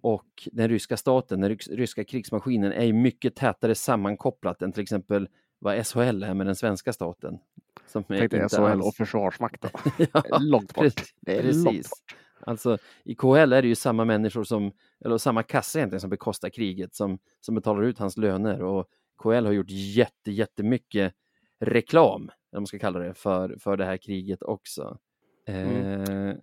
och 0.00 0.48
den 0.52 0.68
ryska 0.68 0.96
staten, 0.96 1.40
den 1.40 1.56
ryska 1.56 2.04
krigsmaskinen 2.04 2.72
är 2.72 2.84
ju 2.84 2.92
mycket 2.92 3.36
tätare 3.36 3.74
sammankopplat 3.74 4.62
än 4.62 4.72
till 4.72 4.82
exempel 4.82 5.28
vad 5.58 5.86
SHL 5.86 6.22
är 6.22 6.34
med 6.34 6.46
den 6.46 6.56
svenska 6.56 6.92
staten. 6.92 7.38
Som 7.86 8.04
är 8.08 8.18
Tänkte 8.18 8.36
inte 8.36 8.56
SHL 8.56 8.62
alls- 8.62 8.86
och 8.86 8.94
Försvarsmakten. 8.94 9.70
ja, 10.12 10.38
långt 10.40 10.74
bort. 10.74 10.84
precis. 11.26 11.64
Långt 11.64 11.76
bort. 11.76 12.14
Alltså 12.46 12.78
i 13.04 13.14
KHL 13.14 13.52
är 13.52 13.62
det 13.62 13.68
ju 13.68 13.74
samma 13.74 14.04
människor 14.04 14.44
som, 14.44 14.72
eller 15.04 15.18
samma 15.18 15.42
kassa 15.42 15.78
egentligen 15.78 16.00
som 16.00 16.10
bekostar 16.10 16.48
kriget 16.48 16.94
som, 16.94 17.18
som 17.40 17.54
betalar 17.54 17.82
ut 17.82 17.98
hans 17.98 18.16
löner 18.16 18.62
och 18.62 18.86
KHL 19.22 19.46
har 19.46 19.52
gjort 19.52 19.70
jätte, 19.70 20.32
jättemycket 20.32 21.14
reklam, 21.60 22.22
eller 22.22 22.32
vad 22.50 22.62
man 22.62 22.66
ska 22.66 22.78
kalla 22.78 22.98
det, 22.98 23.14
för, 23.14 23.56
för 23.58 23.76
det 23.76 23.84
här 23.84 23.96
kriget 23.96 24.42
också. 24.42 24.98
Eh, 25.46 26.34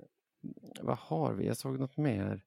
vad 0.82 0.98
har 0.98 1.34
vi? 1.34 1.48
Jag 1.48 1.58
såg 1.58 1.80
något 1.80 1.98
mer. 1.98 2.30
Vet 2.30 2.42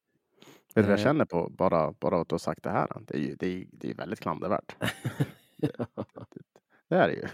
du 0.75 0.83
vad 0.83 0.91
jag 0.93 0.99
Eh. 0.99 1.05
känner 1.05 1.25
på 1.25 1.49
bara, 1.49 1.93
bara 1.93 2.21
att 2.21 2.29
du 2.29 2.33
har 2.35 2.39
sagt 2.39 2.63
det 2.63 2.71
här? 2.71 2.89
Det 3.07 3.15
är 3.15 3.19
ju 3.21 3.35
det 3.35 3.47
är, 3.47 3.67
det 3.73 3.91
är 3.91 3.95
väldigt 3.95 4.21
klandervärt. 4.21 4.77
Det 6.89 6.97
är 6.97 7.09
det 7.09 7.15
ju. 7.15 7.27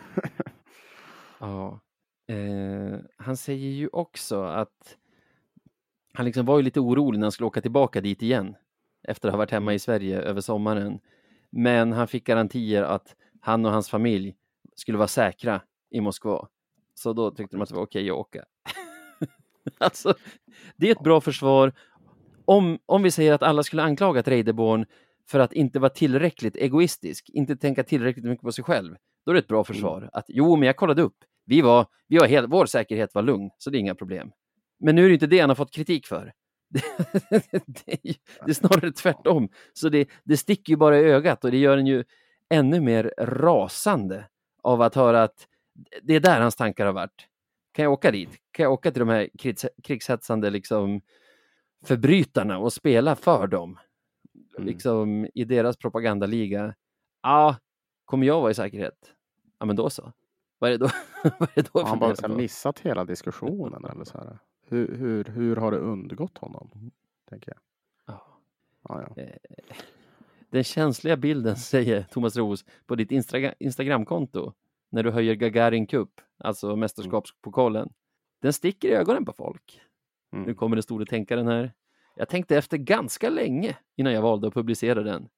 Ja. 1.41 1.81
Eh, 2.27 2.99
han 3.17 3.37
säger 3.37 3.69
ju 3.71 3.89
också 3.93 4.43
att 4.43 4.97
han 6.13 6.25
liksom 6.27 6.47
var 6.47 6.57
ju 6.57 6.63
lite 6.63 6.81
orolig 6.81 7.19
när 7.19 7.25
han 7.25 7.33
skulle 7.33 7.47
åka 7.47 7.61
tillbaka 7.61 8.01
dit 8.01 8.23
igen 8.23 8.57
efter 9.03 9.29
att 9.29 9.33
ha 9.33 9.39
varit 9.39 9.51
hemma 9.51 9.75
i 9.75 9.79
Sverige 9.79 10.21
över 10.21 10.41
sommaren. 10.41 11.01
Men 11.51 11.93
han 11.93 12.09
fick 12.09 12.27
garantier 12.27 12.83
att 12.83 13.17
han 13.41 13.65
och 13.67 13.73
hans 13.73 13.89
familj 13.91 14.37
skulle 14.77 14.99
vara 14.99 15.09
säkra 15.09 15.63
i 15.91 16.01
Moskva. 16.01 16.49
Så 16.95 17.13
då 17.13 17.31
tyckte 17.31 17.57
de 17.57 17.63
att 17.63 17.69
det 17.69 17.75
var 17.75 17.83
okej 17.83 18.11
att 18.11 18.17
åka. 18.17 18.45
alltså, 19.79 20.15
det 20.77 20.89
är 20.89 20.93
ett 20.93 21.05
bra 21.05 21.21
försvar. 21.21 21.73
Om, 22.45 22.79
om 22.87 23.03
vi 23.03 23.11
säger 23.11 23.33
att 23.33 23.43
alla 23.43 23.63
skulle 23.63 23.83
anklaga 23.83 24.23
Reideborn 24.23 24.87
för 25.31 25.39
att 25.39 25.53
inte 25.53 25.79
vara 25.79 25.91
tillräckligt 25.91 26.57
egoistisk, 26.57 27.31
inte 27.31 27.57
tänka 27.57 27.85
tillräckligt 27.85 28.25
mycket 28.25 28.43
på 28.43 28.53
sig 28.53 28.65
själv, 28.65 28.97
då 29.27 29.31
är 29.31 29.35
det 29.35 29.39
ett 29.39 29.49
bra 29.49 29.65
försvar. 29.65 30.11
Att 30.13 30.25
jo, 30.29 30.57
men 30.57 30.67
jag 30.67 30.77
kollade 30.77 31.03
upp. 31.03 31.17
Vi 31.47 31.61
var, 31.61 31.87
vi 32.09 32.19
var 32.19 32.27
helt, 32.27 32.51
vår 32.51 32.67
säkerhet 32.67 33.15
var 33.15 33.23
lugn, 33.23 33.51
så 33.59 33.71
det 33.71 33.79
är 33.79 33.81
inga 33.81 33.95
problem. 33.95 34.31
Men 34.81 34.95
nu 34.95 35.05
är 35.05 35.09
det 35.09 35.15
inte 35.15 35.27
det 35.27 35.41
han 35.41 35.51
har 35.51 35.55
fått 35.55 35.75
kritik 35.75 36.07
för. 36.07 36.33
det, 37.31 37.93
är, 37.93 38.15
det 38.45 38.51
är 38.51 38.53
snarare 38.53 38.93
tvärtom. 38.93 39.49
Så 39.73 39.89
det, 39.89 40.09
det 40.25 40.37
sticker 40.37 40.73
ju 40.73 40.77
bara 40.77 40.99
i 40.99 41.03
ögat 41.03 41.45
och 41.45 41.51
det 41.51 41.59
gör 41.59 41.79
en 41.79 41.87
ju 41.87 42.05
ännu 42.51 42.81
mer 42.81 43.15
rasande 43.19 44.27
av 44.63 44.83
att 44.83 44.95
höra 44.95 45.23
att 45.23 45.47
det 46.03 46.15
är 46.15 46.21
där 46.21 46.41
hans 46.41 46.57
tankar 46.57 46.87
har 46.87 46.93
varit. 46.93 47.27
Kan 47.81 47.85
jag 47.85 47.93
åka 47.93 48.11
dit? 48.11 48.31
Kan 48.51 48.65
jag 48.65 48.73
åka 48.73 48.91
till 48.91 49.01
de 49.01 49.09
här 49.09 49.29
krigs, 49.39 49.67
krigshetsande 49.83 50.51
liksom, 50.51 51.01
förbrytarna 51.85 52.59
och 52.59 52.73
spela 52.73 53.17
för 53.17 53.47
dem? 53.47 53.79
Mm. 54.57 54.67
Liksom 54.67 55.29
i 55.35 55.45
deras 55.45 55.77
propagandaliga. 55.77 56.75
Ja, 57.23 57.57
kommer 58.05 58.27
jag 58.27 58.41
vara 58.41 58.51
i 58.51 58.55
säkerhet? 58.55 59.15
Ja, 59.59 59.67
men 59.67 59.77
då 59.77 59.91
så. 59.91 60.13
Vad 60.59 60.71
är 60.71 60.79
det 60.79 60.85
då? 60.85 60.91
Vad 61.39 61.49
är 61.49 61.63
det 61.63 61.71
då 61.73 61.81
Har 61.81 61.89
han 61.89 61.99
bara 61.99 62.15
här 62.23 62.29
missat 62.29 62.81
hela 62.81 63.05
diskussionen 63.05 63.85
eller 63.85 64.05
så 64.05 64.19
här? 64.19 64.39
Hur, 64.67 64.97
hur, 64.97 65.25
hur 65.25 65.57
har 65.57 65.71
det 65.71 65.79
undgått 65.79 66.39
honom? 66.39 66.91
Tänker 67.29 67.53
jag. 67.53 67.61
Ja. 68.07 68.41
Ja, 68.89 69.13
ja. 69.17 69.27
Den 70.51 70.65
känsliga 70.65 71.17
bilden, 71.17 71.57
säger 71.73 72.03
Thomas 72.03 72.37
Roos, 72.37 72.65
på 72.87 72.95
ditt 72.95 73.11
Instagra- 73.11 73.55
Instagramkonto 73.59 74.53
när 74.91 75.03
du 75.03 75.11
höjer 75.11 75.35
Gagarin 75.35 75.87
Cup, 75.87 76.11
alltså 76.39 76.77
mästerskapspokalen. 76.77 77.93
Den 78.43 78.53
sticker 78.53 78.89
i 78.89 78.93
ögonen 78.93 79.25
på 79.25 79.33
folk. 79.33 79.81
Mm. 80.33 80.45
Nu 80.45 80.55
kommer 80.55 80.77
den 80.77 80.83
store 80.83 81.07
tänkaren 81.07 81.47
här. 81.47 81.73
Jag 82.17 82.29
tänkte 82.29 82.57
efter 82.57 82.77
ganska 82.79 83.31
länge 83.31 83.77
innan 83.97 84.13
jag 84.13 84.23
valde 84.23 84.49
att 84.49 84.55
publicera 84.55 85.03
den. 85.03 85.29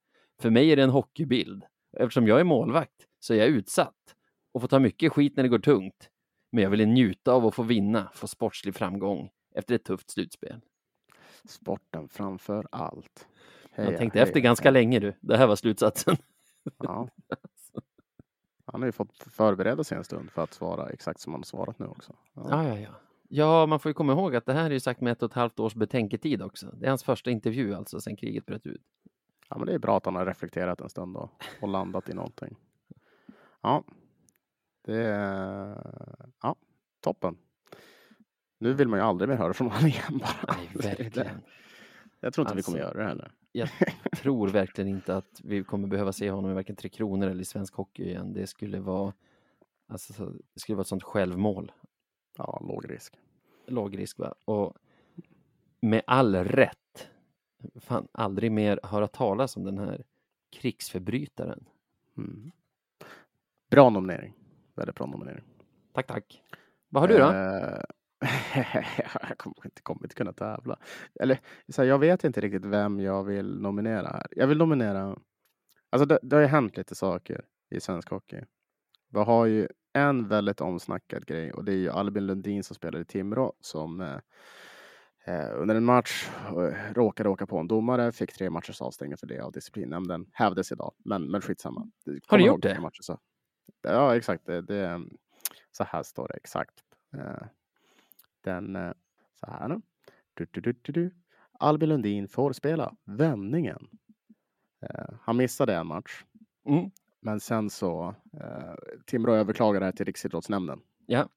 För 0.40 0.50
mig 0.50 0.72
är 0.72 0.76
det 0.76 0.82
en 0.82 0.90
hockeybild. 0.90 1.64
Eftersom 1.98 2.26
jag 2.26 2.40
är 2.40 2.44
målvakt 2.44 3.06
så 3.20 3.34
är 3.34 3.38
jag 3.38 3.48
utsatt 3.48 4.14
och 4.52 4.60
får 4.60 4.68
ta 4.68 4.78
mycket 4.78 5.12
skit 5.12 5.36
när 5.36 5.42
det 5.42 5.48
går 5.48 5.58
tungt. 5.58 6.08
Men 6.52 6.62
jag 6.62 6.70
ville 6.70 6.86
njuta 6.86 7.32
av 7.32 7.46
att 7.46 7.54
få 7.54 7.62
vinna, 7.62 8.10
få 8.14 8.26
sportslig 8.26 8.74
framgång 8.74 9.30
efter 9.54 9.74
ett 9.74 9.84
tufft 9.84 10.10
slutspel. 10.10 10.60
Sporten 11.44 12.08
framför 12.08 12.66
allt. 12.70 13.26
Jag 13.76 13.84
Heja, 13.84 13.98
tänkte 13.98 14.18
heja, 14.18 14.26
efter 14.26 14.40
ganska 14.40 14.64
heja. 14.68 14.72
länge 14.72 14.98
du. 14.98 15.14
Det 15.20 15.36
här 15.36 15.46
var 15.46 15.56
slutsatsen. 15.56 16.16
Ja. 16.78 17.08
Han 18.72 18.82
har 18.82 18.86
ju 18.86 18.92
fått 18.92 19.22
förbereda 19.30 19.84
sig 19.84 19.98
en 19.98 20.04
stund 20.04 20.30
för 20.30 20.42
att 20.42 20.54
svara 20.54 20.88
exakt 20.88 21.20
som 21.20 21.32
han 21.32 21.40
har 21.40 21.44
svarat 21.44 21.78
nu 21.78 21.86
också. 21.86 22.12
Ja. 22.34 22.46
Ja, 22.50 22.68
ja, 22.68 22.78
ja. 22.78 22.90
Ja, 23.34 23.66
man 23.66 23.80
får 23.80 23.90
ju 23.90 23.94
komma 23.94 24.12
ihåg 24.12 24.36
att 24.36 24.46
det 24.46 24.52
här 24.52 24.64
är 24.66 24.70
ju 24.70 24.80
sagt 24.80 25.00
med 25.00 25.12
ett 25.12 25.22
och 25.22 25.30
ett 25.30 25.34
halvt 25.34 25.60
års 25.60 25.74
betänketid 25.74 26.42
också. 26.42 26.66
Det 26.66 26.86
är 26.86 26.88
hans 26.88 27.04
första 27.04 27.30
intervju 27.30 27.74
alltså 27.74 28.00
sedan 28.00 28.16
kriget 28.16 28.46
bröt 28.46 28.66
ut. 28.66 28.82
ja, 29.48 29.58
men 29.58 29.66
det 29.66 29.74
är 29.74 29.78
bra 29.78 29.96
att 29.96 30.04
han 30.04 30.14
har 30.14 30.26
reflekterat 30.26 30.80
en 30.80 30.88
stund 30.88 31.14
då 31.14 31.30
och 31.60 31.68
landat 31.68 32.08
i 32.08 32.14
någonting. 32.14 32.56
Ja, 33.62 33.84
det 34.84 34.96
är 34.96 35.76
ja, 36.42 36.56
toppen. 37.00 37.36
Nu 38.58 38.72
vill 38.72 38.88
man 38.88 38.98
ju 38.98 39.04
aldrig 39.04 39.28
mer 39.28 39.36
höra 39.36 39.54
från 39.54 39.70
honom 39.70 39.86
igen 39.86 40.18
bara. 40.18 40.56
Nej, 40.56 40.70
verkligen. 40.96 41.40
Jag 42.24 42.32
tror 42.34 42.46
inte 42.46 42.56
vi 42.56 42.62
kommer 42.62 42.78
Alltså. 42.80 42.94
göra 42.98 43.02
det 43.02 43.08
heller. 43.08 43.32
Jag 43.52 43.68
tror 44.16 44.48
verkligen 44.48 44.88
inte 44.90 45.16
att 45.16 45.40
vi 45.44 45.64
kommer 45.64 45.88
behöva 45.88 46.12
se 46.12 46.30
honom 46.30 46.50
i 46.50 46.54
varken 46.54 46.76
Tre 46.76 46.88
Kronor 46.88 47.28
eller 47.28 47.40
i 47.40 47.44
svensk 47.44 47.74
hockey 47.74 48.02
igen. 48.04 48.32
Det 48.32 48.46
skulle 48.46 48.80
vara, 48.80 49.12
alltså, 49.88 50.12
så- 50.12 50.32
det 50.54 50.60
skulle 50.60 50.76
vara 50.76 50.82
ett 50.82 50.88
sånt 50.88 51.02
självmål. 51.02 51.72
Ja, 52.36 52.60
låg 52.68 52.90
risk. 52.90 53.18
Låg 53.66 53.98
risk 53.98 54.18
va? 54.18 54.34
Och 54.44 54.76
med 55.80 56.02
all 56.06 56.34
rätt. 56.36 57.08
Fan, 57.74 58.08
aldrig 58.12 58.52
mer 58.52 58.80
höra 58.82 59.06
talas 59.08 59.56
om 59.56 59.64
den 59.64 59.78
här 59.78 60.04
krigsförbrytaren. 60.50 61.64
Mm. 62.16 62.50
Bra 63.70 63.90
nominering. 63.90 64.32
Väldigt 64.74 64.96
bra 64.96 65.06
nominering. 65.06 65.44
Tack, 65.92 66.06
tack. 66.06 66.42
Vad 66.88 67.02
har 67.02 67.08
du 67.08 67.18
då? 67.18 67.30
Eh, 67.30 67.84
jag 69.28 69.38
kommer 69.38 69.64
inte, 69.66 69.82
kommer 69.82 70.04
inte 70.04 70.14
kunna 70.14 70.32
tävla. 70.32 70.78
Eller, 71.20 71.40
så 71.68 71.82
här, 71.82 71.88
jag 71.88 71.98
vet 71.98 72.24
inte 72.24 72.40
riktigt 72.40 72.64
vem 72.64 73.00
jag 73.00 73.24
vill 73.24 73.60
nominera 73.60 74.08
här. 74.08 74.26
Jag 74.30 74.46
vill 74.46 74.58
nominera... 74.58 75.18
Alltså 75.90 76.06
det, 76.06 76.18
det 76.22 76.36
har 76.36 76.40
ju 76.40 76.48
hänt 76.48 76.76
lite 76.76 76.94
saker 76.94 77.44
i 77.70 77.80
svensk 77.80 78.10
hockey. 78.10 78.40
Vi 79.10 79.18
har 79.18 79.46
ju 79.46 79.68
en 79.92 80.28
väldigt 80.28 80.60
omsnackad 80.60 81.26
grej 81.26 81.52
och 81.52 81.64
det 81.64 81.72
är 81.72 81.76
ju 81.76 81.90
Albin 81.90 82.26
Lundin 82.26 82.64
som 82.64 82.76
spelar 82.76 83.00
i 83.00 83.04
Timrå 83.04 83.52
som 83.60 84.00
eh, 84.00 84.18
eh, 85.24 85.50
under 85.54 85.74
en 85.74 85.84
match 85.84 86.28
eh, 86.46 86.92
råkade 86.94 87.28
åka 87.28 87.46
på 87.46 87.58
en 87.58 87.68
domare, 87.68 88.12
fick 88.12 88.32
tre 88.32 88.50
matchers 88.50 88.80
avstängning 88.82 89.16
för 89.16 89.26
det 89.26 89.40
av 89.40 89.52
disciplinnämnden. 89.52 90.26
Hävdes 90.32 90.72
idag, 90.72 90.94
men, 91.04 91.30
men 91.30 91.40
skitsamma. 91.40 91.80
Har 91.80 92.20
Kommer 92.26 92.38
du 92.38 92.44
ihåg 92.44 92.54
gjort 92.54 92.62
det? 92.62 92.80
matcher 92.80 93.02
så. 93.02 93.18
Ja, 93.82 94.16
exakt. 94.16 94.46
Det, 94.46 94.62
det, 94.62 95.00
så 95.70 95.84
här 95.84 96.02
står 96.02 96.28
det 96.28 96.34
exakt. 96.34 96.74
Eh, 97.16 97.46
Den, 98.42 98.76
eh, 98.76 98.92
så 99.40 99.46
här. 99.46 99.80
Du, 100.34 100.46
du, 100.50 100.72
du. 100.82 101.10
Albin 101.58 101.88
Lundin 101.88 102.28
får 102.28 102.52
spela 102.52 102.96
vändningen. 103.04 103.88
Eh, 104.82 105.14
Han 105.20 105.36
missade 105.36 105.74
en 105.74 105.86
match, 105.86 106.24
Mm. 106.64 106.90
men 107.20 107.40
sen 107.40 107.70
så 107.70 108.14
eh, 108.32 108.74
Timrå 109.06 109.34
överklagade 109.34 109.86
det 109.86 109.92
till 109.92 110.06
Riksidrottsnämnden. 110.06 110.80
Ja. 111.06 111.28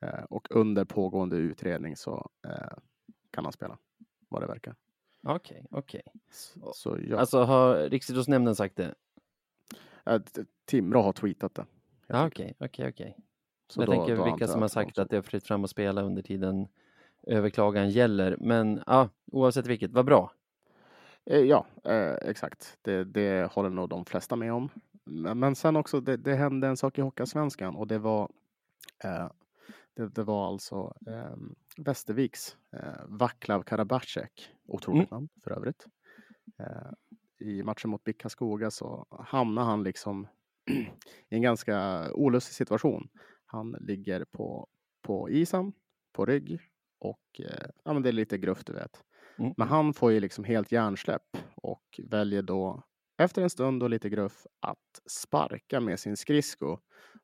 Eh, 0.00 0.24
och 0.24 0.46
under 0.50 0.84
pågående 0.84 1.36
utredning 1.36 1.96
så 1.96 2.30
eh, 2.46 2.78
kan 3.30 3.44
han 3.44 3.52
spela, 3.52 3.78
vad 4.28 4.42
det 4.42 4.46
verkar. 4.46 4.74
Okej, 5.22 5.66
okej. 5.70 6.02
Så, 6.30 6.72
så 6.74 6.98
ja, 7.08 7.18
Alltså 7.18 7.42
har 7.42 7.76
Riksidrottsnämnden 7.76 8.54
sagt 8.54 8.76
det? 8.76 8.94
eh, 10.06 10.20
Timrå 10.64 11.02
har 11.02 11.12
tweetat 11.12 11.54
det. 11.54 11.66
enkelt. 12.08 12.32
Okej, 12.32 12.54
okej, 12.60 12.88
okej. 12.88 13.16
Så 13.68 13.80
Jag 13.80 13.86
då- 13.88 13.92
tänker 13.92 14.16
då 14.16 14.24
vilka 14.24 14.46
som 14.46 14.60
har 14.60 14.68
sagt 14.68 14.98
att 14.98 15.10
det 15.10 15.16
är 15.16 15.22
fritt 15.22 15.46
fram 15.46 15.64
att 15.64 15.70
spela 15.70 16.02
under 16.02 16.22
tiden 16.22 16.68
överklagan 17.26 17.90
gäller. 17.90 18.36
Men 18.40 18.82
ja, 18.86 19.08
oavsett 19.32 19.66
vilket, 19.66 19.90
vad 19.92 20.04
bra. 20.06 20.32
Eh, 21.24 21.40
Ja, 21.40 21.66
eh, 21.84 22.12
exakt. 22.30 22.78
Det, 22.82 23.04
det 23.04 23.52
håller 23.52 23.70
nog 23.70 23.88
de 23.88 24.04
flesta 24.04 24.36
med 24.36 24.52
om. 24.52 24.68
Men, 25.34 25.54
sen 25.54 25.76
också, 25.76 26.00
det, 26.00 26.16
det 26.16 26.34
hände 26.34 26.66
en 26.68 26.76
sak 26.76 26.98
i 26.98 27.02
Hockeyallsvenskan 27.02 27.76
och 27.76 27.86
det 27.86 27.98
var 27.98 28.30
eh, 29.04 29.28
det, 29.94 30.08
det 30.08 30.22
var 30.22 30.46
alltså 30.48 30.94
eh, 31.06 31.36
Västerviks 31.76 32.56
eh, 32.72 32.80
Vaclav 33.06 33.62
Karabacek, 33.62 34.50
otroligt 34.66 35.10
namn 35.10 35.28
för 35.44 35.50
övrigt. 35.50 35.86
Eh, 36.58 37.46
I 37.48 37.62
matchen 37.62 37.90
mot 37.90 38.04
BIK 38.04 38.18
Karlskoga 38.18 38.70
så 38.70 39.06
hamnar 39.10 39.64
han 39.64 39.82
liksom 39.82 40.26
i 41.28 41.34
en 41.36 41.42
ganska 41.42 42.06
olustig 42.12 42.54
situation. 42.54 43.08
Han 43.46 43.76
ligger 43.80 44.24
på, 44.24 44.68
på 45.02 45.30
isen, 45.30 45.72
på 46.12 46.26
rygg 46.26 46.60
och 46.98 47.40
eh, 47.40 47.68
ja, 47.84 47.92
men 47.92 48.02
det 48.02 48.08
är 48.08 48.12
lite 48.12 48.38
gruft 48.38 48.66
du 48.66 48.72
vet. 48.72 49.04
Mm. 49.38 49.54
Men 49.56 49.68
han 49.68 49.94
får 49.94 50.12
ju 50.12 50.20
liksom 50.20 50.44
helt 50.44 50.72
hjärnsläpp 50.72 51.36
och 51.54 52.00
väljer 52.04 52.42
då 52.42 52.82
efter 53.18 53.42
en 53.42 53.50
stund 53.50 53.82
och 53.82 53.90
lite 53.90 54.08
gruff 54.08 54.46
att 54.60 55.02
sparka 55.10 55.80
med 55.80 56.00
sin 56.00 56.16
skridsko 56.16 56.78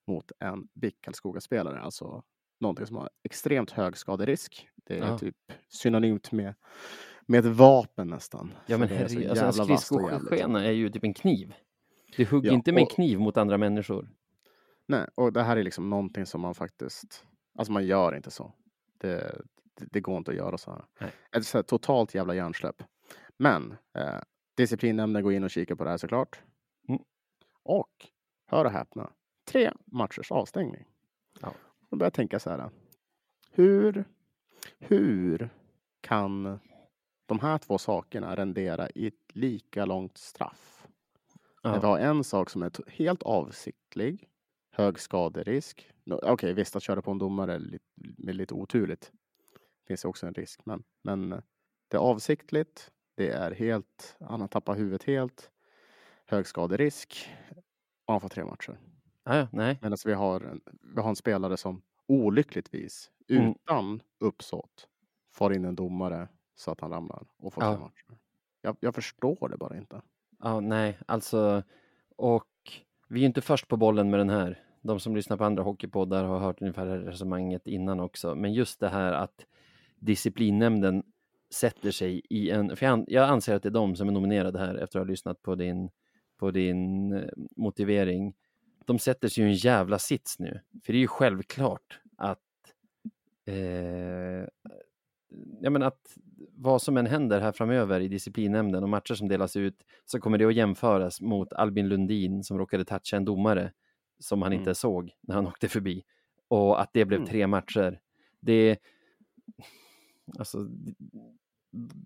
mot 0.06 0.32
en 0.38 0.68
BIK 0.74 0.96
Karlskoga-spelare. 1.00 1.80
Alltså 1.80 2.22
någonting 2.60 2.86
som 2.86 2.96
har 2.96 3.10
extremt 3.22 3.70
hög 3.70 3.96
skaderisk. 3.96 4.68
Det 4.84 4.98
är 4.98 5.06
Ja. 5.06 5.18
typ 5.18 5.36
synonymt 5.68 6.32
med, 6.32 6.54
med 7.26 7.46
ett 7.46 7.56
vapen 7.56 8.08
nästan. 8.08 8.52
Ja, 8.66 8.78
men 8.78 8.88
herregud, 8.88 9.30
alltså 9.30 9.44
en 9.46 9.52
skridskoskena 9.52 10.64
är 10.64 10.70
ju 10.72 10.88
typ 10.90 11.04
en 11.04 11.14
kniv. 11.14 11.54
Du 12.16 12.24
hugger 12.24 12.48
Ja, 12.50 12.54
inte 12.54 12.72
med 12.72 12.80
en 12.80 12.86
och- 12.86 12.92
kniv 12.92 13.18
mot 13.20 13.36
andra 13.36 13.58
människor. 13.58 14.08
Nej, 14.86 15.06
och 15.14 15.32
det 15.32 15.42
här 15.42 15.56
är 15.56 15.62
liksom 15.62 15.90
någonting 15.90 16.26
som 16.26 16.40
man 16.40 16.54
faktiskt, 16.54 17.26
alltså 17.58 17.72
man 17.72 17.86
gör 17.86 18.16
inte 18.16 18.30
så. 18.30 18.52
Det, 18.98 19.42
det, 19.74 19.86
det 19.90 20.00
går 20.00 20.16
inte 20.16 20.30
att 20.30 20.36
göra 20.36 20.58
så 20.58 20.70
här. 20.70 20.84
Nej. 21.00 21.12
Ett 21.36 21.46
så 21.46 21.58
här 21.58 21.62
totalt 21.62 22.14
jävla 22.14 22.34
hjärnsläpp. 22.34 22.82
Men 23.36 23.76
eh, 23.94 24.20
disciplinnämnden 24.56 25.22
går 25.22 25.32
in 25.32 25.44
och 25.44 25.50
kikar 25.50 25.74
på 25.74 25.84
det 25.84 25.90
här 25.90 25.96
såklart. 25.96 26.42
Mm. 26.88 27.02
Och, 27.62 28.08
hör 28.46 28.64
och 28.64 28.70
häpna, 28.70 29.10
tre 29.44 29.72
matchers 29.84 30.32
avstängning. 30.32 30.84
Ja. 31.40 31.54
Då 31.90 31.96
börjar 31.96 32.06
jag 32.06 32.14
tänka 32.14 32.38
så 32.38 32.50
här. 32.50 32.70
Hur, 33.50 34.04
hur 34.78 35.50
kan 36.00 36.60
de 37.26 37.38
här 37.38 37.58
två 37.58 37.78
sakerna 37.78 38.36
rendera 38.36 38.88
i 38.90 39.06
ett 39.06 39.34
lika 39.36 39.84
långt 39.84 40.18
straff? 40.18 40.86
Ja. 41.62 41.72
Vi 41.80 41.86
har 41.86 41.98
en 41.98 42.24
sak 42.24 42.50
som 42.50 42.62
är 42.62 42.90
helt 42.90 43.22
avsiktlig, 43.22 44.28
hög 44.72 44.98
skaderisk. 45.00 45.90
Okej, 46.22 46.52
visst 46.54 46.76
att 46.76 46.82
köra 46.82 47.02
på 47.02 47.10
en 47.10 47.18
domare 47.18 47.54
är 47.54 47.58
lite, 47.58 47.84
med 48.18 48.34
lite 48.36 48.54
oturligt. 48.54 49.12
Finns 49.88 50.02
det 50.02 50.08
också 50.08 50.26
en 50.26 50.34
risk, 50.34 50.66
men, 50.66 50.82
men 51.02 51.28
det 51.88 51.96
är 51.96 51.98
avsiktligt. 51.98 52.90
Det 53.14 53.28
är 53.30 53.50
helt, 53.50 54.16
han 54.20 54.40
har 54.40 54.48
tappat 54.48 54.78
huvudet 54.78 55.02
helt. 55.04 55.50
Hög 56.26 56.46
skaderisk. 56.46 57.28
Och 58.04 58.14
han 58.14 58.20
får 58.20 58.28
tre 58.28 58.44
matcher. 58.44 58.78
Ja, 59.24 59.48
nej. 59.52 59.78
Medan 59.82 59.98
vi 60.04 60.12
har, 60.12 60.40
en, 60.40 60.60
vi 60.94 61.00
har 61.00 61.08
en 61.08 61.16
spelare 61.16 61.56
som 61.56 61.82
olyckligtvis, 62.06 63.10
Mm. 63.30 63.50
utan 63.50 64.02
uppsåt, 64.20 64.88
får 65.32 65.54
in 65.54 65.64
en 65.64 65.74
domare 65.74 66.28
så 66.54 66.70
att 66.70 66.80
han 66.80 66.90
ramlar 66.90 67.26
och 67.36 67.54
får 67.54 67.64
Ja. 67.64 67.70
tre 67.74 67.80
matcher. 67.80 68.18
Jag, 68.60 68.76
jag 68.80 68.94
förstår 68.94 69.48
det 69.48 69.56
bara 69.56 69.76
inte. 69.76 70.02
Ja, 70.38 70.60
nej, 70.60 70.98
alltså. 71.06 71.62
Och 72.16 72.44
vi 73.12 73.18
är 73.18 73.20
ju 73.20 73.26
inte 73.26 73.40
först 73.40 73.68
på 73.68 73.76
bollen 73.76 74.10
med 74.10 74.20
den 74.20 74.30
här. 74.30 74.58
De 74.82 75.00
som 75.00 75.16
lyssnar 75.16 75.36
på 75.36 75.44
andra 75.44 75.62
hockeypoddar 75.62 76.24
har 76.24 76.38
hört 76.38 76.60
ungefär 76.60 76.86
det 76.86 76.98
resonemanget 76.98 77.66
innan 77.66 78.00
också. 78.00 78.34
Men 78.34 78.52
just 78.52 78.80
det 78.80 78.88
här 78.88 79.12
att 79.12 79.46
disciplinnämnden 79.98 81.02
sätter 81.50 81.90
sig 81.90 82.22
i 82.30 82.50
en... 82.50 82.76
För 82.76 83.04
jag, 83.06 83.30
anser 83.30 83.54
att 83.54 83.62
det 83.62 83.68
är 83.68 83.70
de 83.70 83.96
som 83.96 84.08
är 84.08 84.12
nominerade 84.12 84.58
här 84.58 84.74
efter 84.74 84.98
att 84.98 85.06
ha 85.06 85.10
lyssnat 85.10 85.42
på 85.42 85.54
din, 85.54 85.90
på 86.36 86.50
din 86.50 87.12
eh, 87.12 87.28
motivering. 87.56 88.34
De 88.84 88.98
sätter 88.98 89.28
sig 89.28 89.44
i 89.44 89.46
en 89.46 89.54
jävla 89.54 89.98
sits 89.98 90.38
nu. 90.38 90.60
För 90.84 90.92
det 90.92 90.98
är 90.98 91.00
ju 91.00 91.06
självklart 91.06 92.00
att 92.16 92.38
eh, 93.44 93.54
jag 95.60 95.72
menar 95.72 95.86
att 95.86 96.16
vad 96.52 96.82
som 96.82 96.96
än 96.96 97.06
händer 97.06 97.40
här 97.40 97.52
framöver 97.52 98.00
i 98.00 98.08
disciplinnämnden 98.08 98.82
och 98.82 98.88
matcher 98.88 99.14
som 99.14 99.28
delas 99.28 99.56
ut 99.56 99.84
så 100.04 100.20
kommer 100.20 100.38
det 100.38 100.44
att 100.44 100.54
jämföras 100.54 101.20
mot 101.20 101.52
Albin 101.52 101.88
Lundin 101.88 102.44
som 102.44 102.58
råkade 102.58 102.84
toucha 102.84 103.16
en 103.16 103.24
domare 103.24 103.72
som 104.18 104.42
han 104.42 104.52
Mm. 104.52 104.60
inte 104.60 104.74
såg 104.74 105.12
när 105.20 105.34
han 105.34 105.46
åkte 105.56 105.68
förbi 105.68 106.04
och 106.48 106.80
att 106.80 106.90
det 106.92 107.04
blev 107.04 107.18
Mm. 107.20 107.28
tre 107.30 107.46
matcher. 107.46 108.00
Det 108.40 108.78
alltså 110.38 110.68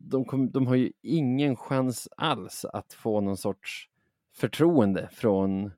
de, 0.00 0.24
kom, 0.24 0.50
de 0.50 0.66
har 0.66 0.74
ju 0.74 0.92
ingen 1.02 1.56
chans 1.56 2.08
alls 2.16 2.64
att 2.64 2.92
få 2.92 3.20
någon 3.20 3.36
sorts 3.36 3.88
förtroende 4.34 5.08
från 5.12 5.70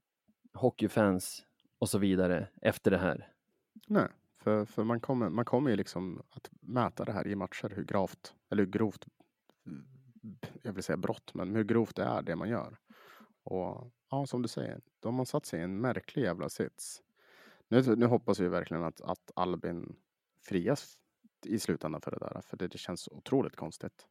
hockeyfans 0.55 1.45
och 1.79 1.89
så 1.89 1.99
vidare 1.99 2.49
efter 2.63 2.91
det 2.91 2.99
här. 2.99 3.29
Nej, 3.87 4.07
för, 4.39 4.65
för 4.65 4.85
man, 4.85 5.01
kommer, 5.01 5.29
man 5.29 5.45
kommer 5.45 5.71
ju 5.71 5.77
liksom 5.77 6.23
att 6.31 6.51
mäta 6.61 7.05
det 7.05 7.13
här 7.13 7.27
i 7.27 7.35
matcher 7.35 7.73
hur 7.77 7.85
gravt, 7.85 8.35
eller 8.51 8.63
hur 8.63 8.71
grovt, 8.71 9.07
jag 10.63 10.73
vill 10.73 10.83
säga 10.83 10.97
brott, 10.97 11.35
men 11.35 11.57
hur 11.57 11.65
grovt 11.65 11.97
det 11.97 12.03
är 12.03 12.23
det 12.23 12.37
man 12.37 12.49
gör. 12.49 12.79
Och 13.43 13.93
ja, 14.11 14.27
som 14.27 14.43
du 14.43 14.49
säger, 14.49 14.81
de 15.01 15.19
har 15.19 15.25
satt 15.25 15.47
sig 15.47 15.61
i 15.61 15.63
en 15.63 15.81
märklig 15.81 16.23
jävla 16.23 16.49
sits. 16.49 17.03
Nu, 17.69 17.97
nu 17.97 18.07
hoppas 18.07 18.41
vi 18.41 18.49
verkligen 18.49 18.85
att, 18.85 19.01
att 19.01 19.31
Albin 19.35 19.97
frias 20.41 20.97
i 21.47 21.59
slutändan 21.59 22.01
för 22.01 22.11
det 22.11 22.19
där, 22.19 22.41
för 22.41 22.57
det, 22.57 22.69
det 22.69 22.79
känns 22.79 23.09
otroligt 23.09 23.57
konstigt 23.57 24.07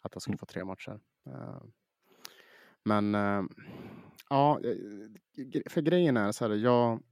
att 0.00 0.14
han 0.14 0.20
skulle 0.20 0.36
få 0.36 0.46
tre 0.46 0.64
matcher. 0.64 1.00
Eh, 1.26 1.62
Men 2.82 3.14
eh, 3.14 3.42
ja, 4.30 4.60
eh, 4.64 5.62
för 5.70 5.80
grejen 5.80 6.16
är 6.16 6.32
så 6.32 6.48
här, 6.48 6.54
jag 6.54 7.02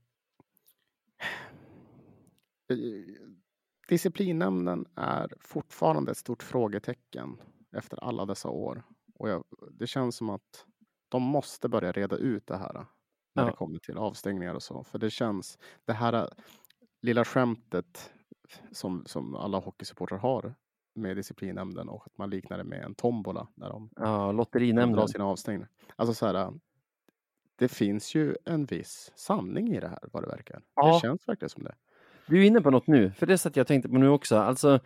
Disciplinnämnden 3.87 4.85
är 4.95 5.33
fortfarande 5.39 6.11
ett 6.11 6.17
stort 6.17 6.43
frågetecken 6.43 7.41
efter 7.75 8.03
alla 8.03 8.25
dessa 8.25 8.49
år. 8.49 8.83
Och 9.15 9.29
jag, 9.29 9.43
det 9.71 9.87
känns 9.87 10.15
som 10.15 10.29
att 10.29 10.65
de 11.09 11.21
måste 11.23 11.69
börja 11.69 11.91
reda 11.91 12.15
ut 12.17 12.47
det 12.47 12.57
här 12.57 12.73
när 13.35 13.43
Ja. 13.43 13.45
det 13.49 13.55
kommer 13.55 13.79
till 13.79 13.97
avstängningar 13.97 14.55
och 14.55 14.63
så. 14.63 14.83
För 14.83 14.99
det 14.99 15.09
känns, 15.09 15.57
det 15.85 15.93
här 15.93 16.13
eh, 16.13 16.27
lilla 17.01 17.25
skämtet 17.25 18.11
som, 18.71 19.03
som 19.05 19.35
alla 19.35 19.57
hockeysupportrar 19.59 20.17
har 20.17 20.55
med 20.95 21.15
disciplinnämnden 21.17 21.89
och 21.89 22.07
att 22.07 22.17
man 22.17 22.29
liknar 22.29 22.57
det 22.57 22.63
med 22.63 22.83
en 22.83 22.95
tombola 22.95 23.47
när 23.55 23.69
de 23.69 23.89
Ja, 23.95 24.03
de 24.27 24.35
lotterinämnden. 24.35 24.91
drar 24.91 25.07
sina 25.07 25.25
avstängningar. 25.25 25.69
Alltså 25.95 26.13
så 26.13 26.25
här, 26.25 26.53
det 27.55 27.67
finns 27.67 28.15
ju 28.15 28.35
en 28.45 28.65
viss 28.65 29.11
sanning 29.15 29.67
i 29.75 29.79
det 29.79 29.87
här 29.87 29.99
vad 30.13 30.23
det 30.23 30.27
verkar. 30.29 30.63
Ja. 30.75 30.93
Det 30.93 30.99
känns 30.99 31.27
verkligen 31.27 31.49
som 31.49 31.63
det. 31.63 31.75
Du 32.31 32.41
är 32.41 32.45
inne 32.47 32.61
på 32.61 32.71
något 32.71 32.87
nu, 32.87 33.11
för 33.11 33.25
det 33.25 33.37
satt 33.37 33.55
jag 33.55 33.67
tänkte 33.67 33.89
på 33.89 33.97
nu 33.97 34.09
också. 34.09 34.37
Alltså, 34.37 34.79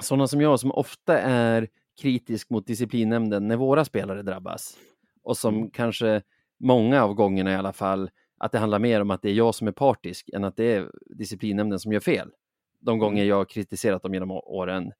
sådana 0.00 0.26
som 0.26 0.40
jag 0.40 0.60
som 0.60 0.72
ofta 0.72 1.18
är 1.20 1.68
kritisk 2.00 2.50
mot 2.50 2.66
disciplinnämnden 2.66 3.48
när 3.48 3.56
våra 3.56 3.84
spelare 3.84 4.22
drabbas 4.22 4.76
och 5.22 5.36
som 5.36 5.54
Mm. 5.56 5.70
kanske 5.70 6.22
många 6.60 7.04
av 7.04 7.14
gångerna 7.14 7.52
i 7.52 7.54
alla 7.54 7.72
fall 7.72 8.10
att 8.38 8.52
det 8.52 8.58
handlar 8.58 8.78
mer 8.78 9.00
om 9.00 9.10
att 9.10 9.22
det 9.22 9.30
är 9.30 9.34
jag 9.34 9.54
som 9.54 9.68
är 9.68 9.72
partisk 9.72 10.30
än 10.32 10.44
att 10.44 10.56
det 10.56 10.74
är 10.74 10.90
disciplinnämnden 11.06 11.78
som 11.78 11.92
gör 11.92 12.00
fel. 12.00 12.30
De 12.80 12.98
gånger 12.98 13.24
jag 13.24 13.36
har 13.36 13.44
kritiserat 13.44 14.02
dem 14.02 14.14
genom 14.14 14.30
åren. 14.30 14.92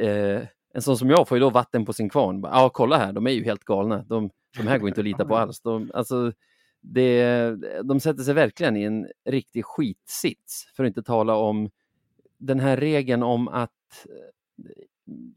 Eh, 0.00 0.42
en 0.74 0.82
sån 0.82 0.96
som 0.98 1.10
jag 1.10 1.28
får 1.28 1.38
ju 1.38 1.40
då 1.40 1.50
vatten 1.50 1.84
på 1.84 1.92
sin 1.92 2.08
kvarn. 2.08 2.40
Ja, 2.42 2.70
kolla 2.74 2.96
här, 2.96 3.12
de 3.12 3.26
är 3.26 3.30
ju 3.30 3.44
helt 3.44 3.64
galna. 3.64 4.04
De, 4.08 4.30
de 4.56 4.66
här 4.66 4.78
går 4.78 4.88
inte 4.88 5.00
att 5.00 5.04
lita 5.04 5.24
på 5.24 5.36
alls. 5.36 5.60
De, 5.60 5.90
alltså, 5.94 6.32
det, 6.80 7.56
de 7.82 8.00
sätter 8.00 8.22
sig 8.22 8.34
verkligen 8.34 8.76
i 8.76 8.82
en 8.82 9.08
riktig 9.24 9.64
skitsits, 9.64 10.68
för 10.76 10.84
att 10.84 10.88
inte 10.88 11.02
tala 11.02 11.36
om 11.36 11.70
den 12.38 12.60
här 12.60 12.76
regeln 12.76 13.22
om 13.22 13.48
att 13.48 14.06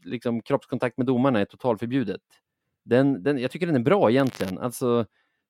liksom 0.03 0.41
kroppskontakt 0.41 0.97
med 0.97 1.07
domarna 1.07 1.39
är 1.39 1.45
totalförbjudet. 1.45 2.21
Den, 2.83 3.23
den, 3.23 3.37
jag 3.37 3.51
tycker 3.51 3.67
den 3.67 3.75
är 3.75 3.79
bra 3.79 4.11
egentligen. 4.11 4.57
Alltså, 4.57 5.05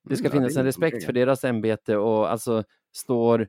det 0.10 0.16
ska 0.16 0.28
Mm, 0.28 0.38
finnas 0.38 0.54
det 0.54 0.60
en 0.60 0.66
respekt 0.66 1.06
för 1.06 1.14
deras 1.14 1.44
ämbete 1.44 1.98
och 1.98 2.32
alltså 2.32 2.64
står, 2.92 3.48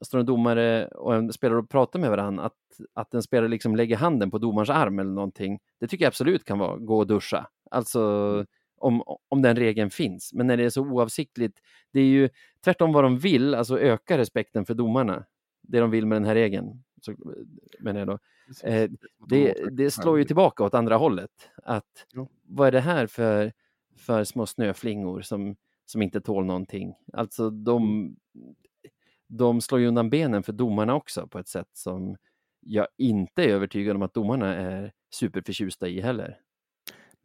står 0.00 0.18
en 0.18 0.26
domare 0.26 0.88
och 0.88 1.14
en 1.14 1.32
spelare 1.32 1.58
och 1.58 1.70
pratar 1.70 1.98
med 1.98 2.10
varandra, 2.10 2.44
att, 2.44 2.56
att 2.94 3.14
en 3.14 3.22
spelare 3.22 3.48
liksom 3.48 3.76
lägger 3.76 3.96
handen 3.96 4.30
på 4.30 4.38
domarens 4.38 4.70
arm 4.70 4.98
eller 4.98 5.10
någonting, 5.10 5.58
det 5.80 5.86
tycker 5.86 6.04
jag 6.04 6.10
absolut 6.10 6.44
kan 6.44 6.58
vara 6.58 6.76
gå 6.76 6.98
och 6.98 7.06
duscha. 7.06 7.46
Alltså 7.70 8.00
Mm. 8.00 8.46
Om, 8.80 9.02
om 9.28 9.42
den 9.42 9.56
regeln 9.56 9.90
finns. 9.90 10.32
Men 10.32 10.46
när 10.46 10.56
det 10.56 10.64
är 10.64 10.70
så 10.70 10.82
oavsiktligt, 10.82 11.58
det 11.92 12.00
är 12.00 12.04
ju 12.04 12.28
tvärtom 12.64 12.92
vad 12.92 13.04
de 13.04 13.18
vill, 13.18 13.54
alltså 13.54 13.78
öka 13.80 14.18
respekten 14.18 14.64
för 14.66 14.74
domarna. 14.74 15.24
Det 15.62 15.80
de 15.80 15.90
vill 15.90 16.06
med 16.06 16.16
den 16.16 16.24
här 16.24 16.34
regeln. 16.34 16.82
Så, 17.02 17.14
menar 17.80 18.00
jag 18.00 18.08
då. 18.08 18.18
Eh, 18.62 18.90
Det 19.28 19.54
Det, 19.70 19.90
slår 19.90 20.18
ju 20.18 20.24
tillbaka 20.24 20.64
åt 20.64 20.74
andra 20.74 20.96
hållet. 20.96 21.30
Att, 21.62 22.06
vad 22.42 22.68
är 22.68 22.72
det 22.72 22.80
här 22.80 23.06
för, 23.06 23.52
för 23.96 24.24
små 24.24 24.46
snöflingor 24.46 25.20
som, 25.20 25.56
som 25.86 26.02
inte 26.02 26.20
tål 26.20 26.44
någonting? 26.44 26.94
Alltså 27.12 27.50
de, 27.50 28.16
de 29.26 29.60
slår 29.60 29.80
ju 29.80 29.86
undan 29.86 30.10
benen 30.10 30.42
för 30.42 30.52
domarna 30.52 30.94
också 30.94 31.26
på 31.26 31.38
ett 31.38 31.48
sätt 31.48 31.70
som 31.72 32.16
jag 32.60 32.86
inte 32.96 33.44
är 33.44 33.48
övertygad 33.48 33.96
om 33.96 34.02
att 34.02 34.14
domarna 34.14 34.54
är 34.56 34.92
superförtjusta 35.10 35.88
i 35.88 36.00
heller. 36.00 36.38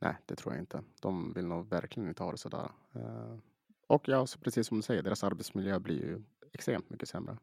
Nej, 0.03 0.17
det 0.25 0.35
tror 0.35 0.53
jag 0.53 0.61
inte. 0.61 0.83
De 1.01 1.33
vill 1.33 1.45
nog 1.47 1.69
verkligen 1.69 2.09
inte 2.09 2.23
ha 2.23 2.31
det 2.31 2.37
sådär. 2.37 2.71
Eh, 2.95 3.37
och 3.87 4.07
ja, 4.07 4.25
så 4.27 4.39
precis 4.39 4.67
som 4.67 4.77
du 4.77 4.81
säger, 4.83 5.03
deras 5.03 5.23
arbetsmiljö 5.23 5.79
blir 5.79 5.95
ju 6.05 6.23
extremt 6.53 6.89
mycket 6.89 7.09
sämre 7.09 7.37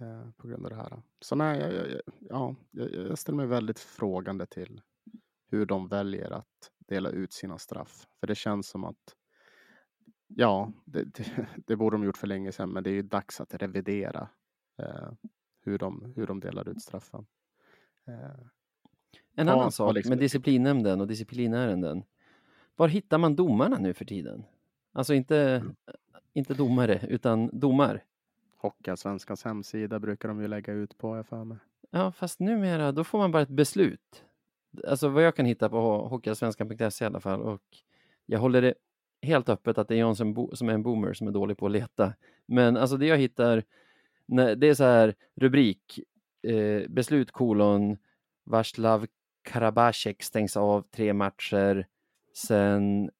eh, 0.00 0.30
på 0.36 0.48
grund 0.48 0.64
av 0.64 0.70
det 0.70 0.76
här. 0.76 1.02
Så 1.20 1.34
nej, 1.36 1.60
jag, 1.60 1.72
jag, 1.74 1.90
jag- 1.90 2.02
ja, 2.20 2.56
jag, 2.70 2.94
jag 2.94 3.18
ställer 3.18 3.36
mig 3.36 3.46
väldigt 3.46 3.78
frågande 3.78 4.46
till 4.46 4.80
hur 5.50 5.66
de 5.66 5.88
väljer 5.88 6.30
att 6.30 6.70
dela 6.78 7.10
ut 7.10 7.32
sina 7.32 7.58
straff. 7.58 8.06
För 8.20 8.26
det 8.26 8.34
känns 8.34 8.68
som 8.68 8.84
att 8.84 9.16
ja, 10.28 10.72
det, 10.84 11.04
det, 11.14 11.46
det 11.66 11.76
borde 11.76 11.94
de 11.96 12.04
gjort 12.04 12.16
för 12.16 12.26
länge 12.26 12.52
sedan, 12.52 12.70
men 12.70 12.84
det 12.84 12.90
är 12.90 12.94
ju 12.94 13.02
dags 13.02 13.40
att 13.40 13.54
revidera 13.54 14.28
eh, 14.78 15.12
hur, 15.60 15.78
de, 15.78 16.12
hur 16.16 16.26
de 16.26 16.40
delar 16.40 16.68
ut 16.68 16.82
straffen. 16.82 17.26
Eh, 18.08 18.46
en 19.34 19.46
Ja, 19.46 19.52
annan 19.52 19.72
sak 19.72 19.94
liksom- 19.94 20.10
med 20.10 20.18
disciplinnämnden 20.18 21.00
och 21.00 21.06
disciplinärenden. 21.06 22.02
Var 22.76 22.88
hittar 22.88 23.18
man 23.18 23.36
domarna 23.36 23.78
nu 23.78 23.94
för 23.94 24.04
tiden? 24.04 24.44
Alltså 24.92 25.14
inte, 25.14 25.36
Mm. 25.38 25.74
inte 26.32 26.54
domare, 26.54 27.00
utan 27.08 27.50
domar. 27.58 28.02
Hockeyallsvenskans 28.56 29.44
hemsida 29.44 29.98
brukar 29.98 30.28
de 30.28 30.40
ju 30.40 30.48
lägga 30.48 30.72
ut 30.72 30.98
på, 30.98 31.16
jag 31.16 31.26
för 31.26 31.44
mig. 31.44 31.58
Ja, 31.90 32.12
fast 32.12 32.40
numera, 32.40 32.92
då 32.92 33.04
får 33.04 33.18
man 33.18 33.32
bara 33.32 33.42
ett 33.42 33.48
beslut. 33.48 34.24
Alltså 34.88 35.08
vad 35.08 35.22
jag 35.22 35.36
kan 35.36 35.46
hitta 35.46 35.68
på 35.68 36.08
hockeyallsvenskan.se 36.08 37.04
i 37.04 37.06
alla 37.06 37.20
fall. 37.20 37.42
Och 37.42 37.62
jag 38.26 38.38
håller 38.38 38.62
det 38.62 38.74
helt 39.22 39.48
öppet 39.48 39.78
att 39.78 39.88
det 39.88 39.94
är 39.94 39.98
jag 39.98 40.16
som, 40.16 40.48
som 40.52 40.68
är 40.68 40.72
en 40.72 40.82
boomer 40.82 41.12
som 41.12 41.26
är 41.28 41.32
dålig 41.32 41.58
på 41.58 41.66
att 41.66 41.72
leta. 41.72 42.12
Men 42.46 42.76
alltså 42.76 42.96
det 42.96 43.06
jag 43.06 43.18
hittar, 43.18 43.62
det 44.56 44.66
är 44.68 44.74
så 44.74 44.84
här 44.84 45.14
rubrik, 45.34 46.00
eh, 46.42 46.88
beslut 46.88 47.30
kolon, 47.30 47.96
Varslav 48.44 49.06
Karabacek 49.42 50.22
stängs 50.22 50.56
av 50.56 50.82
tre 50.82 51.12
matcher, 51.12 51.86
sen 52.34 53.10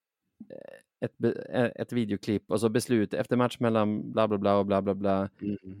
eh, 0.49 0.83
ett, 1.03 1.23
eh, 1.49 1.71
ett 1.75 1.93
videoklipp 1.93 2.51
och 2.51 2.59
så 2.59 2.69
beslut 2.69 3.13
efter 3.13 3.35
match 3.35 3.59
mellan 3.59 4.11
bla 4.11 4.27
bla 4.27 4.37
bla 4.37 4.57
och 4.57 4.65
bla 4.65 4.81
bla 4.81 4.95
bla 4.95 5.29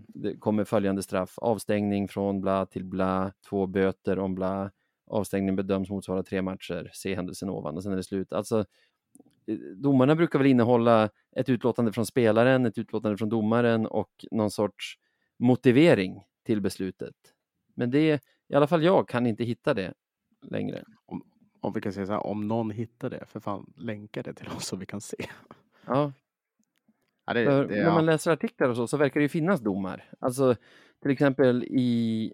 det 0.07 0.37
kommer 0.37 0.63
följande 0.63 1.03
straff. 1.03 1.33
Avstängning 1.37 2.07
från 2.07 2.41
bla 2.41 2.65
till 2.65 2.85
bla, 2.85 3.33
två 3.49 3.67
böter 3.67 4.19
om 4.19 4.35
bla. 4.35 4.71
Avstängning 5.07 5.55
bedöms 5.55 5.89
motsvara 5.89 6.23
tre 6.23 6.41
matcher. 6.41 6.89
Se 6.93 7.15
händelsen 7.15 7.49
ovan 7.49 7.75
och 7.75 7.83
sen 7.83 7.91
är 7.91 7.95
det 7.95 8.03
slut. 8.03 8.33
Alltså, 8.33 8.65
eh, 9.47 9.57
domarna 9.57 10.15
brukar 10.15 10.39
väl 10.39 10.47
innehålla 10.47 11.09
ett 11.35 11.49
utlåtande 11.49 11.93
från 11.93 12.05
spelaren, 12.05 12.65
ett 12.65 12.77
utlåtande 12.77 13.17
från 13.17 13.29
domaren 13.29 13.85
och 13.85 14.25
någon 14.31 14.51
sorts 14.51 14.97
motivering 15.39 16.23
till 16.45 16.61
beslutet. 16.61 17.15
Men 17.75 17.91
det, 17.91 18.23
i 18.49 18.55
alla 18.55 18.67
fall 18.67 18.83
jag 18.83 19.09
kan 19.09 19.27
inte 19.27 19.43
hitta 19.43 19.73
det 19.73 19.93
längre. 20.43 20.83
Om 21.59 21.73
vi 21.73 21.81
kan 21.81 21.93
säga 21.93 22.05
så 22.05 22.11
här, 22.11 22.25
om 22.25 22.47
någon 22.47 22.71
hittar 22.71 23.09
det, 23.09 23.25
för 23.27 23.39
fan 23.39 23.73
länka 23.75 24.23
det 24.23 24.33
till 24.33 24.47
oss 24.57 24.65
så 24.65 24.75
vi 24.75 24.85
kan 24.85 25.01
se. 25.01 25.25
Ja, 25.85 26.11
Ja, 27.25 27.33
det, 27.33 27.45
För 27.45 27.67
det, 27.67 27.75
när 27.75 27.91
man 27.91 28.05
ja. 28.05 28.11
läser 28.11 28.31
artiklar 28.31 28.69
och 28.69 28.75
så, 28.75 28.87
så 28.87 28.97
verkar 28.97 29.19
det 29.19 29.23
ju 29.23 29.29
finnas 29.29 29.61
domar. 29.61 30.09
Alltså 30.19 30.55
till 31.01 31.11
exempel 31.11 31.63
i, 31.63 32.33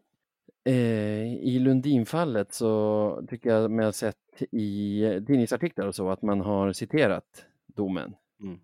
eh, 0.63 1.33
i 1.33 1.59
Lundinfallet 1.59 2.53
så 2.53 3.25
tycker 3.29 3.49
jag 3.49 3.71
mig 3.71 3.85
ha 3.85 3.91
sett 3.91 4.43
i 4.51 5.01
tidningsartiklar 5.27 5.87
och 5.87 5.95
så 5.95 6.09
att 6.09 6.21
man 6.21 6.41
har 6.41 6.73
citerat 6.73 7.45
domen. 7.67 8.15
Mm. 8.41 8.59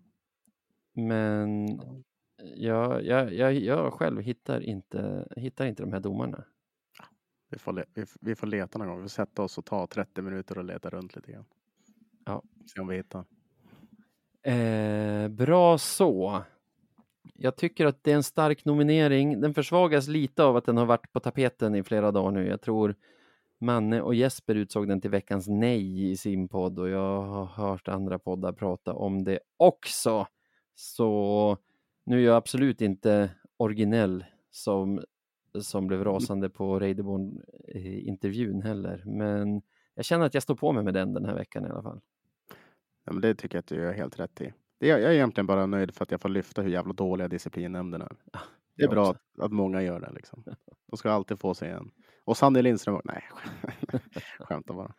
Men 0.92 1.80
jag, 2.54 3.04
jag, 3.04 3.34
jag, 3.34 3.54
jag 3.54 3.92
själv 3.92 4.20
hittar 4.20 4.60
inte, 4.60 5.28
hittar 5.36 5.66
inte 5.66 5.82
de 5.82 5.92
här 5.92 6.00
domarna. 6.00 6.44
Vi, 7.48 7.58
får 7.58 7.84
vi 8.20 8.34
får 8.34 8.46
leta 8.46 8.78
någon 8.78 8.88
gång. 8.88 8.96
Vi 8.96 9.02
får 9.02 9.08
sätta 9.08 9.42
oss 9.42 9.58
och 9.58 9.64
ta 9.64 9.86
30 9.86 10.22
minuter 10.22 10.58
och 10.58 10.64
leta 10.64 10.90
runt 10.90 11.16
lite 11.16 11.32
grann. 11.32 11.44
Ja. 12.24 12.42
Se 12.74 12.80
om 12.80 12.88
vi 12.88 12.96
hittar. 12.96 13.24
Eh, 14.42 15.28
bra 15.28 15.78
så. 15.78 16.42
Jag 17.34 17.56
tycker 17.56 17.86
att 17.86 18.04
det 18.04 18.12
är 18.12 18.16
en 18.16 18.22
stark 18.22 18.64
nominering. 18.64 19.40
Den 19.40 19.54
försvagas 19.54 20.08
lite 20.08 20.44
av 20.44 20.56
att 20.56 20.64
den 20.64 20.76
har 20.76 20.86
varit 20.86 21.12
på 21.12 21.20
tapeten 21.20 21.74
i 21.74 21.82
flera 21.82 22.12
dagar 22.12 22.30
nu. 22.30 22.46
Jag 22.46 22.60
tror 22.60 22.94
Manne 23.58 24.00
och 24.00 24.14
Jesper 24.14 24.54
utsåg 24.54 24.88
den 24.88 25.00
till 25.00 25.10
veckans 25.10 25.48
nej 25.48 26.10
i 26.10 26.16
sin 26.16 26.48
podd 26.48 26.78
och 26.78 26.88
jag 26.88 27.22
har 27.22 27.44
hört 27.46 27.88
andra 27.88 28.18
poddar 28.18 28.52
prata 28.52 28.92
om 28.92 29.24
det 29.24 29.38
också. 29.56 30.26
Så 30.74 31.58
nu 32.04 32.20
är 32.20 32.24
jag 32.24 32.36
absolut 32.36 32.80
inte 32.80 33.30
originell 33.56 34.24
som, 34.50 35.00
som 35.62 35.86
blev 35.86 36.04
rasande 36.04 36.48
på 36.50 36.78
Reideborn-intervjun 36.80 38.62
heller. 38.62 39.02
Men 39.06 39.62
jag 39.94 40.04
känner 40.04 40.26
att 40.26 40.34
jag 40.34 40.42
står 40.42 40.54
på 40.54 40.72
mig 40.72 40.84
med 40.84 40.94
den 40.94 41.14
den 41.14 41.24
här 41.24 41.34
veckan 41.34 41.66
i 41.66 41.68
alla 41.68 41.82
fall. 41.82 42.00
Ja, 43.04 43.12
men 43.12 43.20
det 43.20 43.34
tycker 43.34 43.56
jag 43.56 43.60
att 43.60 43.66
du 43.66 43.74
gör 43.76 43.92
helt 43.92 44.18
rätt 44.20 44.40
i. 44.40 44.52
Det, 44.78 44.86
jag 44.86 45.02
är 45.02 45.10
egentligen 45.10 45.46
bara 45.46 45.66
nöjd 45.66 45.94
för 45.94 46.02
att 46.02 46.10
jag 46.10 46.20
får 46.20 46.28
lyfta 46.28 46.62
hur 46.62 46.70
jävla 46.70 46.92
dåliga 46.92 47.28
disciplinnämnden 47.28 48.02
är. 48.02 48.16
Det 48.76 48.84
är 48.84 48.88
bra 48.88 49.10
att, 49.10 49.22
att 49.40 49.52
många 49.52 49.82
gör 49.82 50.00
det. 50.00 50.12
Liksom. 50.14 50.44
De 50.90 50.96
ska 50.96 51.10
alltid 51.10 51.40
få 51.40 51.54
sig 51.54 51.70
en. 51.70 51.90
Och 52.24 52.36
Sanny 52.36 52.62
Lindström, 52.62 53.00
nej, 53.04 53.24
skämtar 54.38 54.74
bara. 54.74 54.94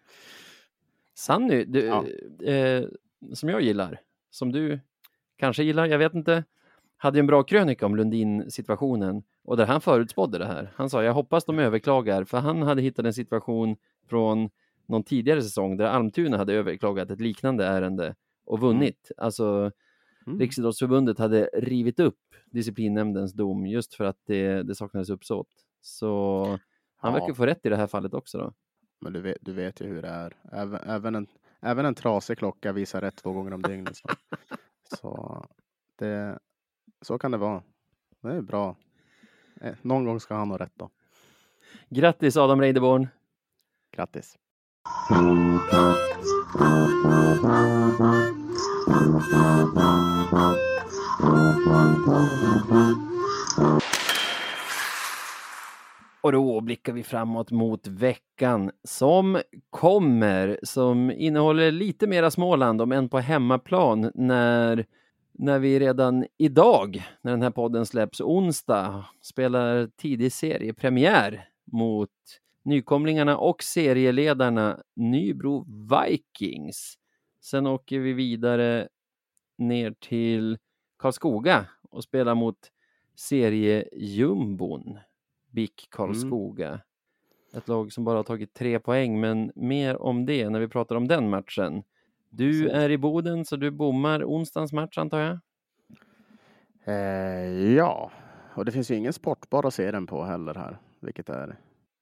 Sanny, 1.14 1.66
du, 1.66 1.80
Ja. 1.86 2.06
eh, 2.48 2.86
som 3.34 3.50
jag 3.50 3.62
gillar, 3.62 4.02
som 4.30 4.52
du 4.52 4.80
kanske 5.36 5.64
gillar, 5.64 5.86
jag 5.86 6.00
vet 6.00 6.14
inte, 6.14 6.44
hade 6.98 7.20
en 7.20 7.28
bra 7.28 7.44
krönika 7.44 7.86
om 7.86 7.96
Lundin-situationen 7.96 9.24
och 9.44 9.58
där 9.58 9.66
han 9.66 9.82
förutspådde 9.82 10.38
det 10.38 10.46
här. 10.46 10.72
Han 10.76 10.90
sa, 10.90 11.04
jag 11.04 11.14
hoppas 11.14 11.46
de 11.46 11.60
överklagar, 11.60 12.24
för 12.24 12.38
han 12.38 12.62
hade 12.62 12.82
hittat 12.82 13.06
en 13.06 13.14
situation 13.14 13.76
från 14.10 14.50
någon 14.88 15.04
tidigare 15.04 15.42
säsong 15.42 15.78
där 15.78 15.86
Almtuna 15.86 16.38
hade 16.38 16.54
överklagat 16.54 17.12
ett 17.12 17.22
liknande 17.22 17.66
ärende 17.66 18.16
och 18.46 18.60
vunnit. 18.60 19.12
Alltså, 19.18 19.72
Mm. 20.28 20.40
Riksidrottsförbundet 20.40 21.20
hade 21.20 21.50
rivit 21.54 22.00
upp 22.00 22.20
disciplinnämndens 22.46 23.34
dom 23.34 23.68
just 23.68 23.94
för 23.94 24.04
att 24.04 24.18
det, 24.26 24.64
det 24.64 24.76
saknades 24.76 25.10
uppsåt. 25.10 25.48
Så 25.82 26.44
han 26.98 27.14
Ja. 27.14 27.20
verkar 27.20 27.34
få 27.34 27.46
rätt 27.46 27.66
i 27.66 27.70
det 27.70 27.76
här 27.76 27.88
fallet 27.88 28.14
också 28.14 28.38
då. 28.38 28.54
Men 29.02 29.14
du 29.14 29.22
vet, 29.22 29.38
du 29.42 29.54
vet 29.54 29.82
ju 29.82 29.86
hur 29.86 30.02
det 30.02 30.08
är. 30.08 30.34
Även, 30.52 30.80
även, 30.90 31.16
en, 31.16 31.28
även 31.62 31.86
en 31.86 31.96
trasig 31.96 32.38
klocka 32.38 32.72
visar 32.74 33.02
rätt 33.02 33.16
två 33.16 33.32
gånger 33.32 33.54
om 33.54 33.62
dygnet. 33.62 33.96
Så, 33.98 34.08
så, 34.98 35.46
det, 35.96 36.40
så 37.02 37.18
kan 37.18 37.32
det 37.32 37.38
vara. 37.38 37.64
Det 38.22 38.30
är 38.30 38.42
bra. 38.42 38.76
Eh, 39.62 39.74
Någon 39.82 40.06
gång 40.06 40.20
ska 40.20 40.36
han 40.36 40.52
ha 40.52 40.58
rätt 40.58 40.74
då. 40.76 40.90
Grattis 41.90 42.38
Adam 42.38 42.62
Reideborn! 42.62 43.08
Grattis! 43.92 44.38
Och 56.22 56.32
då 56.32 56.62
blickar 56.62 56.94
vi 56.94 57.04
framåt 57.04 57.52
mot 57.52 57.88
veckan 57.88 58.72
som 58.84 59.42
kommer, 59.70 60.60
som 60.64 61.12
innehåller 61.12 61.72
lite 61.72 62.08
mera 62.08 62.32
Småland, 62.32 62.82
om 62.82 62.92
än 62.92 63.10
på 63.10 63.20
hemmaplan, 63.20 64.12
när, 64.16 64.86
när 65.38 65.60
vi 65.60 65.80
redan 65.80 66.26
idag, 66.38 67.04
när 67.22 67.32
den 67.32 67.42
här 67.42 67.52
podden 67.52 67.86
släpps 67.86 68.22
onsdag, 68.22 69.06
spelar 69.22 69.88
tidig 69.96 70.32
seriepremiär 70.32 71.50
mot 71.66 72.10
nykomlingarna 72.64 73.38
och 73.38 73.64
serieledarna 73.64 74.80
Nybro 74.96 75.66
Vikings. 75.90 76.98
Sen 77.42 77.68
åker 77.68 78.00
vi 78.00 78.14
vidare 78.14 78.88
ner 79.58 79.96
till 80.00 80.58
Karlskoga 80.98 81.66
och 81.90 82.04
spelar 82.04 82.36
mot 82.36 82.72
seriejumbon. 83.16 85.00
BIK 85.52 85.88
Karlskoga. 85.90 86.82
Ett 87.54 87.68
lag 87.68 87.94
som 87.94 88.04
bara 88.04 88.18
har 88.18 88.24
tagit 88.24 88.54
tre 88.54 88.80
poäng, 88.80 89.20
men 89.20 89.52
mer 89.56 90.02
om 90.02 90.26
det 90.26 90.50
när 90.50 90.60
vi 90.60 90.68
pratar 90.68 90.96
om 90.96 91.08
den 91.08 91.30
matchen. 91.30 91.84
Du 92.30 92.70
är 92.70 92.90
i 92.90 92.98
Boden, 92.98 93.46
så 93.46 93.56
du 93.56 93.72
bommar 93.72 94.24
onsdagens 94.24 94.74
match 94.74 94.98
antar 94.98 95.20
jag? 95.20 95.40
Eh, 96.84 97.74
ja, 97.76 98.12
och 98.56 98.66
det 98.66 98.72
finns 98.72 98.92
ju 98.92 98.96
ingen 98.96 99.14
sportbar 99.14 99.68
att 99.68 99.74
se 99.74 99.92
den 99.92 100.08
på 100.08 100.24
heller 100.24 100.56
här, 100.56 100.78
vilket 101.00 101.30
är, 101.30 101.60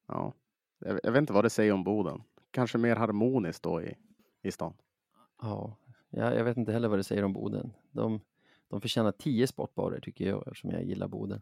ja, 0.07 0.34
jag, 0.80 0.99
jag 1.03 1.11
vet 1.11 1.19
inte 1.19 1.34
vad 1.34 1.45
det 1.45 1.49
säger 1.49 1.73
om 1.73 1.84
Boden. 1.84 2.23
Kanske 2.51 2.78
mer 2.78 2.95
harmoniskt 2.95 3.63
då 3.63 3.82
i, 3.82 3.95
i 4.41 4.51
stan. 4.51 4.73
Ja, 5.41 5.78
jag, 6.09 6.36
jag 6.36 6.43
vet 6.43 6.57
inte 6.57 6.71
heller 6.71 6.88
vad 6.88 6.99
det 6.99 7.03
säger 7.03 7.23
om 7.23 7.34
Boden. 7.34 7.73
De, 7.91 8.19
de 8.69 8.82
förtjänar 8.82 9.11
tio 9.11 9.47
sportbarer 9.47 9.99
tycker 9.99 10.28
jag, 10.28 10.47
eftersom 10.47 10.69
jag 10.69 10.84
gillar 10.84 11.07
Boden. 11.07 11.41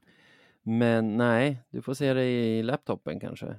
Men 0.62 1.18
nej, 1.18 1.64
du 1.70 1.82
får 1.82 1.94
se 1.94 2.14
det 2.14 2.26
i 2.26 2.64
laptopen 2.64 3.20
kanske. 3.20 3.56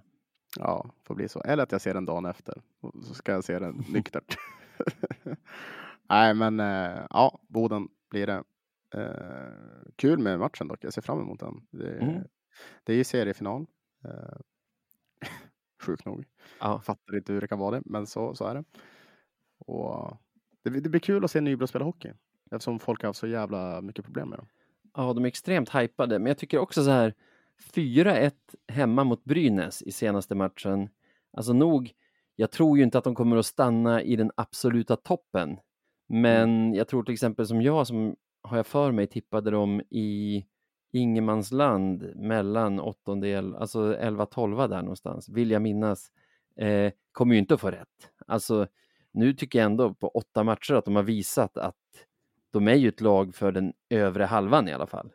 Ja, 0.58 0.90
får 1.04 1.14
bli 1.14 1.28
så. 1.28 1.40
Eller 1.40 1.62
att 1.62 1.72
jag 1.72 1.80
ser 1.80 1.94
den 1.94 2.04
dagen 2.04 2.26
efter. 2.26 2.62
Så 3.02 3.14
ska 3.14 3.32
jag 3.32 3.44
se 3.44 3.58
den 3.58 3.84
nyktert. 3.88 4.36
Nej, 6.08 6.34
men 6.34 6.60
eh, 6.60 7.06
ja, 7.10 7.40
Boden 7.48 7.88
blir 8.10 8.26
det. 8.26 8.44
Eh, 8.94 9.52
kul 9.96 10.18
med 10.18 10.38
matchen 10.38 10.68
dock. 10.68 10.84
Jag 10.84 10.92
ser 10.92 11.02
fram 11.02 11.20
emot 11.20 11.40
den. 11.40 11.66
Det, 11.70 11.98
Mm. 11.98 12.22
det 12.84 12.92
är 12.92 12.96
ju 12.96 13.04
seriefinal. 13.04 13.66
Eh, 14.04 14.36
sjukt 15.82 16.04
nog. 16.04 16.24
Ja, 16.60 16.80
Fattar 16.80 17.16
inte 17.16 17.32
hur 17.32 17.40
det 17.40 17.48
kan 17.48 17.58
vara 17.58 17.76
det, 17.76 17.82
men 17.86 18.06
så, 18.06 18.34
så 18.34 18.44
är 18.46 18.54
det. 18.54 18.64
Och 19.58 20.16
det, 20.62 20.70
det 20.70 20.88
blir 20.88 21.00
kul 21.00 21.24
att 21.24 21.30
se 21.30 21.40
Nybro 21.40 21.66
spela 21.66 21.84
hockey. 21.84 22.12
Eftersom 22.50 22.78
folk 22.78 23.02
har 23.02 23.08
haft 23.08 23.18
så 23.18 23.26
jävla 23.26 23.80
mycket 23.80 24.04
problem 24.04 24.28
med 24.28 24.38
dem. 24.38 24.46
ja, 24.96 25.12
de 25.12 25.24
är 25.24 25.28
extremt 25.28 25.74
hypade, 25.74 26.18
men 26.18 26.26
jag 26.26 26.38
tycker 26.38 26.58
också 26.58 26.84
så 26.84 26.90
här 26.90 27.14
4-1 27.74 28.32
hemma 28.68 29.04
mot 29.04 29.24
Brynäs 29.24 29.82
i 29.82 29.92
senaste 29.92 30.34
matchen. 30.34 30.88
Alltså 31.32 31.52
nog, 31.52 31.92
jag 32.36 32.50
tror 32.50 32.78
ju 32.78 32.84
inte 32.84 32.98
att 32.98 33.04
de 33.04 33.14
kommer 33.14 33.36
att 33.36 33.46
stanna 33.46 34.02
i 34.02 34.16
den 34.16 34.30
absoluta 34.36 34.96
toppen. 34.96 35.58
Men 36.08 36.74
jag 36.74 36.88
tror 36.88 37.02
till 37.02 37.14
exempel 37.14 37.46
som 37.46 37.62
jag, 37.62 37.86
som 37.86 38.16
har 38.42 38.56
jag 38.56 38.66
för 38.66 38.92
mig 38.92 39.06
tippade 39.06 39.50
dem 39.50 39.80
i 39.90 40.44
ingenmansland 40.92 42.12
mellan 42.16 42.80
åttondel, 42.80 43.54
alltså 43.56 43.94
11-12 43.94 44.68
där 44.68 44.82
någonstans, 44.82 45.28
vill 45.28 45.50
jag 45.50 45.62
minnas, 45.62 46.12
eh, 46.56 46.92
kommer 47.12 47.34
ju 47.34 47.38
inte 47.38 47.54
att 47.54 47.60
få 47.60 47.70
rätt. 47.70 48.10
Alltså 48.26 48.66
nu 49.12 49.32
tycker 49.32 49.58
jag 49.58 49.66
ändå 49.66 49.94
på 49.94 50.08
åtta 50.08 50.44
matcher 50.44 50.74
att 50.74 50.84
de 50.84 50.96
har 50.96 51.02
visat 51.02 51.56
att 51.56 51.76
de 52.50 52.68
är 52.68 52.74
ju 52.74 52.88
ett 52.88 53.00
lag 53.00 53.34
för 53.34 53.52
den 53.52 53.72
övre 53.88 54.24
halvan 54.24 54.68
i 54.68 54.72
alla 54.72 54.86
fall. 54.86 55.12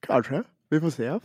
Kanske. 0.00 0.42
Vi 0.68 0.80
får 0.80 0.90
se. 0.90 1.18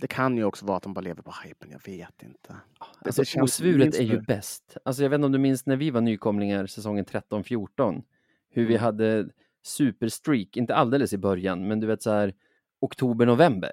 Det 0.00 0.06
kan 0.06 0.36
ju 0.36 0.44
också 0.44 0.66
vara 0.66 0.76
att 0.76 0.82
de 0.82 0.94
bara 0.94 1.00
lever 1.00 1.22
på 1.22 1.32
hypen. 1.44 1.70
Jag 1.70 1.80
vet 1.86 2.22
inte. 2.22 2.56
Det- 3.00 3.06
Alltså 3.06 3.22
det 3.38 3.42
osvuret 3.42 3.94
är 3.94 4.02
ju 4.02 4.20
bäst. 4.20 4.76
Alltså 4.84 5.02
jag 5.02 5.10
vet 5.10 5.14
inte 5.18 5.26
om 5.26 5.32
du 5.32 5.38
minns 5.38 5.66
när 5.66 5.76
vi 5.76 5.90
var 5.90 6.00
nykomlingar 6.00 6.66
säsongen 6.66 7.04
13-14, 7.04 8.02
hur 8.50 8.66
vi 8.66 8.74
Mm. 8.74 8.84
hade 8.84 9.28
superstreak, 9.64 10.56
inte 10.56 10.74
alldeles 10.74 11.12
i 11.12 11.18
början, 11.18 11.68
men 11.68 11.80
du 11.80 11.86
vet 11.86 12.02
så 12.02 12.10
här 12.10 12.34
oktober-november. 12.80 13.70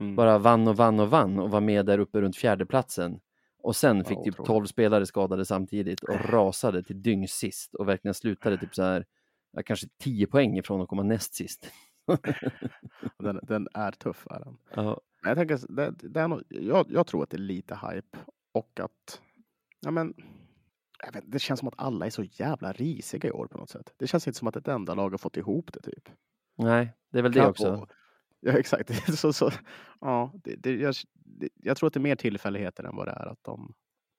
Mm. 0.00 0.16
Bara 0.16 0.38
vann 0.38 0.68
och 0.68 0.76
vann 0.76 1.00
och 1.00 1.10
vann 1.10 1.38
och 1.38 1.50
var 1.50 1.60
med 1.60 1.86
där 1.86 1.98
uppe 1.98 2.20
runt 2.20 2.36
fjärdeplatsen. 2.36 3.20
Och 3.62 3.76
sen 3.76 4.04
fick 4.04 4.18
typ 4.24 4.34
otroligt. 4.40 4.46
12 4.46 4.66
spelare 4.66 5.06
skadade 5.06 5.44
samtidigt 5.44 6.00
och 6.02 6.30
rasade 6.30 6.82
till 6.82 7.02
dyngsist 7.02 7.74
och 7.74 7.88
verkligen 7.88 8.14
slutade 8.14 8.58
typ 8.58 8.74
så 8.74 8.82
här, 8.82 9.06
ja, 9.52 9.62
kanske 9.62 9.86
10 9.98 10.26
poäng 10.26 10.58
ifrån 10.58 10.80
att 10.80 10.88
komma 10.88 11.02
näst 11.02 11.34
sist. 11.34 11.70
Den, 13.18 13.40
den 13.42 13.68
är 13.74 13.90
tuff. 13.92 14.26
Är 14.30 14.38
den. 14.40 14.56
Ja, 14.74 15.00
jag, 15.28 15.36
tänker, 15.36 15.72
det, 15.76 15.90
det 15.90 16.20
är 16.20 16.28
nog, 16.28 16.42
jag, 16.48 16.86
jag 16.90 17.06
tror 17.06 17.22
att 17.22 17.30
det 17.30 17.36
är 17.36 17.38
lite 17.38 17.74
hype 17.74 18.18
och 18.52 18.80
att 18.80 19.20
ja, 19.80 19.90
men, 19.90 20.14
vet, 21.12 21.24
det 21.32 21.38
känns 21.38 21.60
som 21.60 21.68
att 21.68 21.74
alla 21.78 22.06
är 22.06 22.10
så 22.10 22.22
jävla 22.24 22.72
risiga 22.72 23.28
i 23.28 23.32
år 23.32 23.46
på 23.46 23.58
något 23.58 23.70
sätt. 23.70 23.94
Det 23.96 24.06
känns 24.06 24.26
inte 24.26 24.38
som 24.38 24.48
att 24.48 24.56
ett 24.56 24.68
enda 24.68 24.94
lag 24.94 25.10
har 25.10 25.18
fått 25.18 25.36
ihop 25.36 25.72
det 25.72 25.80
typ. 25.80 26.08
nej, 26.58 26.94
det 27.12 27.18
är 27.18 27.22
väl 27.22 27.32
det 27.32 27.40
Kan- 27.40 27.50
också. 27.50 27.72
och- 27.74 27.90
Ja, 28.40 28.52
exakt. 28.52 28.90
så, 29.18 29.32
så, 29.32 29.50
ja, 30.00 30.32
det, 30.44 30.56
det, 30.56 30.74
jag, 30.76 30.94
det, 31.14 31.48
jag 31.54 31.76
tror 31.76 31.86
att 31.86 31.92
det 31.92 31.98
är 31.98 32.02
mer 32.02 32.16
tillfälligheter 32.16 32.84
än 32.84 32.96
vad 32.96 33.06
det 33.06 33.12
är 33.12 33.26
att 33.26 33.44
de 33.44 33.74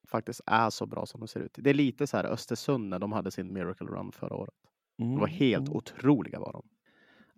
faktiskt 0.08 0.40
är 0.46 0.70
så 0.70 0.86
bra 0.86 1.06
som 1.06 1.20
de 1.20 1.28
ser 1.28 1.40
ut. 1.40 1.54
Det 1.58 1.70
är 1.70 1.74
lite 1.74 2.06
så 2.06 2.16
här 2.16 2.24
Östersund 2.24 2.88
när 2.88 2.98
de 2.98 3.12
hade 3.12 3.30
sin 3.30 3.52
Miracle 3.52 3.86
Run 3.86 4.12
förra 4.12 4.34
året. 4.36 4.54
De 4.98 5.18
var 5.18 5.26
helt 5.26 5.66
Mm. 5.68 5.76
otroliga 5.76 6.40
var 6.40 6.52
de. 6.52 6.68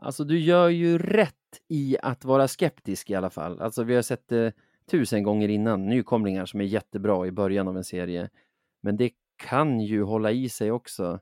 Alltså 0.03 0.25
du 0.25 0.39
gör 0.39 0.69
ju 0.69 0.99
rätt 0.99 1.35
i 1.69 1.97
att 2.03 2.25
vara 2.25 2.49
skeptisk 2.49 3.11
i 3.11 3.15
alla 3.15 3.31
fall. 3.31 3.61
Alltså 3.61 3.83
vi 3.83 3.95
har 3.95 4.03
sett 4.03 4.29
det 4.29 4.53
tusen 4.87 5.23
gånger 5.23 5.49
innan, 5.49 5.87
nykomlingar 5.87 6.47
som 6.47 6.61
är 6.61 6.65
jättebra 6.65 7.27
i 7.27 7.31
början 7.31 7.69
av 7.69 7.77
en 7.77 7.85
serie. 7.85 8.31
Men 8.81 8.97
det 8.97 9.11
kan 9.37 9.81
ju 9.81 10.03
hålla 10.03 10.31
i 10.33 10.49
sig 10.49 10.71
också. 10.71 11.21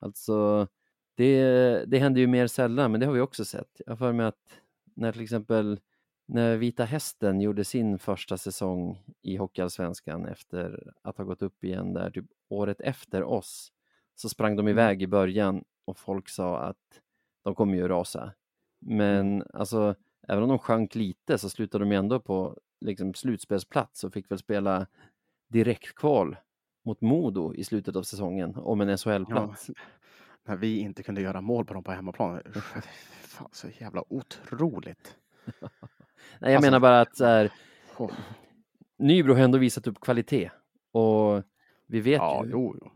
Alltså 0.00 0.68
det, 1.14 1.84
det 1.86 1.98
händer 1.98 2.20
ju 2.20 2.26
mer 2.26 2.46
sällan, 2.46 2.90
men 2.90 3.00
det 3.00 3.06
har 3.06 3.12
vi 3.12 3.20
också 3.20 3.44
sett. 3.44 3.80
Jag 3.86 3.92
har 3.92 3.96
för 3.96 4.12
mig 4.12 4.26
att 4.26 4.60
när 4.94 5.12
till 5.12 5.22
exempel 5.22 5.80
när 6.26 6.56
Vita 6.56 6.84
Hästen 6.84 7.40
gjorde 7.40 7.64
sin 7.64 7.98
första 7.98 8.38
säsong 8.38 8.98
i 9.22 9.36
Hockeyallsvenskan 9.36 10.26
efter 10.26 10.92
att 11.02 11.18
ha 11.18 11.24
gått 11.24 11.42
upp 11.42 11.64
igen 11.64 11.94
där 11.94 12.10
typ 12.10 12.26
året 12.48 12.80
efter 12.80 13.22
oss 13.22 13.72
så 14.14 14.28
sprang 14.28 14.56
de 14.56 14.68
iväg 14.68 15.02
i 15.02 15.06
början 15.06 15.64
och 15.84 15.98
folk 15.98 16.28
sa 16.28 16.58
att 16.58 17.00
de 17.48 17.54
kommer 17.54 17.74
ju 17.76 17.88
rasa. 17.88 18.32
Men 18.80 19.44
alltså, 19.52 19.94
även 20.28 20.42
om 20.42 20.48
de 20.48 20.58
sjönk 20.58 20.94
lite 20.94 21.38
så 21.38 21.50
slutade 21.50 21.84
de 21.84 21.92
ju 21.92 21.98
ändå 21.98 22.20
på 22.20 22.56
liksom, 22.80 23.14
slutspelsplats 23.14 24.04
och 24.04 24.12
fick 24.12 24.30
väl 24.30 24.38
spela 24.38 24.86
direktkval 25.48 26.36
mot 26.84 27.00
Modo 27.00 27.54
i 27.54 27.64
slutet 27.64 27.96
av 27.96 28.02
säsongen 28.02 28.56
om 28.56 28.80
en 28.80 28.98
SHL-plats. 28.98 29.70
När 30.44 30.56
vi 30.56 30.78
inte 30.78 31.02
kunde 31.02 31.20
göra 31.20 31.40
mål 31.40 31.64
på 31.64 31.74
dem 31.74 31.84
på 31.84 31.92
hemmaplan. 31.92 32.40
Fan, 33.22 33.48
så 33.52 33.68
jävla 33.78 34.04
otroligt. 34.08 35.16
Nej, 35.60 35.70
jag 36.40 36.54
Alltså- 36.54 36.66
menar 36.66 36.80
bara 36.80 37.00
att 37.00 37.16
så 37.16 37.24
här, 37.24 37.52
Oh. 37.98 38.10
Nybro 38.98 39.34
har 39.34 39.40
ändå 39.40 39.58
visat 39.58 39.86
upp 39.86 40.00
kvalitet 40.00 40.50
och 40.92 41.42
vi 41.86 42.00
vet 42.00 42.16
Ja, 42.16 42.44
ju, 42.44 42.50
jo, 42.50 42.76
jo. 42.80 42.90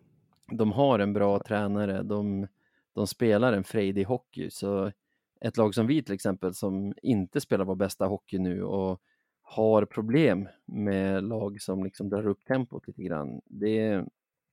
de 0.56 0.72
har 0.72 0.98
en 0.98 1.12
bra 1.12 1.38
tränare, 1.38 2.02
de, 2.02 2.48
de 2.94 3.06
spelar 3.06 3.52
en 3.52 3.64
frejdig 3.64 4.04
hockey, 4.04 4.50
så 4.50 4.92
ett 5.40 5.56
lag 5.56 5.74
som 5.74 5.86
vi 5.86 6.02
till 6.02 6.14
exempel 6.14 6.54
som 6.54 6.94
inte 7.02 7.40
spelar 7.40 7.64
vår 7.64 7.74
bästa 7.76 8.06
hockey 8.06 8.38
nu 8.38 8.62
och 8.62 9.00
har 9.42 9.84
problem 9.84 10.48
med 10.66 11.24
lag 11.24 11.60
som 11.62 11.84
liksom 11.84 12.08
drar 12.08 12.26
upp 12.26 12.44
tempot 12.44 12.86
lite 12.86 13.02
grann. 13.02 13.40
Det, 13.44 14.04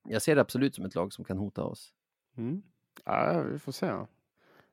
jag 0.09 0.21
ser 0.21 0.35
det 0.35 0.41
absolut 0.41 0.75
som 0.75 0.85
ett 0.85 0.95
lag 0.95 1.13
som 1.13 1.25
kan 1.25 1.37
hota 1.37 1.63
oss. 1.63 1.93
Mm. 2.37 2.61
Ja, 3.05 3.43
vi 3.51 3.59
får 3.59 3.71
se. 3.71 3.91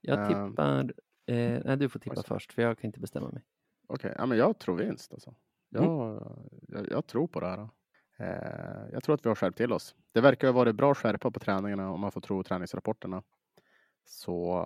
Jag 0.01 0.33
Ehm. 0.33 0.51
tippar, 0.51 0.95
eh, 1.27 1.61
nej 1.65 1.77
du 1.77 1.89
får 1.89 1.99
tippa 2.01 2.23
först 2.23 2.53
för 2.53 2.63
jag 2.63 2.79
kan 2.79 2.89
inte 2.89 3.01
bestämma 3.01 3.31
mig. 3.31 3.43
Okej, 3.87 4.15
ja, 4.19 4.27
men 4.27 4.39
jag 4.39 4.59
tror 4.59 4.77
vinst 4.77 5.13
alltså. 5.13 5.35
Jag, 5.69 5.85
Mm. 5.85 6.23
jag, 6.69 6.91
jag 6.91 7.07
tror 7.07 7.27
på 7.29 7.41
det 7.41 7.47
här. 7.47 7.69
Eh, 8.19 8.89
jag 8.93 9.03
tror 9.03 9.15
att 9.15 9.25
vi 9.25 9.29
har 9.29 9.35
skärpt 9.37 9.57
till 9.57 9.73
oss. 9.73 9.95
Det 10.13 10.21
verkar 10.21 10.49
ha 10.49 10.53
varit 10.55 10.75
bra 10.77 10.95
skärpa 10.95 11.31
på 11.31 11.41
träningarna 11.41 11.93
om 11.93 12.01
man 12.01 12.13
får 12.13 12.21
tro 12.21 12.43
träningsrapporterna. 12.43 13.23
Så 14.09 14.59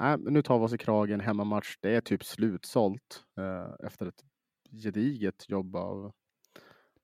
äh, 0.00 0.16
nu 0.18 0.42
tar 0.42 0.58
vi 0.58 0.64
oss 0.64 0.72
i 0.72 0.78
kragen. 0.78 1.20
Hemmamatch, 1.20 1.76
det 1.80 1.96
är 1.96 2.00
typ 2.00 2.24
slutsålt 2.24 3.24
eh, 3.38 3.86
efter 3.86 4.06
ett 4.06 4.24
gediget 4.70 5.48
jobb 5.48 5.76
av, 5.76 6.12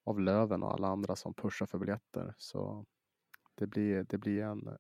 av 0.05 0.21
Löven 0.21 0.63
och 0.63 0.73
alla 0.75 0.89
andra 0.89 1.17
som 1.17 1.35
pushar 1.35 1.67
för 1.67 1.79
biljetter. 1.79 2.35
Så 2.37 2.87
det 3.55 3.67
blir, 3.67 4.05
det 4.09 4.19
blir 4.19 4.43
en, 4.43 4.77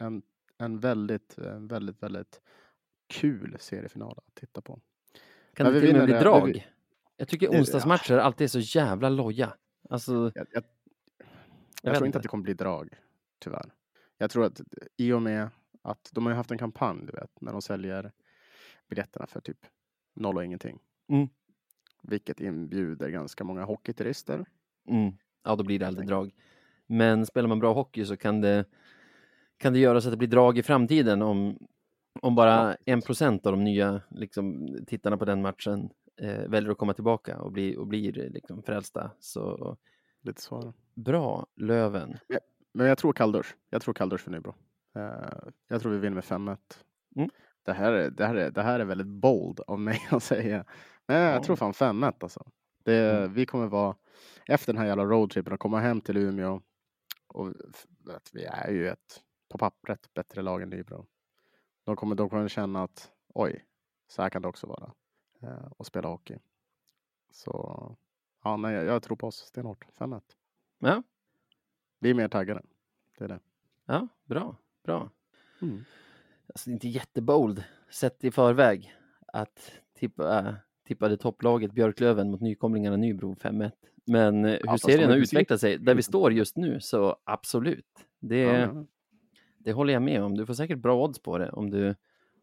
en, 0.00 0.22
en 0.58 0.80
väldigt, 0.80 1.38
en 1.38 1.66
väldigt, 1.68 2.02
väldigt 2.02 2.40
kul 3.08 3.56
seriefinal 3.60 4.18
att 4.26 4.34
titta 4.34 4.60
på. 4.60 4.80
Kan 5.54 5.64
Men 5.66 5.74
det 5.74 5.80
vi 5.80 5.86
till 5.86 5.96
och 5.96 5.98
med 6.00 6.04
bli 6.06 6.14
det. 6.14 6.20
drag? 6.20 6.46
Vi- 6.46 6.64
Jag 7.16 7.28
tycker 7.28 7.48
onsdagsmatcher 7.48 8.18
alltid 8.18 8.44
är 8.44 8.48
så 8.48 8.78
jävla 8.78 9.08
loja. 9.08 9.54
Alltså, 9.90 10.12
Jag, 10.34 10.34
jag, 10.34 10.46
jag, 10.52 10.64
Jag 11.82 11.94
tror 11.96 12.06
inte. 12.06 12.18
att 12.18 12.22
det 12.22 12.28
kommer 12.28 12.44
bli 12.44 12.54
drag, 12.54 12.88
tyvärr. 13.38 13.72
Jag 14.18 14.30
tror 14.30 14.44
att 14.44 14.60
i 14.96 15.12
och 15.12 15.22
med 15.22 15.48
att 15.82 16.10
de 16.12 16.26
har 16.26 16.32
haft 16.32 16.50
en 16.50 16.58
kampanj, 16.58 17.06
du 17.06 17.12
vet, 17.12 17.40
när 17.40 17.52
de 17.52 17.62
säljer 17.62 18.12
biljetterna 18.88 19.26
för 19.26 19.40
typ 19.40 19.58
noll 20.14 20.36
och 20.36 20.44
ingenting. 20.44 20.78
Mm. 21.08 21.28
Vilket 22.02 22.40
inbjuder 22.40 23.08
ganska 23.08 23.44
många 23.44 23.64
hockeyturister. 23.64 24.44
Mm. 24.88 25.12
Ja, 25.44 25.56
då 25.56 25.64
blir 25.64 25.78
det 25.78 25.86
aldrig 25.86 26.08
drag. 26.08 26.34
Men 26.86 27.26
spelar 27.26 27.48
man 27.48 27.58
bra 27.58 27.72
hockey 27.72 28.04
så 28.04 28.16
kan 28.16 28.40
det, 28.40 28.64
kan 29.56 29.72
det 29.72 29.78
göra 29.78 30.00
så 30.00 30.08
att 30.08 30.12
det 30.12 30.16
blir 30.16 30.28
drag 30.28 30.58
i 30.58 30.62
framtiden 30.62 31.22
om, 31.22 31.58
om 32.20 32.34
bara 32.34 32.76
en 32.84 33.02
procent 33.02 33.46
av 33.46 33.52
de 33.52 33.64
nya 33.64 34.00
liksom, 34.10 34.76
tittarna 34.86 35.16
på 35.16 35.24
den 35.24 35.42
matchen 35.42 35.90
eh, 36.20 36.48
väljer 36.48 36.70
att 36.70 36.78
komma 36.78 36.94
tillbaka 36.94 37.38
och, 37.38 37.52
bli, 37.52 37.76
och 37.76 37.86
blir 37.86 38.12
liksom, 38.12 38.62
frälsta. 38.62 39.10
Så 39.20 39.76
Lite 40.22 40.42
så. 40.42 40.74
bra, 40.94 41.46
Löven. 41.56 42.18
Men 42.72 42.86
jag 42.86 42.98
tror 42.98 43.12
kalldusch. 43.12 43.56
Jag 43.70 43.82
tror 43.82 43.94
kalldusch 43.94 44.20
för 44.20 44.30
Nybro. 44.30 44.54
Eh, 44.94 45.38
jag 45.68 45.80
tror 45.82 45.92
vi 45.92 45.98
vinner 45.98 46.14
med 46.14 46.24
5-1. 46.24 46.58
Mm. 47.16 47.30
Det, 47.62 47.72
här 47.72 47.92
är, 47.92 48.10
det, 48.10 48.26
här 48.26 48.34
är, 48.34 48.50
det 48.50 48.62
här 48.62 48.80
är 48.80 48.84
väldigt 48.84 49.06
bold 49.06 49.60
av 49.66 49.80
mig 49.80 50.00
att 50.10 50.22
säga. 50.22 50.64
Men 51.06 51.16
jag 51.20 51.34
Ja. 51.36 51.42
tror 51.42 51.56
fan 51.56 51.72
5-1 51.72 52.14
alltså. 52.20 52.50
Det, 52.84 53.10
Mm. 53.18 53.32
Vi 53.34 53.46
kommer 53.46 53.66
vara, 53.66 53.96
efter 54.46 54.72
den 54.72 54.80
här 54.80 54.88
jävla 54.88 55.04
roadtripen, 55.04 55.52
att 55.52 55.60
komma 55.60 55.80
hem 55.80 56.00
till 56.00 56.16
Umeå. 56.16 56.60
Och 57.26 57.48
att 58.16 58.30
vi 58.32 58.44
är 58.44 58.70
ju 58.70 58.88
ett, 58.88 59.22
på 59.48 59.58
pappret, 59.58 60.14
bättre 60.14 60.42
lag 60.42 60.62
än 60.62 60.70
Nybro. 60.70 61.06
De 61.84 61.96
kommer, 61.96 62.14
de 62.14 62.30
kommer 62.30 62.48
känna 62.48 62.82
att 62.82 63.12
oj, 63.34 63.64
så 64.08 64.22
här 64.22 64.30
kan 64.30 64.42
det 64.42 64.48
också 64.48 64.66
vara. 64.66 64.92
Eh, 65.42 65.66
och 65.76 65.86
spela 65.86 66.08
hockey. 66.08 66.38
Så 67.30 67.50
ja, 68.44 68.56
nej, 68.56 68.74
jag, 68.74 68.84
jag 68.84 69.02
tror 69.02 69.16
på 69.16 69.26
oss 69.26 69.36
stenhårt. 69.36 69.86
5-1. 69.98 70.22
Ja, 70.78 71.02
Vi 71.98 72.10
är 72.10 72.14
mer 72.14 72.28
taggade. 72.28 72.62
Det 73.18 73.24
är 73.24 73.28
det. 73.28 73.40
ja, 73.86 74.08
bra, 74.24 74.56
bra. 74.82 75.10
Mm. 75.62 75.84
Alltså, 76.46 76.70
det 76.70 76.72
är 76.72 76.74
inte 76.74 76.88
jättebold 76.88 77.64
sett 77.90 78.24
i 78.24 78.30
förväg 78.30 78.94
att 79.32 79.72
tippa, 79.98 80.38
äh, 80.38 80.54
tippade 80.86 81.16
topplaget 81.16 81.72
Björklöven 81.72 82.30
mot 82.30 82.40
nykomlingarna 82.40 82.96
Nybro 82.96 83.34
5-1. 83.34 83.72
Men 84.04 84.44
eh, 84.44 84.50
hur 84.50 84.66
fast 84.66 84.84
serien 84.84 85.10
har 85.10 85.16
utvecklat 85.16 85.60
sig, 85.60 85.78
där 85.78 85.94
vi 85.94 86.02
står 86.02 86.32
just 86.32 86.56
nu, 86.56 86.80
så 86.80 87.16
absolut. 87.24 88.06
Det, 88.20 88.40
Ja, 88.40 88.58
ja. 88.58 88.84
det 89.58 89.72
håller 89.72 89.92
jag 89.92 90.02
med 90.02 90.22
om. 90.22 90.36
Du 90.36 90.46
får 90.46 90.54
säkert 90.54 90.78
bra 90.78 91.04
odds 91.04 91.18
på 91.18 91.38
det 91.38 91.50
om 91.50 91.70
du, 91.70 91.94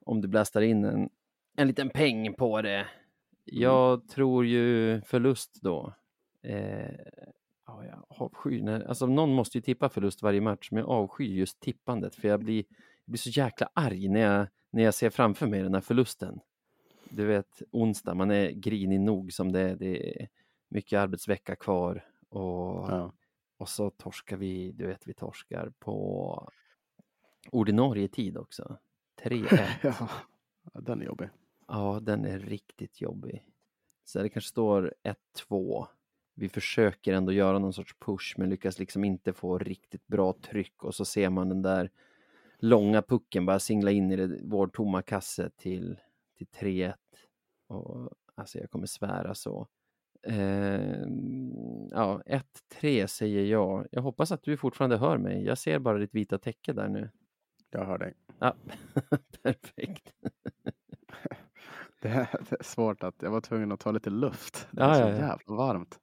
om 0.06 0.22
du 0.22 0.28
blastar 0.28 0.62
in 0.62 0.84
en, 0.84 1.10
en 1.58 1.68
liten 1.68 1.90
peng 1.90 2.34
på 2.34 2.62
det. 2.62 2.88
Jag 3.46 4.08
tror 4.08 4.46
ju 4.46 5.02
förlust 5.02 5.60
då. 5.62 5.94
Eh, 6.42 6.90
ja, 7.70 7.86
jag 7.86 8.06
avskyr 8.22 8.62
när, 8.64 8.82
alltså 8.82 9.06
någon 9.06 9.34
måste 9.34 9.58
ju 9.58 9.62
tippa 9.62 9.90
förlust 9.90 10.22
varje 10.22 10.42
match, 10.42 10.72
men 10.72 10.80
jag 10.80 10.90
avskyr 10.90 11.34
just 11.34 11.60
tippandet 11.60 12.16
för 12.16 12.28
jag 12.28 12.40
blir, 12.40 12.58
jag 13.06 13.12
blir 13.12 13.18
så 13.18 13.30
jäkla 13.30 13.70
arg 13.74 14.08
när 14.08 14.20
jag, 14.20 14.48
när 14.72 14.84
jag 14.84 14.94
ser 14.94 15.10
framför 15.10 15.48
mig 15.48 15.62
den 15.62 15.74
här 15.74 15.82
förlusten. 15.82 16.40
Du 17.10 17.26
vet, 17.26 17.62
onsdag, 17.72 18.14
man 18.14 18.32
är 18.32 18.52
grinig 18.52 19.00
nog 19.00 19.34
som 19.34 19.52
det 19.52 19.60
är. 19.60 19.76
Det 19.76 20.22
är 20.22 20.28
mycket 20.70 21.00
arbetsvecka 21.00 21.56
kvar 21.56 22.06
och 22.30 22.90
Ja. 22.90 23.14
och 23.58 23.70
så 23.70 23.90
torskar 23.90 24.38
vi, 24.38 24.72
du 24.72 24.88
vet, 24.88 25.08
vi 25.08 25.14
torskar 25.14 25.74
på 25.80 26.50
ordinarie 27.52 28.08
tid 28.08 28.38
också. 28.38 28.78
3-1. 29.24 29.70
ja, 30.74 30.80
den 30.82 31.02
är 31.02 31.06
jobbig. 31.06 31.30
Ja, 31.68 32.00
den 32.02 32.26
är 32.26 32.40
riktigt 32.40 33.02
jobbig. 33.02 33.44
Så 34.06 34.22
det 34.22 34.30
kanske 34.30 34.50
står 34.50 34.94
1-2. 35.50 35.88
Vi 36.40 36.50
försöker 36.50 37.14
ändå 37.14 37.32
göra 37.32 37.60
någon 37.60 37.74
sorts 37.74 37.96
push 38.00 38.36
men 38.38 38.50
lyckas 38.50 38.80
liksom 38.80 39.04
inte 39.04 39.34
få 39.34 39.58
riktigt 39.58 40.08
bra 40.08 40.34
tryck 40.34 40.84
och 40.84 40.96
så 40.96 41.06
ser 41.06 41.30
man 41.30 41.50
den 41.50 41.62
där 41.62 41.90
långa 42.60 43.02
pucken 43.02 43.46
bara 43.46 43.60
singla 43.60 43.92
in 43.92 44.12
i 44.12 44.16
det, 44.16 44.40
vår 44.44 44.68
tomma 44.68 45.02
kasse 45.02 45.50
till, 45.58 46.00
till 46.38 46.48
3-1. 46.48 46.94
Och 47.68 48.10
alltså 48.36 48.60
jag 48.60 48.70
kommer 48.72 48.86
svära 48.86 49.36
så. 49.36 49.68
Eh, 50.24 51.06
ja, 51.92 52.22
1-3 52.82 53.08
säger 53.08 53.46
jag. 53.46 53.88
Jag 53.92 54.02
hoppas 54.02 54.32
att 54.32 54.44
du 54.44 54.58
fortfarande 54.58 54.98
hör 54.98 55.18
mig. 55.18 55.44
Jag 55.46 55.58
ser 55.58 55.80
bara 55.80 55.98
ditt 55.98 56.16
vita 56.16 56.38
täcke 56.38 56.74
där 56.74 56.88
nu. 56.88 57.10
Jag 57.70 57.86
hör 57.86 57.98
dig. 57.98 58.14
Ja, 58.40 58.56
perfekt. 59.44 60.14
Det 62.02 62.08
är, 62.10 62.30
det 62.50 62.56
är 62.60 62.64
svårt 62.64 63.04
att, 63.04 63.16
jag 63.22 63.32
var 63.32 63.42
tvungen 63.42 63.72
att 63.72 63.80
ta 63.80 63.92
lite 63.92 64.10
luft. 64.10 64.68
Det 64.72 64.82
Ja, 64.82 64.90
är 64.90 64.94
så 64.94 65.02
ja, 65.02 65.10
ja. 65.10 65.16
jävla 65.16 65.56
varmt. 65.56 66.00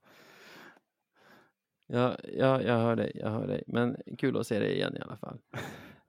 Ja, 1.87 2.16
ja, 2.37 2.62
jag 2.62 2.78
hör 2.78 2.97
dig, 2.97 3.12
jag 3.14 3.30
hör 3.30 3.47
dig. 3.47 3.62
Men 3.66 3.97
kul 4.18 4.37
att 4.37 4.47
se 4.47 4.59
dig 4.59 4.74
igen 4.74 4.97
i 4.97 5.01
alla 5.01 5.16
fall. 5.16 5.39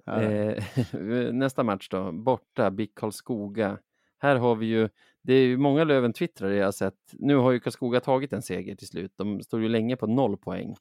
Ja, 0.10 0.22
Eh, 0.22 0.64
nästa 1.34 1.64
match 1.64 1.90
då, 1.90 2.12
borta, 2.12 2.72
BIK 2.72 2.96
Karlskoga. 2.96 3.80
Här 4.18 4.36
har 4.36 4.56
vi 4.56 4.66
ju, 4.66 4.90
det 5.22 5.34
är 5.34 5.46
ju 5.46 5.58
många 5.58 5.84
Löven-twittrare 5.84 6.56
jag 6.56 6.66
har 6.66 6.72
sett. 6.72 7.14
Nu 7.14 7.36
har 7.36 7.52
ju 7.52 7.60
Karlskoga 7.60 8.00
tagit 8.00 8.34
en 8.34 8.42
seger 8.42 8.76
till 8.76 8.88
slut. 8.88 9.14
De 9.16 9.42
stod 9.42 9.62
ju 9.62 9.70
länge 9.70 9.96
på 9.96 10.08
noll 10.08 10.38
poäng. 10.38 10.76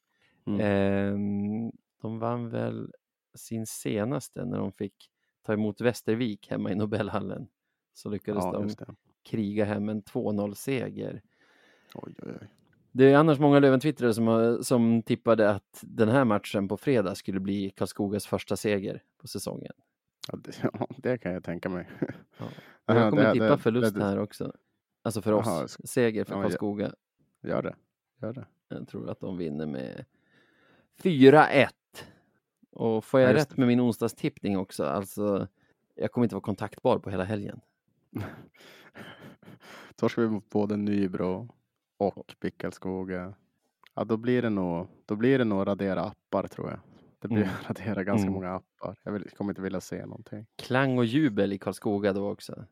Mm. 0.47 0.61
Ehm, 0.61 1.73
de 2.03 2.19
vann 2.19 2.49
väl 2.49 2.93
sin 3.35 3.67
senaste 3.67 4.45
när 4.45 4.59
de 4.59 4.73
fick 4.73 5.11
ta 5.43 5.53
emot 5.53 5.81
Västervik 5.81 6.51
hemma 6.51 6.73
i 6.73 6.75
Nobelhallen. 6.75 7.49
Så 7.93 8.09
lyckades 8.09 8.45
ja, 8.45 8.53
de 8.53 8.97
kriga 9.23 9.65
hem 9.65 9.89
en 9.89 10.03
2-0-seger. 10.03 11.23
Oj, 11.95 12.15
oj, 12.23 12.33
oj. 12.41 12.49
Det 12.97 13.05
är 13.13 13.17
annars 13.17 13.39
många 13.39 13.59
Löven-twittrare 13.61 14.15
som, 14.15 14.59
som 14.65 15.03
tippade 15.03 15.51
att 15.51 15.79
den 15.83 16.09
här 16.09 16.25
matchen 16.25 16.69
på 16.69 16.77
fredag 16.77 17.15
skulle 17.15 17.41
bli 17.41 17.71
Karlskogas 17.71 18.27
första 18.27 18.57
seger 18.57 19.03
på 19.21 19.29
säsongen. 19.29 19.73
Ja, 20.33 20.39
det, 20.45 20.53
ja, 20.73 20.87
det 20.97 21.19
kan 21.19 21.33
jag 21.33 21.45
tänka 21.45 21.69
mig. 21.69 21.89
Ja. 22.01 22.07
Och 22.85 22.93
Aha, 22.95 23.01
jag 23.01 23.11
kommer 23.11 23.23
det- 23.25 23.33
tippa 23.33 23.45
det- 23.49 23.59
förlust 23.59 23.95
det- 23.95 24.05
här 24.05 24.19
också. 24.19 24.53
Alltså 25.03 25.23
för 25.23 25.33
oss, 25.33 25.47
Jaha, 25.47 25.65
sk- 25.67 25.87
seger 25.87 26.25
för 26.25 26.35
ja. 26.35 26.43
Karlskoga. 26.43 26.93
Gör 27.43 27.63
det. 27.63 27.75
Gör 28.23 28.33
det. 28.33 28.47
Jag 28.69 28.89
tror 28.89 29.11
att 29.11 29.21
de 29.21 29.39
vinner 29.39 29.67
med 29.67 30.05
4-1. 31.03 31.69
Och 32.71 33.05
får 33.05 33.21
jag 33.21 33.31
Ja, 33.31 33.35
rätt 33.35 33.57
med 33.57 33.69
min 33.69 33.81
onsdagstippning 33.81 34.59
också, 34.59 34.85
alltså 34.85 35.49
jag 35.95 36.13
kommer 36.13 36.25
inte 36.25 36.35
vara 36.35 36.43
kontaktbar 36.43 36.99
på 36.99 37.11
hela 37.11 37.25
helgen. 37.25 37.61
Torskar 39.97 40.23
vi 40.23 40.29
mot 40.29 40.51
både 40.51 40.77
Nybro 40.77 41.49
och 41.97 42.35
Pickalskoga. 42.41 43.35
Ja, 43.95 44.05
då 44.05 44.17
blir 44.17 44.43
det 44.43 44.51
nog, 44.51 44.87
då 45.07 45.17
blir 45.17 45.39
det 45.39 45.45
nog 45.45 45.67
radera 45.67 46.03
appar 46.03 46.47
tror 46.47 46.71
jag. 46.71 46.79
Det 47.19 47.29
blir 47.29 47.43
Mm. 47.43 47.55
radera 47.69 48.05
ganska 48.05 48.23
Mm. 48.23 48.35
många 48.35 48.55
appar. 48.55 48.97
Jag 49.03 49.13
vill, 49.13 49.31
kommer 49.31 49.51
inte 49.51 49.63
vilja 49.63 49.81
se 49.81 50.07
någonting. 50.07 50.47
Klang 50.57 50.99
och 50.99 51.05
jubel 51.05 51.53
i 51.53 51.59
Karlskoga 51.59 52.13
då 52.13 52.31
också. 52.31 52.65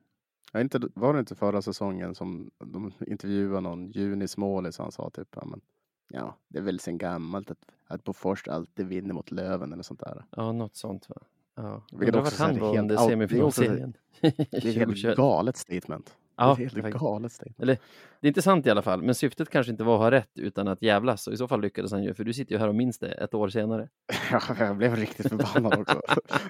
Jag 0.53 0.61
inte, 0.63 0.81
var 0.95 1.15
det 1.15 1.21
inte 1.21 1.35
förra 1.35 1.63
säsongen 1.63 2.15
som 2.15 2.51
de 2.59 2.93
intervjuade 3.07 3.61
någon 3.61 3.91
junismålis 3.91 4.79
han 4.79 4.93
sa 4.93 5.11
typ 5.11 5.29
ja, 5.37 5.45
men, 5.45 5.61
ja, 6.09 6.37
det 6.49 6.59
är 6.59 6.63
väl 6.63 6.81
sen 6.81 6.99
gammalt 6.99 7.51
att, 7.51 7.59
att 7.87 8.05
Bofors 8.05 8.49
alltid 8.49 8.87
vinner 8.87 9.15
mot 9.15 9.31
Löven 9.31 9.73
eller 9.73 9.83
sånt 9.83 10.01
där. 10.01 10.25
Ja, 10.31 10.53
något 10.53 10.77
sånt 10.77 11.09
va. 11.09 11.17
Ja. 11.55 11.83
Vilket 11.93 12.17
också 12.17 12.43
vart 12.43 12.51
han 12.51 12.61
var 12.61 12.79
under 12.79 12.97
semifinalserien. 12.97 13.95
Det 14.21 14.27
är 14.39 14.61
helt 14.63 14.75
2021. 14.75 15.17
galet 15.17 15.57
statement. 15.57 16.17
Ja, 16.37 16.47
det 16.47 16.51
är 16.53 16.57
helt 16.57 16.75
faktiskt- 16.75 16.99
galet. 17.01 17.43
Eller, 17.59 17.79
det 18.21 18.27
är 18.27 18.29
inte 18.29 18.43
sant 18.43 18.67
i 18.67 18.71
alla 18.71 18.83
fall, 18.83 19.03
men 19.03 19.15
syftet 19.15 19.51
kanske 19.51 19.73
inte 19.73 19.85
var 19.85 19.95
att 19.95 20.01
ha 20.01 20.11
rätt 20.11 20.39
utan 20.39 20.69
att 20.69 20.83
jävlas. 20.83 21.27
Och 21.27 21.33
i 21.33 21.37
så 21.37 21.49
fall 21.49 21.61
lyckades 21.61 21.93
han 21.93 22.03
ju, 22.05 22.15
för 22.15 22.25
du 22.25 22.33
sitter 22.33 22.53
ju 22.53 22.59
här 22.59 22.69
och 22.69 22.75
minns 22.75 22.99
det 22.99 23.09
ett 23.13 23.35
år 23.35 23.49
senare. 23.49 23.89
Ja, 24.31 24.41
jag 24.59 24.77
blev 24.77 24.97
riktigt 24.97 25.29
förbannad 25.29 25.81
också. 25.81 26.01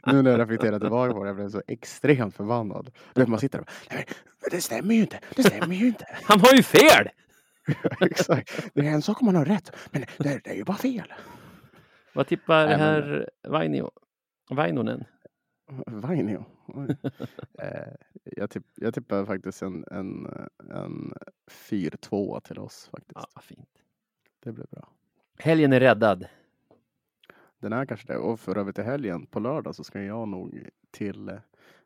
nu 0.06 0.22
när 0.22 0.30
jag 0.30 0.40
reflekterar 0.40 0.80
tillbaka 0.80 1.12
på 1.14 1.24
det, 1.24 1.28
jag 1.28 1.36
blev 1.36 1.48
så 1.48 1.62
extremt 1.66 2.34
förbannad. 2.36 2.90
Man 3.26 3.38
sitter 3.38 3.58
och 3.58 3.64
bara, 3.64 3.72
nej 3.96 4.04
men 4.40 4.48
det 4.50 4.60
stämmer 4.60 4.94
ju 4.94 5.00
inte, 5.00 5.20
det 5.36 5.42
stämmer 5.42 5.74
ju 5.74 5.86
inte. 5.86 6.04
Han 6.22 6.40
har 6.40 6.52
ju 6.54 6.62
fel! 6.62 7.08
Exakt. 8.00 8.68
Det 8.74 8.80
är 8.86 8.90
en 8.92 9.02
sak 9.02 9.20
om 9.22 9.26
man 9.26 9.36
har 9.36 9.44
rätt, 9.44 9.72
men 9.90 10.04
det, 10.18 10.40
det 10.44 10.50
är 10.50 10.54
ju 10.54 10.64
bara 10.64 10.76
fel. 10.76 11.12
Vad 12.14 12.26
tippar 12.26 12.66
Nej, 12.66 12.78
men- 12.78 12.80
herr 12.80 13.30
Vainio? 13.48 13.90
Vainonen? 14.50 15.04
Vainio. 15.86 16.44
Eh, 17.58 17.92
jag, 18.24 18.50
tipp, 18.50 18.66
jag 18.74 18.94
tippar 18.94 19.24
faktiskt 19.24 19.62
en, 19.62 19.84
en, 19.90 20.26
en 20.70 21.12
4-2 21.50 22.40
till 22.40 22.58
oss 22.58 22.88
faktiskt. 22.92 23.28
Ja, 23.34 23.40
fint. 23.40 23.68
Det 24.40 24.52
blir 24.52 24.66
bra. 24.70 24.88
Helgen 25.38 25.72
är 25.72 25.80
räddad. 25.80 26.26
Den 27.58 27.72
är 27.72 27.86
kanske 27.86 28.06
det. 28.06 28.18
Och 28.18 28.40
för 28.40 28.58
övrigt 28.58 28.74
till 28.76 28.84
helgen, 28.84 29.26
på 29.26 29.40
lördag, 29.40 29.74
så 29.74 29.84
ska 29.84 30.02
jag 30.02 30.28
nog 30.28 30.68
till... 30.90 31.40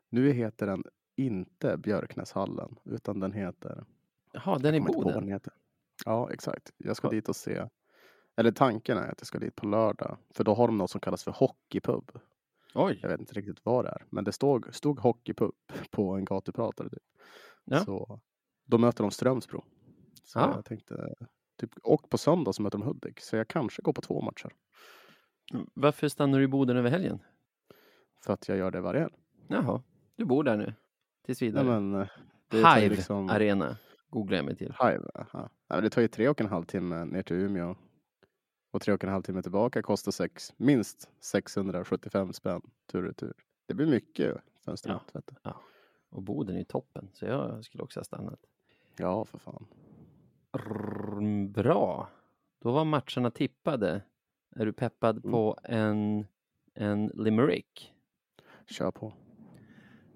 Nu 0.09 0.31
heter 0.31 0.67
den 0.67 0.83
inte 1.15 1.77
Björknäshallen, 1.77 2.75
utan 2.85 3.19
den 3.19 3.31
heter... 3.33 3.83
Jaha, 4.33 4.57
den 4.59 4.75
i 4.75 4.79
vad 4.79 4.93
Boden. 4.93 5.13
den 5.13 5.27
heter. 5.27 5.53
Ja, 6.05 6.31
exakt. 6.33 6.71
Jag 6.77 6.95
ska 6.97 7.07
Ja. 7.07 7.11
dit 7.11 7.29
och 7.29 7.35
se. 7.35 7.65
Eller 8.37 8.51
tanken 8.51 8.97
är 8.97 9.11
att 9.11 9.19
jag 9.19 9.27
ska 9.27 9.39
dit 9.39 9.55
på 9.55 9.65
lördag. 9.67 10.17
För 10.29 10.43
då 10.43 10.53
har 10.53 10.67
de 10.67 10.77
något 10.77 10.91
som 10.91 11.01
kallas 11.01 11.23
för 11.23 11.31
hockeypub. 11.31 12.19
Oj, 12.73 12.99
Jag 13.01 13.09
vet 13.09 13.19
inte 13.19 13.33
riktigt 13.33 13.65
vad 13.65 13.85
det 13.85 13.89
är. 13.89 14.05
Men 14.09 14.23
det 14.23 14.31
stod, 14.31 14.75
stod 14.75 14.99
hockeypub 14.99 15.51
på 15.91 16.15
en 16.15 16.25
gatupratare. 16.25 16.89
Typ. 16.89 17.03
Ja. 17.65 17.79
Så 17.79 18.19
då 18.65 18.77
möter 18.77 19.03
de 19.03 19.11
Strömsbro. 19.11 19.63
Så 20.23 20.39
Ah. 20.39 20.51
jag 20.55 20.65
tänkte... 20.65 21.13
Typ, 21.57 21.71
och 21.83 22.09
på 22.09 22.17
söndag 22.17 22.53
så 22.53 22.61
möter 22.61 22.77
de 22.77 22.87
Hudik. 22.87 23.19
Så 23.19 23.35
jag 23.35 23.47
kanske 23.47 23.81
går 23.81 23.93
på 23.93 24.01
två 24.01 24.21
matcher. 24.21 24.49
varför 25.73 26.07
stannar 26.07 26.37
du 26.39 26.43
i 26.43 26.47
Boden 26.47 26.77
över 26.77 26.89
helgen? 26.89 27.19
För 28.25 28.33
att 28.33 28.47
jag 28.49 28.57
gör 28.57 28.71
det 28.71 28.81
varje 28.81 28.99
helg. 29.01 29.13
Jaha, 29.47 29.83
du 30.15 30.25
bor 30.25 30.43
där 30.43 30.57
nu. 30.57 30.73
Tills 31.25 31.41
Ja, 31.41 31.45
vidare. 31.45 31.65
men, 31.81 31.95
eh, 32.01 32.07
Hive 32.75 32.89
liksom- 32.95 33.29
Arena 33.29 33.77
googlar 34.09 34.37
jag 34.37 34.45
mig 34.45 34.55
till. 34.55 34.73
Hive, 34.79 35.09
aha. 35.15 35.49
Ja, 35.67 35.81
det 35.81 35.89
tar 35.89 36.01
ju 36.01 36.07
tre 36.07 36.29
och 36.29 36.41
en 36.41 36.47
halv 36.47 36.63
timme 36.65 37.05
ner 37.05 37.21
till 37.23 37.35
Umeå. 37.35 37.75
Och 38.71 38.81
tre 38.81 38.93
och 38.93 39.03
en 39.03 39.09
halv 39.09 39.23
timme 39.23 39.41
tillbaka 39.41 39.81
kostar 39.81 40.11
sex, 40.11 40.53
minst 40.57 41.09
675 41.19 42.33
spänn 42.33 42.61
tur 42.91 42.99
och 42.99 43.05
retur. 43.07 43.33
Det 43.65 43.73
blir 43.73 43.87
mycket 43.87 44.37
student. 44.75 45.15
Vet 45.15 45.27
du. 45.27 45.51
Och 46.09 46.21
Boden 46.21 46.57
är 46.57 46.63
toppen, 46.63 47.09
så 47.13 47.25
jag 47.25 47.65
skulle 47.65 47.83
också 47.83 47.99
ha 47.99 48.03
stannat. 48.05 48.39
Ja, 48.97 49.25
för 49.25 49.37
fan. 49.37 49.67
Rrrr, 50.57 51.47
Bra. 51.47 52.09
Då 52.59 52.71
var 52.71 52.85
matcherna 52.85 53.31
tippade. 53.31 54.01
Är 54.55 54.65
du 54.65 54.73
peppad 54.73 55.17
Mm. 55.17 55.31
på 55.31 55.57
en, 55.63 56.25
en 56.73 57.07
limerick? 57.07 57.93
Kör 58.67 58.91
på. 58.91 59.13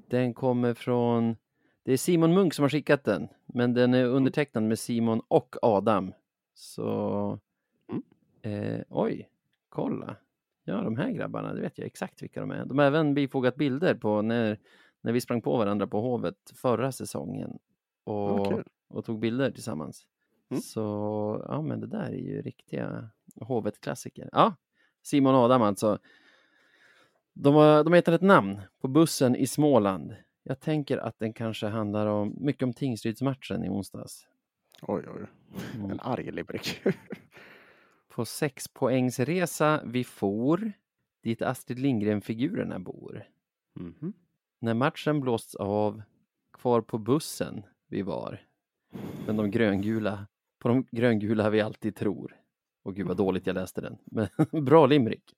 Den 0.08 0.34
kommer 0.34 0.74
från 0.74 1.36
Det 1.84 1.94
är 1.94 1.98
Simon 1.98 2.34
Munk 2.34 2.54
som 2.54 2.64
har 2.64 2.70
skickat 2.70 3.04
den, 3.04 3.28
men 3.46 3.74
den 3.74 3.94
är 3.94 4.06
undertecknad 4.06 4.64
med 4.64 4.80
Simon 4.80 5.22
och 5.28 5.56
Adam. 5.62 6.14
Så, 6.54 6.90
Mm. 7.28 7.40
Eh, 8.44 8.82
oj, 8.90 9.30
kolla. 9.70 10.16
Ja, 10.64 10.82
de 10.82 10.98
här 10.98 11.12
grabbarna, 11.12 11.54
det 11.54 11.62
vet 11.62 11.78
jag 11.78 11.88
exakt 11.88 12.24
vilka 12.24 12.40
de 12.40 12.52
är. 12.52 12.66
De 12.66 12.78
har 12.78 12.86
även 12.86 13.14
bifogat 13.14 13.56
bilder 13.56 13.96
på 13.96 14.22
när, 14.22 14.60
när 15.02 15.12
vi 15.12 15.22
sprang 15.22 15.42
på 15.42 15.58
varandra 15.58 15.88
på 15.88 16.02
Hovet 16.02 16.52
förra 16.56 16.92
säsongen 16.92 17.60
och, 18.04 18.52
kul. 18.52 18.64
och 18.88 19.06
tog 19.06 19.20
bilder 19.20 19.52
tillsammans. 19.52 20.08
Mm. 20.50 20.62
Så, 20.62 21.46
ja 21.48 21.62
men 21.62 21.80
det 21.80 21.88
där 21.88 22.06
är 22.06 22.18
ju 22.18 22.42
riktiga 22.42 23.10
Hovet-klassiker. 23.36 24.30
Ja, 24.32 24.56
Simon 25.02 25.36
och 25.36 25.42
Adam 25.42 25.62
alltså. 25.62 26.00
De 27.34 27.56
har, 27.56 27.84
de 27.84 27.94
har 27.94 27.96
hittat 27.96 28.14
ett 28.14 28.22
namn 28.22 28.62
på 28.82 28.88
bussen 28.88 29.36
i 29.36 29.48
Småland. 29.48 30.16
Jag 30.44 30.60
tänker 30.60 30.98
att 30.98 31.20
den 31.20 31.34
kanske 31.34 31.68
handlar 31.68 32.08
om, 32.08 32.36
mycket 32.40 32.64
om 32.64 32.74
Tingsrydsmatchen 32.74 33.64
i 33.64 33.70
onsdags. 33.70 34.28
Oj, 34.82 35.04
oj. 35.16 35.26
Mm. 35.76 35.92
En 35.92 36.00
arg 36.00 36.32
limerick. 36.32 36.82
På 38.16 38.26
sexpoängsresa 38.26 39.82
vi 39.86 40.04
for, 40.04 40.72
dit 41.24 41.42
Astrid 41.42 41.80
Lindgren-figurerna 41.80 42.80
bor. 42.80 43.24
Mhm. 43.74 44.14
När 44.60 44.74
matchen 44.74 45.20
blåsts 45.22 45.56
av, 45.56 46.02
kvar 46.54 46.82
på 46.82 46.98
bussen 46.98 47.64
vi 47.88 48.02
var. 48.02 48.42
Men 49.28 49.38
de 49.38 49.52
gröngula, 49.52 50.28
på 50.60 50.68
de 50.68 50.86
gröngula 50.92 51.50
vi 51.50 51.62
alltid 51.62 51.96
tror. 51.96 52.36
Och 52.84 52.96
gud 52.96 53.08
vad 53.08 53.18
dåligt 53.18 53.48
jag 53.48 53.54
läste 53.54 53.82
den. 53.82 53.98
Men 54.06 54.28
bra 54.66 54.86
limerick. 54.86 55.36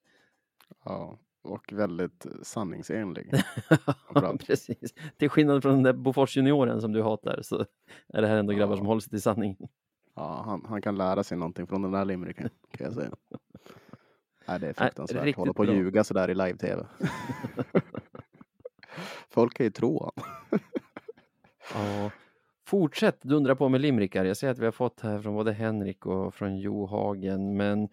Ja, 0.86 1.20
och 1.42 1.74
väldigt 1.74 2.26
sanningsenlig. 2.42 3.32
ja, 4.14 4.36
precis. 4.40 4.94
Till 5.18 5.30
skillnad 5.30 5.62
från 5.62 5.74
den 5.74 5.84
där 5.84 5.94
Bofors 5.94 6.38
junioren 6.38 6.82
som 6.82 6.92
du 6.92 7.02
hatar 7.02 7.42
så 7.42 7.66
är 8.08 8.22
det 8.22 8.28
här 8.28 8.38
ändå 8.38 8.54
grabbar 8.54 8.74
Ja. 8.74 8.78
som 8.78 8.86
håller 8.88 9.02
sig 9.02 9.10
till 9.10 9.22
sanningen. 9.22 9.68
Ja, 10.16 10.44
han, 10.46 10.66
han 10.70 10.82
kan 10.82 10.98
lära 10.98 11.24
sig 11.24 11.38
någonting 11.38 11.68
från 11.68 11.82
den 11.82 11.92
där 11.92 12.06
limericken 12.06 12.50
kan 12.72 12.86
jag 12.86 12.94
säga. 12.94 13.12
Nej, 14.48 14.60
det 14.60 14.64
är 14.66 14.68
Nej, 14.68 14.74
fruktansvärt. 14.74 15.24
riktigt 15.24 15.38
Hålla 15.38 15.54
på 15.54 15.64
och 15.64 15.76
ljuga 15.76 16.04
sådär 16.04 16.30
i 16.30 16.36
live-tv. 16.36 16.86
Folk 19.30 19.54
kan 19.54 19.66
ju 19.66 19.72
tro 19.72 20.04
han. 20.04 20.12
Ja. 21.74 22.12
Fortsätt 22.68 23.22
dundra 23.22 23.56
på 23.56 23.70
med 23.70 23.82
limerickar. 23.82 24.26
Jag 24.26 24.38
ser 24.38 24.50
att 24.50 24.60
vi 24.60 24.66
har 24.66 24.72
fått 24.72 25.02
här 25.02 25.20
från 25.20 25.34
både 25.34 25.54
Henrik 25.54 26.06
och 26.06 26.36
från 26.36 26.58
Jo 26.58 26.86
Hagen, 26.86 27.58
men 27.58 27.90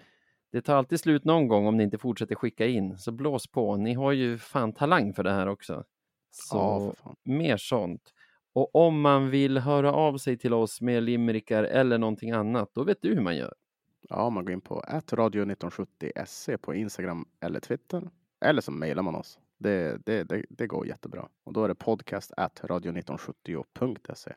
det 0.53 0.63
tar 0.63 0.77
alltid 0.77 1.01
slut 1.01 1.25
någon 1.25 1.49
gång 1.49 1.67
om 1.67 1.77
ni 1.77 1.83
inte 1.85 1.99
fortsätter 1.99 2.35
skicka 2.35 2.67
in. 2.67 2.99
Så 2.99 3.13
blås 3.13 3.47
på. 3.47 3.77
Ni 3.77 3.95
har 3.95 4.13
ju 4.13 4.39
fan 4.39 4.73
talang 4.73 5.13
för 5.13 5.23
det 5.23 5.33
här 5.33 5.47
också. 5.47 5.85
Så 6.31 6.57
Ja, 6.57 6.95
mer 7.25 7.57
sånt. 7.57 8.13
Och 8.55 8.75
om 8.75 9.01
man 9.01 9.31
vill 9.31 9.59
höra 9.59 9.93
av 9.93 10.19
sig 10.19 10.39
till 10.39 10.55
oss 10.55 10.81
med 10.81 11.03
limerickar 11.03 11.65
eller 11.65 11.99
någonting 11.99 12.31
annat, 12.31 12.71
då 12.75 12.85
vet 12.85 13.03
du 13.03 13.15
hur 13.15 13.21
man 13.21 13.37
gör. 13.37 13.55
Ja, 14.09 14.31
man 14.31 14.45
går 14.45 14.53
in 14.53 14.61
på 14.61 14.81
radio1970se 14.81 16.57
på 16.57 16.75
Instagram 16.75 17.29
eller 17.41 17.61
Twitter. 17.61 18.11
Eller 18.41 18.61
så 18.61 18.71
mejlar 18.71 19.03
man 19.03 19.15
oss. 19.15 19.39
Det, 19.59 20.07
det, 20.07 20.25
det, 20.25 20.45
det 20.51 20.67
går 20.67 20.87
jättebra. 20.87 21.29
Och 21.45 21.53
då 21.53 21.65
är 21.65 21.69
det 21.69 21.75
podcast 21.75 22.33
at 22.37 22.61
radio1970.se. 22.61 24.33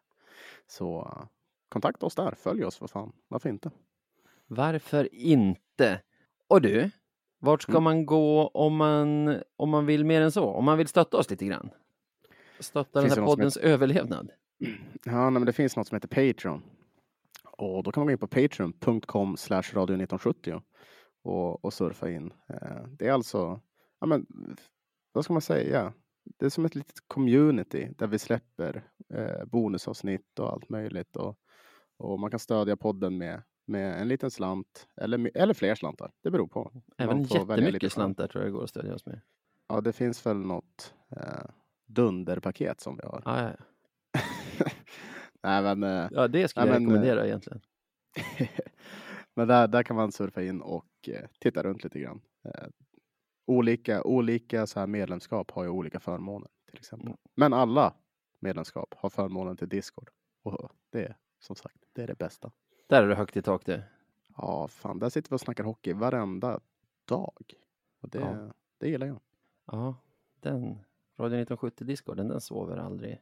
Så 0.67 1.01
uh, 1.01 1.25
kontakta 1.69 2.05
oss 2.05 2.15
där. 2.15 2.33
Följ 2.37 2.65
oss 2.65 2.77
för 2.77 2.87
fan. 2.87 3.11
Varför 3.27 3.49
inte? 3.49 3.71
Varför 4.47 5.15
inte? 5.15 6.01
Och 6.47 6.61
du, 6.61 6.89
vart 7.39 7.61
ska 7.61 7.71
Mm. 7.71 7.83
man 7.83 8.05
gå 8.05 8.47
om 8.47 8.75
man, 8.75 9.35
om 9.57 9.69
man 9.69 9.85
vill 9.85 10.05
mer 10.05 10.21
än 10.21 10.31
så? 10.31 10.45
Om 10.45 10.65
man 10.65 10.77
vill 10.77 10.87
stötta 10.87 11.17
oss 11.17 11.29
lite 11.29 11.45
grann? 11.45 11.69
Stötta 12.59 13.01
den 13.01 13.09
här 13.09 13.25
poddens 13.25 13.57
överlevnad? 13.57 14.31
Ja, 15.03 15.29
nej, 15.29 15.31
men 15.31 15.45
det 15.45 15.53
finns 15.53 15.75
något 15.75 15.87
som 15.87 15.95
heter 15.95 16.33
Patreon. 16.33 16.63
Och 17.57 17.83
då 17.83 17.91
kan 17.91 18.01
man 18.01 18.05
gå 18.07 18.11
in 18.11 18.17
på 18.17 18.27
patreon.com 18.27 19.37
slash 19.37 19.63
radio 19.73 19.83
1970 19.83 20.61
och, 21.23 21.65
och 21.65 21.73
surfa 21.73 22.09
in. 22.09 22.33
Eh, 22.49 22.87
Det 22.89 23.07
är 23.07 23.11
alltså, 23.11 23.61
ja 23.99 24.07
men, 24.07 24.25
vad 25.11 25.23
ska 25.23 25.33
man 25.33 25.41
säga? 25.41 25.93
Det 26.39 26.45
är 26.45 26.49
som 26.49 26.65
ett 26.65 26.75
litet 26.75 26.95
community 27.07 27.89
där 27.97 28.07
vi 28.07 28.19
släpper 28.19 28.83
eh, 29.13 29.45
bonusavsnitt 29.45 30.39
och 30.39 30.53
allt 30.53 30.69
möjligt. 30.69 31.15
Och, 31.15 31.37
och 31.97 32.19
man 32.19 32.29
kan 32.31 32.39
stödja 32.39 32.77
podden 32.77 33.17
med, 33.17 33.43
med 33.65 34.01
en 34.01 34.07
liten 34.07 34.31
slant 34.31 34.87
eller, 35.01 35.31
eller 35.37 35.53
fler 35.53 35.75
slantar. 35.75 36.11
Det 36.23 36.31
beror 36.31 36.47
på. 36.47 36.71
Även 36.97 37.23
jättemycket 37.23 37.91
slantar 37.91 38.27
tror 38.27 38.43
jag 38.43 38.51
det 38.53 38.55
går 38.57 38.63
att 38.63 38.69
stödja 38.69 38.95
oss 38.95 39.05
med. 39.05 39.21
Ja, 39.67 39.81
det 39.81 39.93
finns 39.93 40.25
väl 40.25 40.37
något 40.37 40.93
eh, 41.17 41.45
dunderpaket 41.85 42.81
som 42.81 42.97
vi 42.97 43.03
har. 43.07 43.21
Ja, 43.25 43.41
ja. 43.43 43.55
Nej, 45.43 45.61
men, 45.75 45.83
eh, 45.83 46.07
ja 46.11 46.27
det 46.27 46.47
skulle 46.47 46.65
Ja, 46.65 46.73
jag 46.73 46.81
men, 46.81 46.89
rekommendera 46.91 47.25
egentligen. 47.25 47.61
Men 49.37 49.47
där, 49.47 49.67
där 49.67 49.83
kan 49.83 49.95
man 49.95 50.11
surfa 50.11 50.43
in 50.43 50.61
och 50.61 50.87
eh, 51.07 51.25
titta 51.39 51.63
runt 51.63 51.83
lite 51.83 51.99
grann. 51.99 52.21
Eh, 52.45 52.67
olika 53.45 54.03
olika 54.03 54.67
så 54.67 54.79
här 54.79 54.87
medlemskap 54.87 55.51
har 55.51 55.63
ju 55.63 55.69
olika 55.69 55.99
förmåner 55.99 56.49
till 56.69 56.79
exempel. 56.79 57.07
Mm. 57.07 57.17
Men 57.35 57.53
alla 57.53 57.93
medlemskap 58.39 58.93
har 58.97 59.09
förmånen 59.09 59.57
till 59.57 59.69
Discord. 59.69 60.09
Och 60.43 60.71
det 60.89 61.03
är 61.05 61.17
som 61.39 61.55
sagt, 61.55 61.77
det 61.93 62.03
är 62.03 62.07
det 62.07 62.17
bästa. 62.17 62.51
Där 62.87 63.03
är 63.03 63.07
det 63.07 63.15
högt 63.15 63.37
i 63.37 63.41
tak 63.41 63.65
det. 63.65 63.83
Ja, 64.37 64.67
fan, 64.67 64.99
där 64.99 65.09
sitter 65.09 65.29
vi 65.29 65.35
och 65.35 65.41
snackar 65.41 65.63
hockey 65.63 65.93
varenda 65.93 66.59
dag. 67.05 67.53
Och 68.01 68.09
det, 68.09 68.19
Ja. 68.19 68.53
det 68.77 68.89
gillar 68.89 69.07
jag. 69.07 69.19
Ja, 69.65 69.95
den 70.39 70.79
Radio 71.17 71.39
1970 71.39 71.85
Discorden, 71.85 72.27
den 72.27 72.41
sover 72.41 72.77
aldrig. 72.77 73.21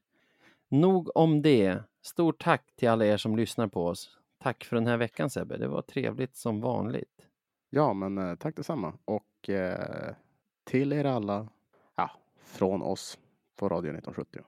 Nog 0.70 1.18
om 1.18 1.42
det. 1.42 1.80
Stort 2.02 2.44
tack 2.44 2.76
till 2.76 2.90
alla 2.90 3.06
er 3.06 3.18
som 3.18 3.36
lyssnar 3.36 3.68
på 3.68 3.88
oss. 3.88 4.18
Tack 4.38 4.64
för 4.64 4.76
den 4.76 4.88
här 4.88 4.98
veckan 4.98 5.30
Sebbe. 5.30 5.58
Det 5.58 5.68
var 5.68 5.82
trevligt 5.82 6.36
som 6.36 6.62
vanligt. 6.62 7.28
Ja, 7.70 7.94
men 7.94 8.18
eh, 8.18 8.36
tack 8.36 8.56
detsamma. 8.56 8.94
Och 9.06 9.50
eh, 9.50 10.16
till 10.64 10.94
er 10.94 11.06
alla, 11.06 11.48
ja, 11.96 12.12
från 12.44 12.82
oss 12.82 13.20
på 13.56 13.70
Radio 13.70 13.90
1970. 13.90 14.42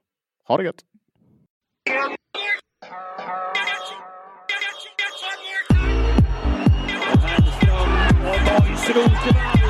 Ha 0.48 0.58
det 0.58 0.64
gött! 0.64 0.86
Hellström 8.46 9.12
och. 9.12 9.65